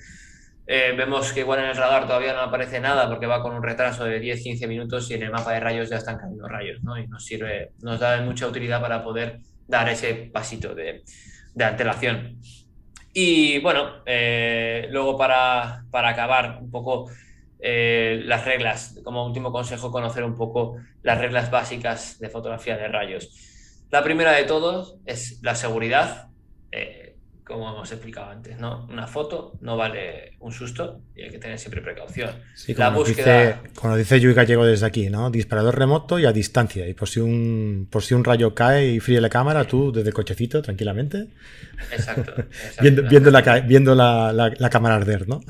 eh, 0.67 0.95
vemos 0.97 1.33
que 1.33 1.41
igual 1.41 1.61
en 1.61 1.67
el 1.67 1.77
radar 1.77 2.07
todavía 2.07 2.33
no 2.35 2.41
aparece 2.41 2.81
nada 2.81 3.09
porque 3.09 3.27
va 3.27 3.43
con 3.43 3.55
un 3.55 3.63
retraso 3.63 4.05
de 4.05 4.21
10-15 4.21 4.69
minutos 4.69 5.11
y 5.11 5.15
en 5.15 5.25
el 5.25 5.31
mapa 5.31 5.53
de 5.53 5.61
rayos 5.61 5.91
ya 5.91 5.97
están 5.97 6.19
cayendo 6.19 6.47
rayos, 6.49 6.83
¿no? 6.83 6.99
Y 6.99 7.07
nos 7.07 7.25
sirve, 7.25 7.73
nos 7.83 8.01
da 8.01 8.21
mucha 8.23 8.47
utilidad 8.47 8.81
para 8.81 9.03
poder 9.03 9.41
dar 9.67 9.89
ese 9.89 10.31
pasito 10.33 10.75
de, 10.75 11.03
de 11.55 11.65
antelación. 11.65 12.39
Y 13.13 13.59
bueno, 13.61 14.03
eh, 14.07 14.87
luego 14.91 15.19
para, 15.19 15.85
para 15.91 16.11
acabar 16.11 16.59
un 16.63 16.71
poco 16.71 17.11
eh, 17.61 18.23
las 18.25 18.45
reglas, 18.45 18.99
como 19.05 19.27
último 19.27 19.53
consejo, 19.53 19.91
conocer 19.91 20.25
un 20.25 20.37
poco 20.37 20.77
las 21.03 21.19
reglas 21.19 21.51
básicas 21.51 22.19
de 22.19 22.31
fotografía 22.31 22.77
de 22.77 22.89
rayos. 22.89 23.87
La 23.91 24.03
primera 24.03 24.33
de 24.33 24.45
todos 24.45 24.97
es 25.05 25.41
la 25.43 25.55
seguridad. 25.55 26.29
Como 27.53 27.71
hemos 27.71 27.91
explicado 27.91 28.31
antes, 28.31 28.59
¿no? 28.59 28.87
Una 28.91 29.07
foto 29.07 29.53
no 29.61 29.77
vale 29.77 30.33
un 30.41 30.53
susto 30.53 31.01
y 31.15 31.23
hay 31.23 31.31
que 31.31 31.39
tener 31.39 31.59
siempre 31.59 31.81
precaución. 31.81 32.31
Sí, 32.55 32.75
como, 32.75 32.89
la 32.89 32.95
búsqueda... 32.95 33.47
dice, 33.47 33.71
como 33.75 33.97
dice 33.97 34.21
Yui 34.21 34.35
Gallego 34.35 34.65
desde 34.65 34.87
aquí, 34.87 35.11
¿no? 35.11 35.31
Disparador 35.31 35.79
remoto 35.79 36.19
y 36.19 36.27
a 36.27 36.33
distancia. 36.33 36.89
Y 36.89 36.95
por 36.95 37.09
si 37.09 37.21
un, 37.21 37.89
por 37.91 38.03
si 38.03 38.15
un 38.15 38.25
rayo 38.25 38.55
cae 38.55 38.89
y 38.89 39.01
fríe 39.01 39.21
la 39.21 39.29
cámara, 39.29 39.65
tú 39.65 39.93
desde 39.93 40.09
el 40.09 40.15
cochecito, 40.15 40.63
tranquilamente. 40.63 41.29
Exacto. 41.93 42.35
viendo, 42.81 43.03
viendo, 43.03 43.31
la, 43.31 43.41
viendo 43.61 43.95
la, 43.95 44.33
la, 44.33 44.71
cámara 44.71 44.97
arder, 44.97 45.29
¿no? 45.29 45.41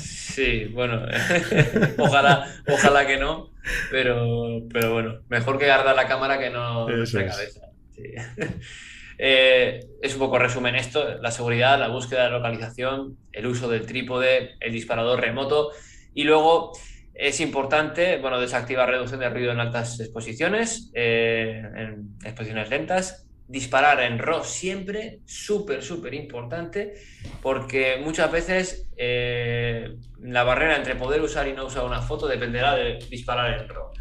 sí, 0.00 0.66
bueno, 0.72 1.02
ojalá, 1.98 2.46
ojalá 2.68 3.06
que 3.06 3.18
no, 3.18 3.50
pero, 3.90 4.62
pero 4.72 4.92
bueno, 4.92 5.20
mejor 5.28 5.58
que 5.58 5.66
guardar 5.66 5.96
la 5.96 6.06
cámara 6.06 6.38
que 6.38 6.50
no 6.50 6.88
nuestra 6.88 7.26
cabeza. 7.26 7.60
Sí. 7.94 8.02
Eh, 9.24 9.86
es 10.02 10.14
un 10.14 10.18
poco 10.18 10.36
resumen 10.36 10.74
esto, 10.74 11.16
la 11.20 11.30
seguridad, 11.30 11.78
la 11.78 11.86
búsqueda 11.86 12.24
de 12.24 12.30
localización, 12.30 13.18
el 13.30 13.46
uso 13.46 13.68
del 13.68 13.86
trípode, 13.86 14.56
el 14.58 14.72
disparador 14.72 15.20
remoto 15.20 15.70
y 16.12 16.24
luego 16.24 16.72
es 17.14 17.38
importante, 17.38 18.18
bueno, 18.18 18.40
desactivar 18.40 18.90
reducción 18.90 19.20
de 19.20 19.30
ruido 19.30 19.52
en 19.52 19.60
altas 19.60 20.00
exposiciones, 20.00 20.90
eh, 20.94 21.62
en 21.76 22.16
exposiciones 22.24 22.68
lentas, 22.68 23.28
disparar 23.46 24.00
en 24.00 24.18
RAW 24.18 24.42
siempre, 24.42 25.20
súper, 25.24 25.84
súper 25.84 26.14
importante, 26.14 26.94
porque 27.42 28.00
muchas 28.02 28.32
veces 28.32 28.88
eh, 28.96 29.98
la 30.20 30.42
barrera 30.42 30.74
entre 30.74 30.96
poder 30.96 31.22
usar 31.22 31.46
y 31.46 31.52
no 31.52 31.66
usar 31.66 31.84
una 31.84 32.02
foto 32.02 32.26
dependerá 32.26 32.74
de 32.74 32.98
disparar 33.08 33.60
en 33.60 33.68
RAW. 33.68 33.92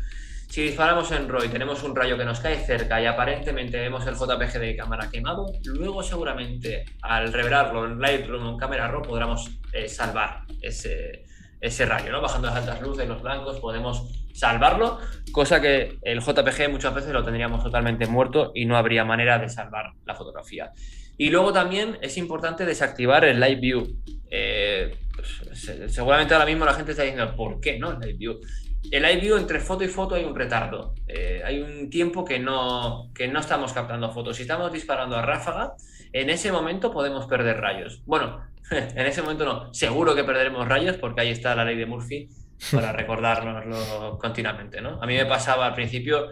Si 0.51 0.63
disparamos 0.63 1.09
en 1.13 1.29
y 1.45 1.47
tenemos 1.47 1.81
un 1.83 1.95
rayo 1.95 2.17
que 2.17 2.25
nos 2.25 2.41
cae 2.41 2.57
cerca 2.57 3.01
y 3.01 3.05
aparentemente 3.05 3.79
vemos 3.79 4.05
el 4.05 4.15
JPG 4.15 4.59
de 4.59 4.75
cámara 4.75 5.09
quemado, 5.09 5.45
luego 5.63 6.03
seguramente 6.03 6.83
al 7.03 7.31
revelarlo 7.31 7.85
en 7.85 8.01
Lightroom 8.01 8.45
o 8.45 8.49
en 8.51 8.57
cámara 8.57 8.89
RAW 8.89 9.01
podremos 9.01 9.49
eh, 9.71 9.87
salvar 9.87 10.41
ese, 10.61 11.23
rayo. 11.85 12.21
Bajando 12.21 12.49
las 12.49 12.57
altas 12.57 12.81
luces, 12.81 13.07
los 13.07 13.21
blancos, 13.21 13.61
podemos 13.61 14.25
salvarlo, 14.33 14.99
cosa 15.31 15.61
que 15.61 15.97
el 16.01 16.19
JPG 16.19 16.69
muchas 16.69 16.95
veces 16.95 17.13
lo 17.13 17.23
tendríamos 17.23 17.63
totalmente 17.63 18.05
muerto 18.07 18.51
y 18.53 18.65
no 18.65 18.75
habría 18.75 19.05
manera 19.05 19.39
de 19.39 19.47
salvar 19.47 19.93
la 20.05 20.15
fotografía. 20.15 20.73
Y 21.17 21.29
luego 21.29 21.53
también 21.53 21.97
es 22.01 22.17
importante 22.17 22.65
desactivar 22.65 23.23
el 23.23 23.39
Live 23.39 23.61
View. 23.61 23.87
Eh, 24.29 24.97
pues, 25.15 25.93
seguramente 25.93 26.33
ahora 26.33 26.45
mismo 26.45 26.65
la 26.65 26.73
gente 26.73 26.91
está 26.91 27.03
diciendo, 27.03 27.33
¿por 27.37 27.61
qué 27.61 27.79
no 27.79 27.91
el 27.91 27.99
Live 27.99 28.17
View? 28.17 28.41
El 28.89 29.17
iView 29.17 29.37
entre 29.37 29.59
foto 29.59 29.83
y 29.83 29.87
foto 29.87 30.15
hay 30.15 30.23
un 30.23 30.35
retardo. 30.35 30.95
Eh, 31.07 31.41
hay 31.45 31.61
un 31.61 31.89
tiempo 31.89 32.25
que 32.25 32.39
no, 32.39 33.11
que 33.13 33.27
no 33.27 33.39
estamos 33.39 33.73
captando 33.73 34.11
fotos. 34.11 34.37
Si 34.37 34.43
estamos 34.43 34.71
disparando 34.71 35.15
a 35.15 35.21
ráfaga, 35.21 35.73
en 36.13 36.29
ese 36.29 36.51
momento 36.51 36.91
podemos 36.91 37.27
perder 37.27 37.57
rayos. 37.57 38.01
Bueno, 38.05 38.41
en 38.71 39.05
ese 39.05 39.21
momento 39.21 39.45
no. 39.45 39.73
Seguro 39.73 40.15
que 40.15 40.23
perderemos 40.23 40.67
rayos 40.67 40.97
porque 40.97 41.21
ahí 41.21 41.29
está 41.29 41.55
la 41.55 41.65
ley 41.65 41.77
de 41.77 41.85
Murphy 41.85 42.29
para 42.71 42.91
recordárnoslo 42.93 44.17
continuamente. 44.17 44.81
¿no? 44.81 45.01
A 45.01 45.05
mí 45.05 45.15
me 45.15 45.25
pasaba 45.25 45.67
al 45.67 45.75
principio 45.75 46.29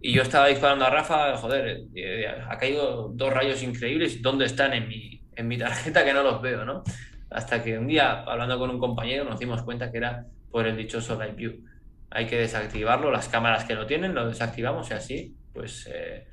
y 0.00 0.12
yo 0.12 0.22
estaba 0.22 0.48
disparando 0.48 0.84
a 0.84 0.90
ráfaga, 0.90 1.36
joder, 1.36 1.82
eh, 1.94 2.26
ha 2.26 2.58
caído 2.58 3.10
dos 3.14 3.32
rayos 3.32 3.62
increíbles. 3.62 4.20
¿Dónde 4.20 4.46
están 4.46 4.72
en 4.72 4.88
mi, 4.88 5.22
en 5.36 5.46
mi 5.46 5.56
tarjeta 5.56 6.04
que 6.04 6.12
no 6.12 6.24
los 6.24 6.42
veo? 6.42 6.64
¿no? 6.64 6.82
Hasta 7.30 7.62
que 7.62 7.78
un 7.78 7.86
día, 7.86 8.24
hablando 8.24 8.58
con 8.58 8.70
un 8.70 8.80
compañero, 8.80 9.24
nos 9.24 9.38
dimos 9.38 9.62
cuenta 9.62 9.92
que 9.92 9.98
era 9.98 10.26
por 10.50 10.66
el 10.66 10.76
dichoso 10.76 11.14
Live 11.14 11.34
View 11.34 11.71
hay 12.14 12.26
que 12.26 12.38
desactivarlo. 12.38 13.10
Las 13.10 13.28
cámaras 13.28 13.64
que 13.64 13.74
lo 13.74 13.86
tienen 13.86 14.14
lo 14.14 14.28
desactivamos 14.28 14.90
y 14.90 14.94
así, 14.94 15.36
pues 15.52 15.88
eh, 15.92 16.26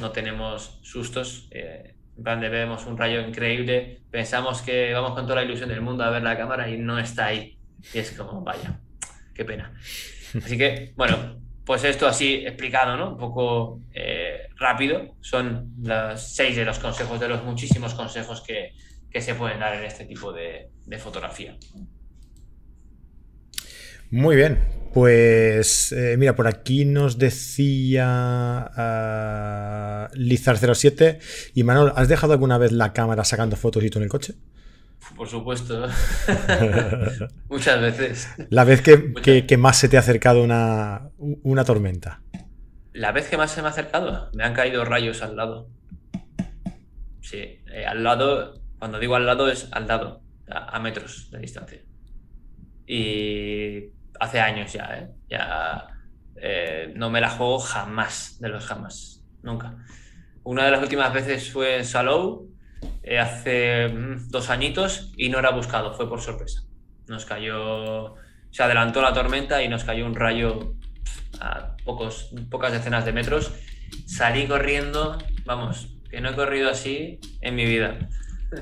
no 0.00 0.10
tenemos 0.10 0.78
sustos. 0.82 1.48
Eh, 1.50 1.94
en 2.16 2.22
plan 2.22 2.40
de 2.40 2.48
vemos 2.48 2.86
un 2.86 2.96
rayo 2.96 3.20
increíble, 3.20 4.00
pensamos 4.10 4.62
que 4.62 4.92
vamos 4.92 5.12
con 5.14 5.24
toda 5.24 5.36
la 5.36 5.42
ilusión 5.42 5.68
del 5.68 5.80
mundo 5.80 6.04
a 6.04 6.10
ver 6.10 6.22
la 6.22 6.36
cámara 6.36 6.68
y 6.68 6.78
no 6.78 6.98
está 6.98 7.26
ahí. 7.26 7.58
Y 7.92 7.98
es 7.98 8.12
como, 8.12 8.42
vaya, 8.42 8.78
qué 9.34 9.44
pena. 9.44 9.72
Así 10.42 10.56
que, 10.56 10.92
bueno, 10.96 11.40
pues 11.64 11.84
esto 11.84 12.06
así 12.06 12.44
explicado, 12.46 12.96
¿no? 12.96 13.10
Un 13.10 13.16
poco 13.16 13.80
eh, 13.92 14.48
rápido. 14.56 15.16
Son 15.20 15.72
los 15.82 16.20
seis 16.20 16.56
de 16.56 16.64
los 16.64 16.78
consejos, 16.78 17.18
de 17.18 17.28
los 17.28 17.42
muchísimos 17.42 17.94
consejos 17.94 18.42
que, 18.42 18.72
se 19.20 19.34
pueden 19.36 19.60
dar 19.60 19.74
en 19.74 19.84
este 19.84 20.04
tipo 20.04 20.32
de, 20.32 20.70
fotografía. 20.98 21.56
Muy 24.14 24.36
bien, 24.36 24.60
pues 24.92 25.90
eh, 25.90 26.14
mira, 26.16 26.36
por 26.36 26.46
aquí 26.46 26.84
nos 26.84 27.18
decía 27.18 28.70
uh, 28.70 30.14
Lizar07 30.14 31.18
y 31.52 31.64
Manuel, 31.64 31.92
¿has 31.96 32.06
dejado 32.06 32.32
alguna 32.32 32.56
vez 32.56 32.70
la 32.70 32.92
cámara 32.92 33.24
sacando 33.24 33.56
fotos 33.56 33.82
y 33.82 33.90
tú 33.90 33.98
en 33.98 34.04
el 34.04 34.08
coche? 34.08 34.34
Por 35.16 35.26
supuesto. 35.26 35.88
Muchas 37.48 37.80
veces. 37.80 38.28
La 38.50 38.62
vez 38.62 38.82
que, 38.82 39.56
más 39.58 39.78
se 39.78 39.88
te 39.88 39.96
ha 39.96 40.00
acercado 40.00 40.44
una, 40.44 41.64
tormenta. 41.64 42.22
La 42.92 43.10
vez 43.10 43.28
que 43.28 43.36
más 43.36 43.50
se 43.50 43.62
me 43.62 43.66
ha 43.66 43.70
acercado, 43.72 44.30
me 44.32 44.44
han 44.44 44.54
caído 44.54 44.84
rayos 44.84 45.22
al 45.22 45.34
lado. 45.34 45.68
Sí, 47.20 47.38
eh, 47.66 47.84
al 47.84 48.04
lado, 48.04 48.62
cuando 48.78 49.00
digo 49.00 49.16
al 49.16 49.26
lado 49.26 49.50
es 49.50 49.66
al 49.72 49.88
lado, 49.88 50.22
a, 50.48 50.78
metros 50.78 51.32
de 51.32 51.40
distancia. 51.40 51.80
Y 52.86 53.90
hace 54.20 54.40
años 54.40 54.72
ya, 54.72 54.84
¿eh? 54.98 55.08
Ya 55.28 55.86
eh, 56.36 56.92
no 56.96 57.10
me 57.10 57.20
la 57.20 57.30
juego 57.30 57.58
jamás, 57.58 58.38
de 58.40 58.48
los 58.48 58.64
jamás, 58.64 59.22
nunca. 59.42 59.76
Una 60.42 60.64
de 60.64 60.70
las 60.72 60.82
últimas 60.82 61.12
veces 61.12 61.50
fue 61.52 61.78
en 61.78 61.84
Salou, 61.84 62.50
eh, 63.02 63.18
hace 63.18 63.88
mm, 63.88 64.30
dos 64.30 64.50
añitos 64.50 65.12
y 65.16 65.28
no 65.28 65.38
era 65.38 65.50
buscado, 65.50 65.94
fue 65.94 66.08
por 66.08 66.20
sorpresa. 66.20 66.62
Nos 67.06 67.24
cayó, 67.24 68.14
se 68.50 68.62
adelantó 68.62 69.00
la 69.02 69.12
tormenta 69.12 69.62
y 69.62 69.68
nos 69.68 69.84
cayó 69.84 70.06
un 70.06 70.14
rayo 70.14 70.74
a 71.40 71.76
pocos, 71.84 72.30
pocas 72.50 72.72
decenas 72.72 73.04
de 73.04 73.12
metros. 73.12 73.52
Salí 74.06 74.46
corriendo, 74.46 75.18
vamos, 75.44 75.96
que 76.10 76.20
no 76.20 76.30
he 76.30 76.34
corrido 76.34 76.70
así 76.70 77.20
en 77.40 77.54
mi 77.54 77.64
vida. 77.64 77.98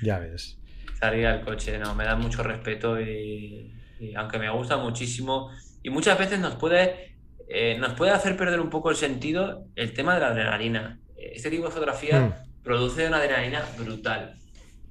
Ya 0.00 0.20
ves. 0.20 0.56
Salí 1.00 1.24
al 1.24 1.40
coche, 1.40 1.76
no, 1.76 1.92
me 1.96 2.04
da 2.04 2.14
mucho 2.14 2.44
respeto 2.44 3.00
y, 3.00 3.72
aunque 4.16 4.38
me 4.38 4.50
gusta 4.50 4.76
muchísimo 4.76 5.50
y 5.82 5.90
muchas 5.90 6.18
veces 6.18 6.38
nos 6.38 6.56
puede, 6.56 7.16
eh, 7.48 7.76
nos 7.78 7.94
puede 7.94 8.12
hacer 8.12 8.36
perder 8.36 8.60
un 8.60 8.70
poco 8.70 8.90
el 8.90 8.96
sentido 8.96 9.64
el 9.76 9.92
tema 9.92 10.14
de 10.14 10.20
la 10.20 10.28
adrenalina. 10.28 10.98
Este 11.16 11.50
tipo 11.50 11.64
de 11.64 11.70
fotografía 11.70 12.20
hmm 12.20 12.48
produce 12.68 13.06
una 13.06 13.16
adrenalina 13.16 13.64
brutal. 13.78 14.34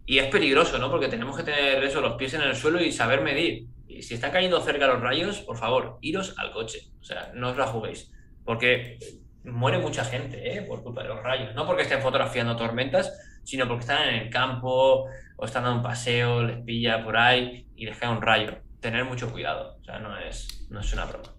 Y 0.08 0.18
es 0.18 0.26
peligroso, 0.28 0.80
¿no? 0.80 0.90
Porque 0.90 1.10
tenemos 1.10 1.38
que 1.38 1.44
tener 1.44 1.84
eso, 1.84 2.02
los 2.02 2.14
pies 2.14 2.34
en 2.34 2.42
el 2.42 2.56
suelo 2.56 2.82
y 2.82 2.92
saber 2.92 3.22
medir. 3.22 3.68
Y 3.88 4.02
si 4.02 4.16
están 4.16 4.32
cayendo 4.32 4.60
cerca 4.62 4.88
los 4.88 5.00
rayos, 5.00 5.42
por 5.42 5.58
favor, 5.58 6.00
iros 6.02 6.34
al 6.40 6.52
coche. 6.52 6.80
O 7.00 7.04
sea, 7.04 7.32
no 7.36 7.52
os 7.52 7.58
la 7.58 7.68
juguéis. 7.68 8.12
Porque 8.44 8.98
muere 9.44 9.78
mucha 9.78 10.04
gente, 10.04 10.58
¿eh? 10.58 10.64
Por 10.64 10.82
culpa 10.82 11.04
de 11.04 11.10
los 11.10 11.22
rayos. 11.22 11.54
No 11.54 11.68
porque 11.68 11.84
estén 11.84 12.02
fotografiando 12.02 12.56
tormentas, 12.56 13.14
sino 13.44 13.68
porque 13.68 13.82
están 13.82 14.08
en 14.10 14.16
el 14.24 14.30
campo 14.32 15.06
o 15.36 15.46
están 15.46 15.64
dando 15.64 15.78
un 15.78 15.84
paseo, 15.84 16.42
les 16.42 16.58
pilla 16.64 17.04
por 17.04 17.16
ahí 17.16 17.68
y 17.76 17.86
les 17.86 17.96
cae 17.96 18.10
un 18.10 18.24
rayo. 18.24 18.58
Tener 18.80 19.06
mucho 19.06 19.32
cuidado. 19.32 19.78
O 19.82 19.84
sea, 19.84 20.00
no 20.00 20.18
es, 20.18 20.68
no 20.70 20.80
es 20.80 20.94
una 20.94 21.06
broma. 21.06 21.34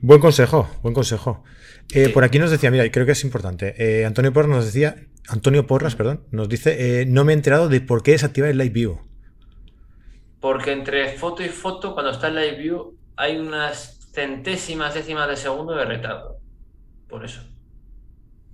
Buen 0.00 0.20
consejo, 0.20 0.68
buen 0.82 0.94
consejo. 0.94 1.44
Eh, 1.94 2.08
por 2.08 2.24
aquí 2.24 2.38
nos 2.38 2.50
decía, 2.50 2.70
mira, 2.70 2.90
creo 2.90 3.06
que 3.06 3.12
es 3.12 3.24
importante. 3.24 3.74
Eh, 3.78 4.04
Antonio 4.04 4.32
Porras 4.32 4.50
nos 4.50 4.64
decía, 4.64 4.96
Antonio 5.28 5.66
Porras, 5.66 5.94
perdón, 5.94 6.26
nos 6.30 6.48
dice, 6.48 7.02
eh, 7.02 7.06
no 7.06 7.24
me 7.24 7.32
he 7.32 7.36
enterado 7.36 7.68
de 7.68 7.80
por 7.80 8.02
qué 8.02 8.12
desactivar 8.12 8.50
el 8.50 8.58
Live 8.58 8.70
View. 8.70 9.00
Porque 10.40 10.72
entre 10.72 11.16
foto 11.16 11.44
y 11.44 11.48
foto, 11.48 11.94
cuando 11.94 12.10
está 12.10 12.28
el 12.28 12.34
Live 12.34 12.58
View, 12.58 12.98
hay 13.16 13.36
unas 13.36 14.00
centésimas 14.12 14.94
décimas 14.94 15.28
de 15.28 15.36
segundo 15.36 15.74
de 15.74 15.84
retardo. 15.84 16.38
Por 17.08 17.24
eso. 17.24 17.42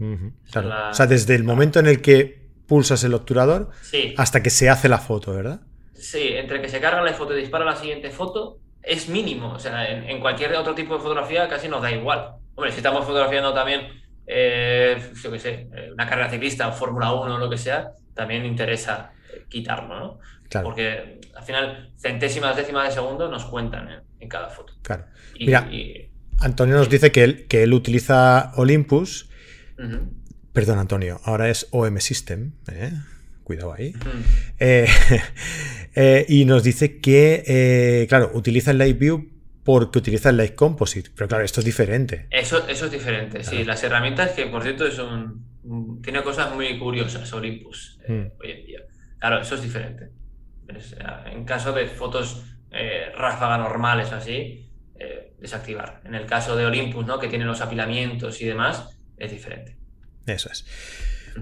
O 0.00 0.94
sea, 0.94 1.06
desde 1.06 1.34
el 1.34 1.44
momento 1.44 1.80
en 1.80 1.86
el 1.86 2.00
que 2.02 2.46
pulsas 2.66 3.02
el 3.04 3.14
obturador 3.14 3.70
hasta 4.16 4.42
que 4.42 4.50
se 4.50 4.68
hace 4.68 4.88
la 4.88 4.98
foto, 4.98 5.32
¿verdad? 5.32 5.62
Sí, 5.98 6.28
entre 6.34 6.60
que 6.60 6.68
se 6.68 6.80
carga 6.80 7.02
la 7.02 7.12
foto 7.12 7.36
y 7.36 7.40
dispara 7.40 7.64
la 7.64 7.76
siguiente 7.76 8.10
foto, 8.10 8.60
es 8.82 9.08
mínimo. 9.08 9.52
O 9.52 9.58
sea, 9.58 9.88
en, 9.88 10.20
cualquier 10.20 10.54
otro 10.54 10.74
tipo 10.74 10.94
de 10.94 11.00
fotografía 11.00 11.48
casi 11.48 11.68
nos 11.68 11.82
da 11.82 11.90
igual. 11.90 12.36
Hombre, 12.54 12.72
si 12.72 12.78
estamos 12.78 13.04
fotografiando 13.04 13.52
también, 13.52 13.88
eh, 14.26 14.96
yo 15.22 15.30
qué 15.30 15.38
sé, 15.38 15.68
eh, 15.74 15.90
una 15.92 16.08
carrera 16.08 16.30
ciclista 16.30 16.70
Fórmula 16.72 17.12
1 17.12 17.34
o 17.34 17.38
lo 17.38 17.50
que 17.50 17.58
sea, 17.58 17.92
también 18.14 18.44
interesa 18.44 19.12
eh, 19.32 19.44
quitarlo, 19.48 19.98
¿no? 19.98 20.18
Porque 20.62 21.20
al 21.34 21.44
final 21.44 21.92
centésimas, 21.98 22.56
décimas 22.56 22.88
de 22.88 22.94
segundo 22.94 23.28
nos 23.28 23.44
cuentan 23.44 24.02
en, 24.18 24.28
cada 24.28 24.48
foto. 24.48 24.72
Claro. 24.82 25.04
Mira, 25.38 25.68
Antonio 26.40 26.76
nos 26.76 26.88
dice 26.88 27.12
que 27.12 27.22
él, 27.22 27.46
que 27.46 27.64
él 27.64 27.74
utiliza 27.74 28.52
Olympus. 28.56 29.28
Perdón, 30.54 30.78
Antonio, 30.78 31.20
ahora 31.24 31.50
es 31.50 31.68
OM 31.70 31.98
System. 31.98 32.52
Cuidado 33.48 33.72
ahí. 33.72 33.94
y 36.28 36.44
nos 36.44 36.62
dice 36.62 37.00
que, 37.00 38.06
claro, 38.08 38.30
utiliza 38.34 38.72
el 38.72 38.78
Live 38.78 38.98
View 38.98 39.38
porque 39.68 39.98
utiliza 39.98 40.30
el 40.30 40.38
Light 40.38 40.54
Composite. 40.54 41.10
Pero 41.14 41.28
claro, 41.28 41.44
esto 41.44 41.60
es 41.60 41.66
diferente. 41.66 42.26
Eso, 42.30 42.66
eso 42.68 42.86
es 42.86 42.90
diferente, 42.90 43.44
sí. 43.44 43.64
Las 43.64 43.82
herramientas 43.84 44.30
que, 44.30 44.46
por 44.46 44.62
cierto, 44.62 44.90
son, 44.90 45.44
tiene 46.02 46.22
cosas 46.22 46.54
muy 46.54 46.78
curiosas 46.78 47.30
Olympus 47.34 48.00
eh, 48.08 48.12
mm. 48.12 48.40
hoy 48.40 48.50
en 48.50 48.66
día. 48.66 48.80
Claro, 49.18 49.42
eso 49.42 49.56
es 49.56 49.62
diferente. 49.62 50.10
en 51.26 51.44
caso 51.44 51.72
de 51.72 51.86
fotos 51.86 52.44
eh, 52.70 53.12
ráfaga 53.14 53.58
normales 53.58 54.10
así, 54.10 54.70
eh, 54.98 55.34
desactivar. 55.38 56.00
En 56.06 56.14
el 56.14 56.24
caso 56.24 56.56
de 56.56 56.64
Olympus, 56.64 57.04
¿no? 57.04 57.18
que 57.18 57.28
tiene 57.28 57.44
los 57.44 57.60
apilamientos 57.60 58.40
y 58.40 58.46
demás, 58.46 58.98
es 59.18 59.30
diferente. 59.30 59.76
Eso 60.26 60.50
es. 60.50 60.64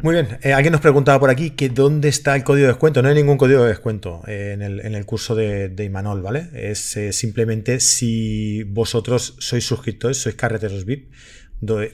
Muy 0.02 0.14
bien, 0.14 0.38
eh, 0.42 0.52
alguien 0.52 0.72
nos 0.72 0.80
preguntaba 0.80 1.18
por 1.18 1.30
aquí 1.30 1.50
que 1.50 1.68
dónde 1.68 2.08
está 2.08 2.36
el 2.36 2.44
código 2.44 2.66
de 2.66 2.72
descuento. 2.72 3.02
No 3.02 3.08
hay 3.08 3.14
ningún 3.14 3.38
código 3.38 3.62
de 3.62 3.68
descuento 3.68 4.22
eh, 4.26 4.52
en, 4.52 4.62
el, 4.62 5.06
curso 5.06 5.34
de, 5.34 5.72
Imanol, 5.84 6.22
¿vale? 6.22 6.48
Es 6.52 6.96
eh, 6.96 7.12
simplemente 7.12 7.80
si 7.80 8.62
vosotros 8.64 9.36
sois 9.38 9.64
suscriptores, 9.64 10.18
sois 10.18 10.34
carreteros 10.34 10.84
VIP, 10.84 11.10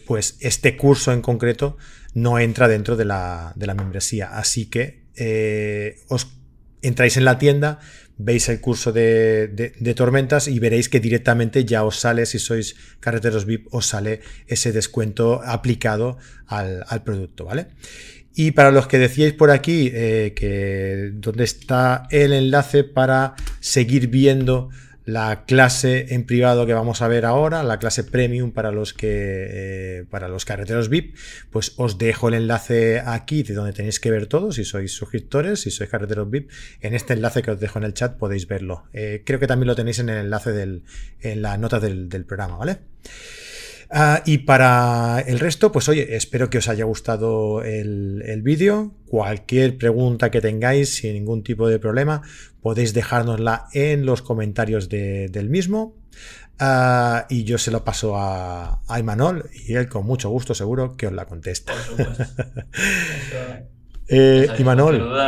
pues 0.07 0.37
este 0.41 0.77
curso 0.77 1.13
en 1.13 1.23
concreto 1.23 1.77
no 2.15 2.39
entra 2.39 2.69
dentro 2.69 2.97
de 2.97 3.05
la, 3.05 3.53
de 3.57 3.67
la 3.67 3.75
membresía. 3.75 4.37
Así 4.37 4.67
que 4.67 5.03
os 6.09 6.27
entráis 6.83 7.17
en 7.17 7.25
la 7.25 7.39
tienda, 7.39 7.79
veis 8.25 8.49
el 8.49 8.61
curso 8.61 8.93
de, 8.93 9.73
tormentas 9.97 10.49
y 10.49 10.59
veréis 10.59 10.89
que 10.89 11.01
directamente 11.01 11.65
ya 11.65 11.85
os 11.85 11.99
sale, 11.99 12.27
si 12.27 12.39
sois 12.39 12.77
carreteros 13.01 13.45
VIP, 13.45 13.67
os 13.75 13.87
sale 13.87 14.21
ese 14.47 14.73
descuento 14.73 15.43
aplicado 15.45 16.19
al, 16.47 17.03
producto, 17.05 17.45
¿vale? 17.45 17.69
Y 18.35 18.53
para 18.53 18.71
los 18.71 18.87
que 18.87 18.99
decíais 18.99 19.35
por 19.35 19.51
aquí 19.51 19.91
eh, 19.93 20.33
que 20.35 21.11
dónde 21.13 21.45
está 21.45 22.07
el 22.11 22.33
enlace 22.33 22.83
para 22.85 23.35
seguir 23.61 24.09
viendo 24.09 24.71
la 25.05 25.45
clase 25.47 26.15
en 26.15 26.25
privado 26.25 26.65
que 26.65 26.75
vamos 26.75 27.03
a 27.03 27.09
ver 27.09 27.25
ahora, 27.25 27.63
la 27.65 27.79
clase 27.79 28.05
premium 28.05 28.53
para 28.53 28.71
los 28.71 28.95
que 28.95 29.09
eh, 29.11 30.05
para 30.11 30.29
los 30.29 30.45
carreteros 30.45 30.89
VIP, 30.89 31.17
pues 31.51 31.73
os 31.77 31.99
dejo 31.99 32.29
el 32.29 32.35
enlace 32.35 33.01
aquí 33.05 33.43
de 33.43 33.55
donde 33.55 33.73
tenéis 33.73 33.99
que 33.99 34.11
ver 34.11 34.27
todo, 34.27 34.53
si 34.53 34.65
sois 34.65 34.93
suscriptores, 34.93 35.61
si 35.61 35.71
sois 35.71 35.91
carreteros 35.91 36.31
VIP, 36.31 36.51
en 36.81 36.95
este 36.95 37.15
enlace 37.15 37.43
que 37.43 37.51
os 37.51 37.61
dejo 37.61 37.79
en 37.79 37.85
el 37.85 37.95
chat 37.95 38.17
podéis 38.17 38.47
verlo. 38.47 38.85
Eh, 38.93 39.23
creo 39.25 39.41
que 39.41 39.47
también 39.47 39.69
lo 39.69 39.75
tenéis 39.75 39.99
en 39.99 40.09
el 40.09 40.19
enlace 40.19 40.53
del, 40.53 40.85
en 41.21 41.43
la 41.43 41.57
nota 41.57 41.81
del, 41.81 42.09
programa, 42.25 42.57
¿vale? 42.57 42.79
Ah, 43.91 44.23
y 44.25 44.39
para 44.39 45.23
el 45.27 45.39
resto, 45.39 45.71
pues 45.71 45.89
oye, 45.89 46.17
espero 46.17 46.49
que 46.49 46.59
os 46.59 46.69
haya 46.69 46.85
gustado 46.85 47.63
el, 47.63 48.41
vídeo. 48.43 48.95
Cualquier 49.07 49.77
pregunta 49.77 50.31
que 50.31 50.41
tengáis, 50.41 50.95
sin 50.95 51.13
ningún 51.13 51.43
tipo 51.43 51.69
de 51.69 51.79
problema, 51.79 52.23
podéis 52.63 52.95
dejárnosla 52.95 53.67
en 53.73 54.07
los 54.07 54.23
comentarios 54.23 54.89
del 54.89 55.51
mismo. 55.51 55.95
Ah, 56.59 57.27
y 57.29 57.45
yo 57.45 57.59
se 57.59 57.71
lo 57.71 57.85
paso 57.85 58.17
a, 58.17 58.81
a 58.87 59.01
Imanol 59.01 59.51
y 59.67 59.75
él 59.75 59.89
con 59.89 60.07
mucho 60.07 60.31
gusto 60.31 60.55
seguro 60.55 60.97
que 60.97 61.09
os 61.09 61.13
la 61.13 61.27
contesta. 61.27 61.73
eh, 64.09 64.49
Imanol, 64.59 65.19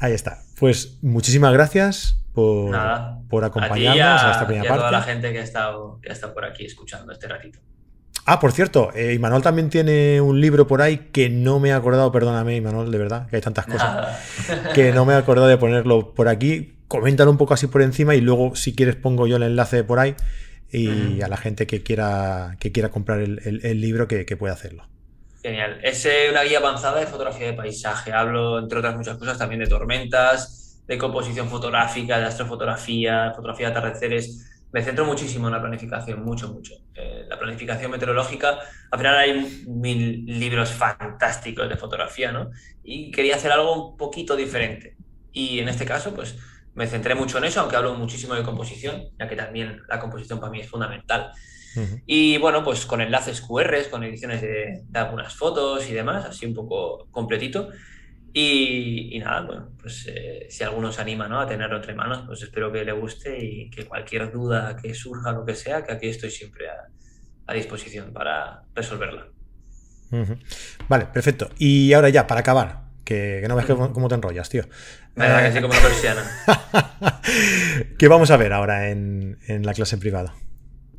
ahí 0.00 0.12
está. 0.12 0.42
Pues 0.58 0.98
muchísimas 1.02 1.52
gracias 1.52 2.20
por, 2.34 2.76
por 3.28 3.44
acompañarnos 3.44 4.22
a, 4.22 4.32
esta 4.32 4.46
primera 4.46 4.68
parte. 4.68 4.84
a 4.84 4.88
toda 4.88 4.98
la 4.98 5.02
gente 5.02 5.32
que 5.32 5.38
ha, 5.38 5.44
estado, 5.44 6.00
que 6.02 6.10
ha 6.10 6.12
estado 6.12 6.34
por 6.34 6.44
aquí 6.44 6.64
escuchando 6.64 7.12
este 7.12 7.28
ratito. 7.28 7.60
Ah, 8.26 8.38
por 8.38 8.52
cierto, 8.52 8.90
eh, 8.94 9.14
Imanol 9.14 9.42
también 9.42 9.70
tiene 9.70 10.20
un 10.20 10.40
libro 10.40 10.66
por 10.66 10.82
ahí 10.82 11.08
que 11.12 11.28
no 11.28 11.58
me 11.58 11.70
he 11.70 11.72
acordado, 11.72 12.12
perdóname, 12.12 12.56
Imanol, 12.56 12.90
de 12.90 12.98
verdad, 12.98 13.26
que 13.28 13.36
hay 13.36 13.42
tantas 13.42 13.66
cosas 13.66 14.18
que 14.74 14.92
no 14.92 15.04
me 15.04 15.14
he 15.14 15.16
acordado 15.16 15.48
de 15.48 15.56
ponerlo 15.56 16.14
por 16.14 16.28
aquí. 16.28 16.76
Coméntalo 16.86 17.30
un 17.30 17.38
poco 17.38 17.54
así 17.54 17.66
por 17.66 17.82
encima 17.82 18.14
y 18.14 18.20
luego, 18.20 18.56
si 18.56 18.74
quieres, 18.74 18.96
pongo 18.96 19.26
yo 19.26 19.36
el 19.36 19.44
enlace 19.44 19.84
por 19.84 19.98
ahí 20.00 20.14
y 20.72 21.20
a 21.22 21.28
la 21.28 21.36
gente 21.36 21.66
que 21.66 21.82
quiera, 21.82 22.56
que 22.60 22.72
quiera 22.72 22.90
comprar 22.90 23.20
el, 23.20 23.80
libro 23.80 24.06
que, 24.06 24.24
que, 24.24 24.36
pueda 24.36 24.54
hacerlo. 24.54 24.86
Genial. 25.42 25.80
Es 25.82 26.06
una 26.30 26.42
guía 26.42 26.58
avanzada 26.58 27.00
de 27.00 27.06
fotografía 27.06 27.46
de 27.46 27.52
paisaje. 27.54 28.12
Hablo, 28.12 28.58
entre 28.58 28.78
otras 28.78 28.96
muchas 28.96 29.16
cosas, 29.16 29.38
también 29.38 29.60
de 29.60 29.66
tormentas, 29.66 30.82
de 30.86 30.98
composición 30.98 31.48
fotográfica, 31.48 32.18
de 32.18 32.26
astrofotografía, 32.26 33.32
fotografía 33.34 33.70
de 33.70 33.78
atardeceres. 33.78 34.49
Me 34.72 34.82
centro 34.82 35.04
muchísimo 35.04 35.48
en 35.48 35.54
la 35.54 35.60
planificación, 35.60 36.22
mucho, 36.22 36.52
mucho. 36.52 36.74
Eh, 36.94 37.24
la 37.28 37.38
planificación 37.38 37.90
meteorológica, 37.90 38.58
al 38.90 38.98
final 38.98 39.18
hay 39.18 39.64
mil 39.66 40.24
libros 40.26 40.70
fantásticos 40.70 41.68
de 41.68 41.76
fotografía, 41.76 42.30
¿no? 42.30 42.50
Y 42.84 43.10
quería 43.10 43.36
hacer 43.36 43.50
algo 43.50 43.90
un 43.90 43.96
poquito 43.96 44.36
diferente. 44.36 44.96
Y 45.32 45.58
en 45.58 45.68
este 45.68 45.84
caso, 45.84 46.14
pues 46.14 46.36
me 46.74 46.86
centré 46.86 47.14
mucho 47.14 47.38
en 47.38 47.44
eso, 47.44 47.60
aunque 47.60 47.76
hablo 47.76 47.94
muchísimo 47.94 48.34
de 48.34 48.42
composición, 48.42 49.10
ya 49.18 49.28
que 49.28 49.36
también 49.36 49.82
la 49.88 49.98
composición 49.98 50.38
para 50.38 50.52
mí 50.52 50.60
es 50.60 50.68
fundamental. 50.68 51.32
Y 52.06 52.38
bueno, 52.38 52.64
pues 52.64 52.84
con 52.84 53.00
enlaces 53.00 53.40
QR, 53.40 53.88
con 53.90 54.02
ediciones 54.02 54.40
de, 54.40 54.82
algunas 54.94 55.34
fotos 55.34 55.88
y 55.88 55.92
demás, 55.92 56.24
así 56.24 56.46
un 56.46 56.54
poco 56.54 57.06
completito. 57.10 57.68
Y, 58.32 59.18
nada, 59.18 59.40
bueno, 59.42 59.70
pues 59.80 60.06
eh, 60.08 60.46
si 60.48 60.62
alguno 60.62 60.92
se 60.92 61.00
anima 61.00 61.26
¿no? 61.28 61.40
a 61.40 61.46
tener 61.46 61.70
entre 61.72 61.94
manos, 61.94 62.22
pues 62.26 62.42
espero 62.42 62.70
que 62.70 62.84
le 62.84 62.92
guste 62.92 63.36
y 63.44 63.70
que 63.70 63.86
cualquier 63.86 64.30
duda 64.30 64.76
que 64.76 64.94
surja, 64.94 65.32
lo 65.32 65.44
que 65.44 65.56
sea, 65.56 65.84
que 65.84 65.92
aquí 65.92 66.08
estoy 66.08 66.30
siempre 66.30 66.66
a, 66.68 66.86
disposición 67.52 68.12
para 68.12 68.62
resolverla. 68.76 69.26
Vale, 70.88 71.06
perfecto. 71.06 71.50
Y 71.58 71.92
ahora 71.92 72.08
ya, 72.08 72.28
para 72.28 72.42
acabar, 72.42 72.82
que, 73.04 73.44
no 73.48 73.56
ves 73.56 73.66
cómo 73.66 74.08
te 74.08 74.14
enrollas, 74.14 74.48
tío. 74.48 74.62
Me 75.16 75.28
da 75.28 75.42
que 75.42 75.52
sí, 75.52 75.60
como 75.60 75.74
una 75.74 75.82
persiana. 75.82 76.22
¿Qué 77.98 78.06
vamos 78.06 78.30
a 78.30 78.36
ver 78.36 78.52
ahora 78.52 78.90
en, 78.90 79.40
en 79.48 79.66
la 79.66 79.74
clase 79.74 79.96
en 79.96 80.00
privado? 80.00 80.32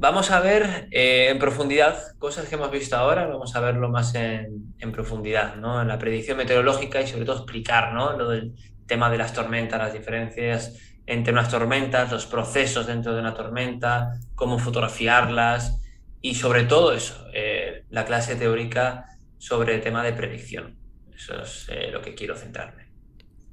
Vamos 0.02 0.32
a 0.32 0.40
ver 0.40 0.88
eh, 0.90 1.28
en 1.30 1.38
profundidad 1.38 2.18
cosas 2.18 2.50
que 2.50 2.56
hemos 2.56 2.72
visto 2.72 2.96
ahora, 2.96 3.28
vamos 3.28 3.56
a 3.56 3.60
verlo 3.60 3.88
más 3.88 4.16
en, 4.16 4.74
profundidad, 4.92 5.58
¿no? 5.58 5.80
En 5.80 5.88
la 5.88 6.00
predicción 6.00 6.38
meteorológica 6.38 7.00
y 7.00 7.08
sobre 7.08 7.24
todo 7.24 7.36
explicar, 7.36 7.94
¿no? 7.94 8.18
Lo 8.18 8.28
del 8.28 8.56
tema 8.88 9.12
de 9.12 9.20
las 9.20 9.32
tormentas, 9.32 9.78
las 9.78 9.94
diferencias 9.94 10.76
entre 11.06 11.32
unas 11.34 11.50
tormentas, 11.50 12.12
los 12.12 12.26
procesos 12.26 12.88
dentro 12.88 13.14
de 13.14 13.20
una 13.20 13.36
tormenta, 13.36 14.14
cómo 14.34 14.58
fotografiarlas 14.58 15.80
y 16.20 16.34
sobre 16.34 16.64
todo 16.64 16.94
eso, 16.94 17.28
eh, 17.36 17.86
la 17.92 18.04
clase 18.04 18.36
teórica 18.36 19.06
sobre 19.38 19.76
el 19.76 19.82
tema 19.82 20.04
de 20.04 20.14
predicción. 20.14 20.80
Eso 21.16 21.40
es 21.44 21.68
eh, 21.70 21.92
lo 21.92 22.02
que 22.02 22.16
quiero 22.16 22.36
centrarme. 22.36 22.88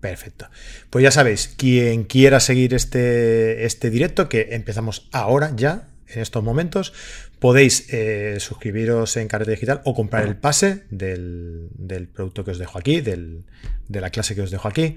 Perfecto. 0.01 0.49
Pues 0.89 1.03
ya 1.03 1.11
sabéis, 1.11 1.49
quien 1.59 2.05
quiera 2.05 2.41
seguir 2.41 2.73
este, 2.73 3.67
este 3.67 3.91
directo, 3.91 4.31
que 4.31 4.49
empezamos 4.53 5.11
ahora 5.13 5.53
ya, 5.55 5.88
en 6.11 6.21
estos 6.21 6.43
momentos. 6.43 6.93
Podéis 7.39 7.93
eh, 7.93 8.37
suscribiros 8.41 9.17
en 9.17 9.29
Carrete 9.29 9.53
Digital 9.53 9.81
o 9.85 9.95
comprar 9.95 10.27
el 10.27 10.37
pase 10.37 10.85
del, 10.91 11.69
producto 12.13 12.45
que 12.45 12.53
os 12.53 12.59
dejo 12.59 12.79
aquí, 12.79 13.01
de 13.01 13.45
la 13.89 14.11
clase 14.11 14.35
que 14.35 14.43
os 14.43 14.51
dejo 14.51 14.69
aquí. 14.69 14.97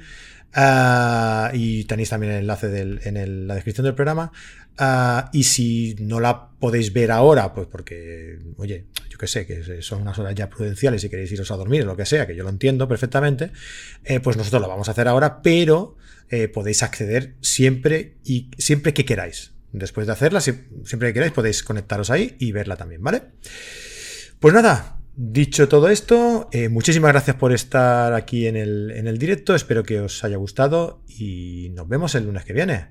Ah, 0.53 1.51
y 1.53 1.85
tenéis 1.85 2.09
también 2.09 2.33
el 2.33 2.39
enlace 2.39 2.81
en 3.03 3.47
la 3.47 3.55
descripción 3.55 3.85
del 3.85 3.95
programa. 3.95 4.31
Ah, 4.77 5.29
y 5.33 5.43
si 5.43 5.95
no 5.99 6.19
la 6.19 6.49
podéis 6.59 6.93
ver 6.93 7.11
ahora, 7.11 7.53
pues 7.53 7.67
porque, 7.67 8.39
oye, 8.57 8.85
yo 9.09 9.17
que 9.17 9.27
sé, 9.27 9.45
que 9.45 9.81
son 9.81 10.01
unas 10.01 10.17
horas 10.19 10.35
ya 10.35 10.49
prudenciales 10.49 11.03
y 11.03 11.09
queréis 11.09 11.31
iros 11.31 11.51
a 11.51 11.55
dormir, 11.55 11.85
lo 11.85 11.95
que 11.95 12.05
sea, 12.05 12.25
que 12.25 12.35
yo 12.35 12.43
lo 12.43 12.49
entiendo 12.49 12.87
perfectamente, 12.87 13.51
eh, 14.03 14.19
pues 14.19 14.37
nosotros 14.37 14.61
lo 14.61 14.67
vamos 14.67 14.87
a 14.87 14.91
hacer 14.91 15.07
ahora, 15.07 15.41
pero 15.41 15.97
eh, 16.29 16.47
podéis 16.47 16.83
acceder 16.83 17.35
siempre 17.41 18.15
y 18.23 18.49
siempre 18.57 18.93
que 18.93 19.05
queráis 19.05 19.51
después 19.71 20.07
de 20.07 20.13
hacerla, 20.13 20.41
siempre 20.41 21.09
que 21.09 21.13
queráis 21.13 21.33
podéis 21.33 21.63
conectaros 21.63 22.09
ahí 22.09 22.35
y 22.39 22.51
verla 22.51 22.75
también, 22.75 23.01
¿vale? 23.01 23.23
Pues 24.39 24.53
nada, 24.53 24.97
dicho 25.15 25.67
todo 25.67 25.89
esto, 25.89 26.49
eh, 26.51 26.69
muchísimas 26.69 27.11
gracias 27.11 27.35
por 27.35 27.53
estar 27.53 28.13
aquí 28.13 28.47
en 28.47 28.55
el, 28.55 28.91
en 28.91 29.07
el 29.07 29.17
directo, 29.17 29.55
espero 29.55 29.83
que 29.83 29.99
os 29.99 30.23
haya 30.23 30.37
gustado 30.37 31.03
y 31.07 31.69
nos 31.75 31.87
vemos 31.87 32.15
el 32.15 32.25
lunes 32.25 32.45
que 32.45 32.53
viene. 32.53 32.89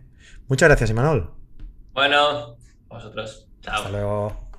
Muchas 0.48 0.68
gracias, 0.68 0.90
Imanol. 0.90 1.32
Bueno, 1.92 2.56
vosotros. 2.88 3.48
Chao. 3.62 3.76
Hasta 3.76 3.90
luego. 3.90 4.49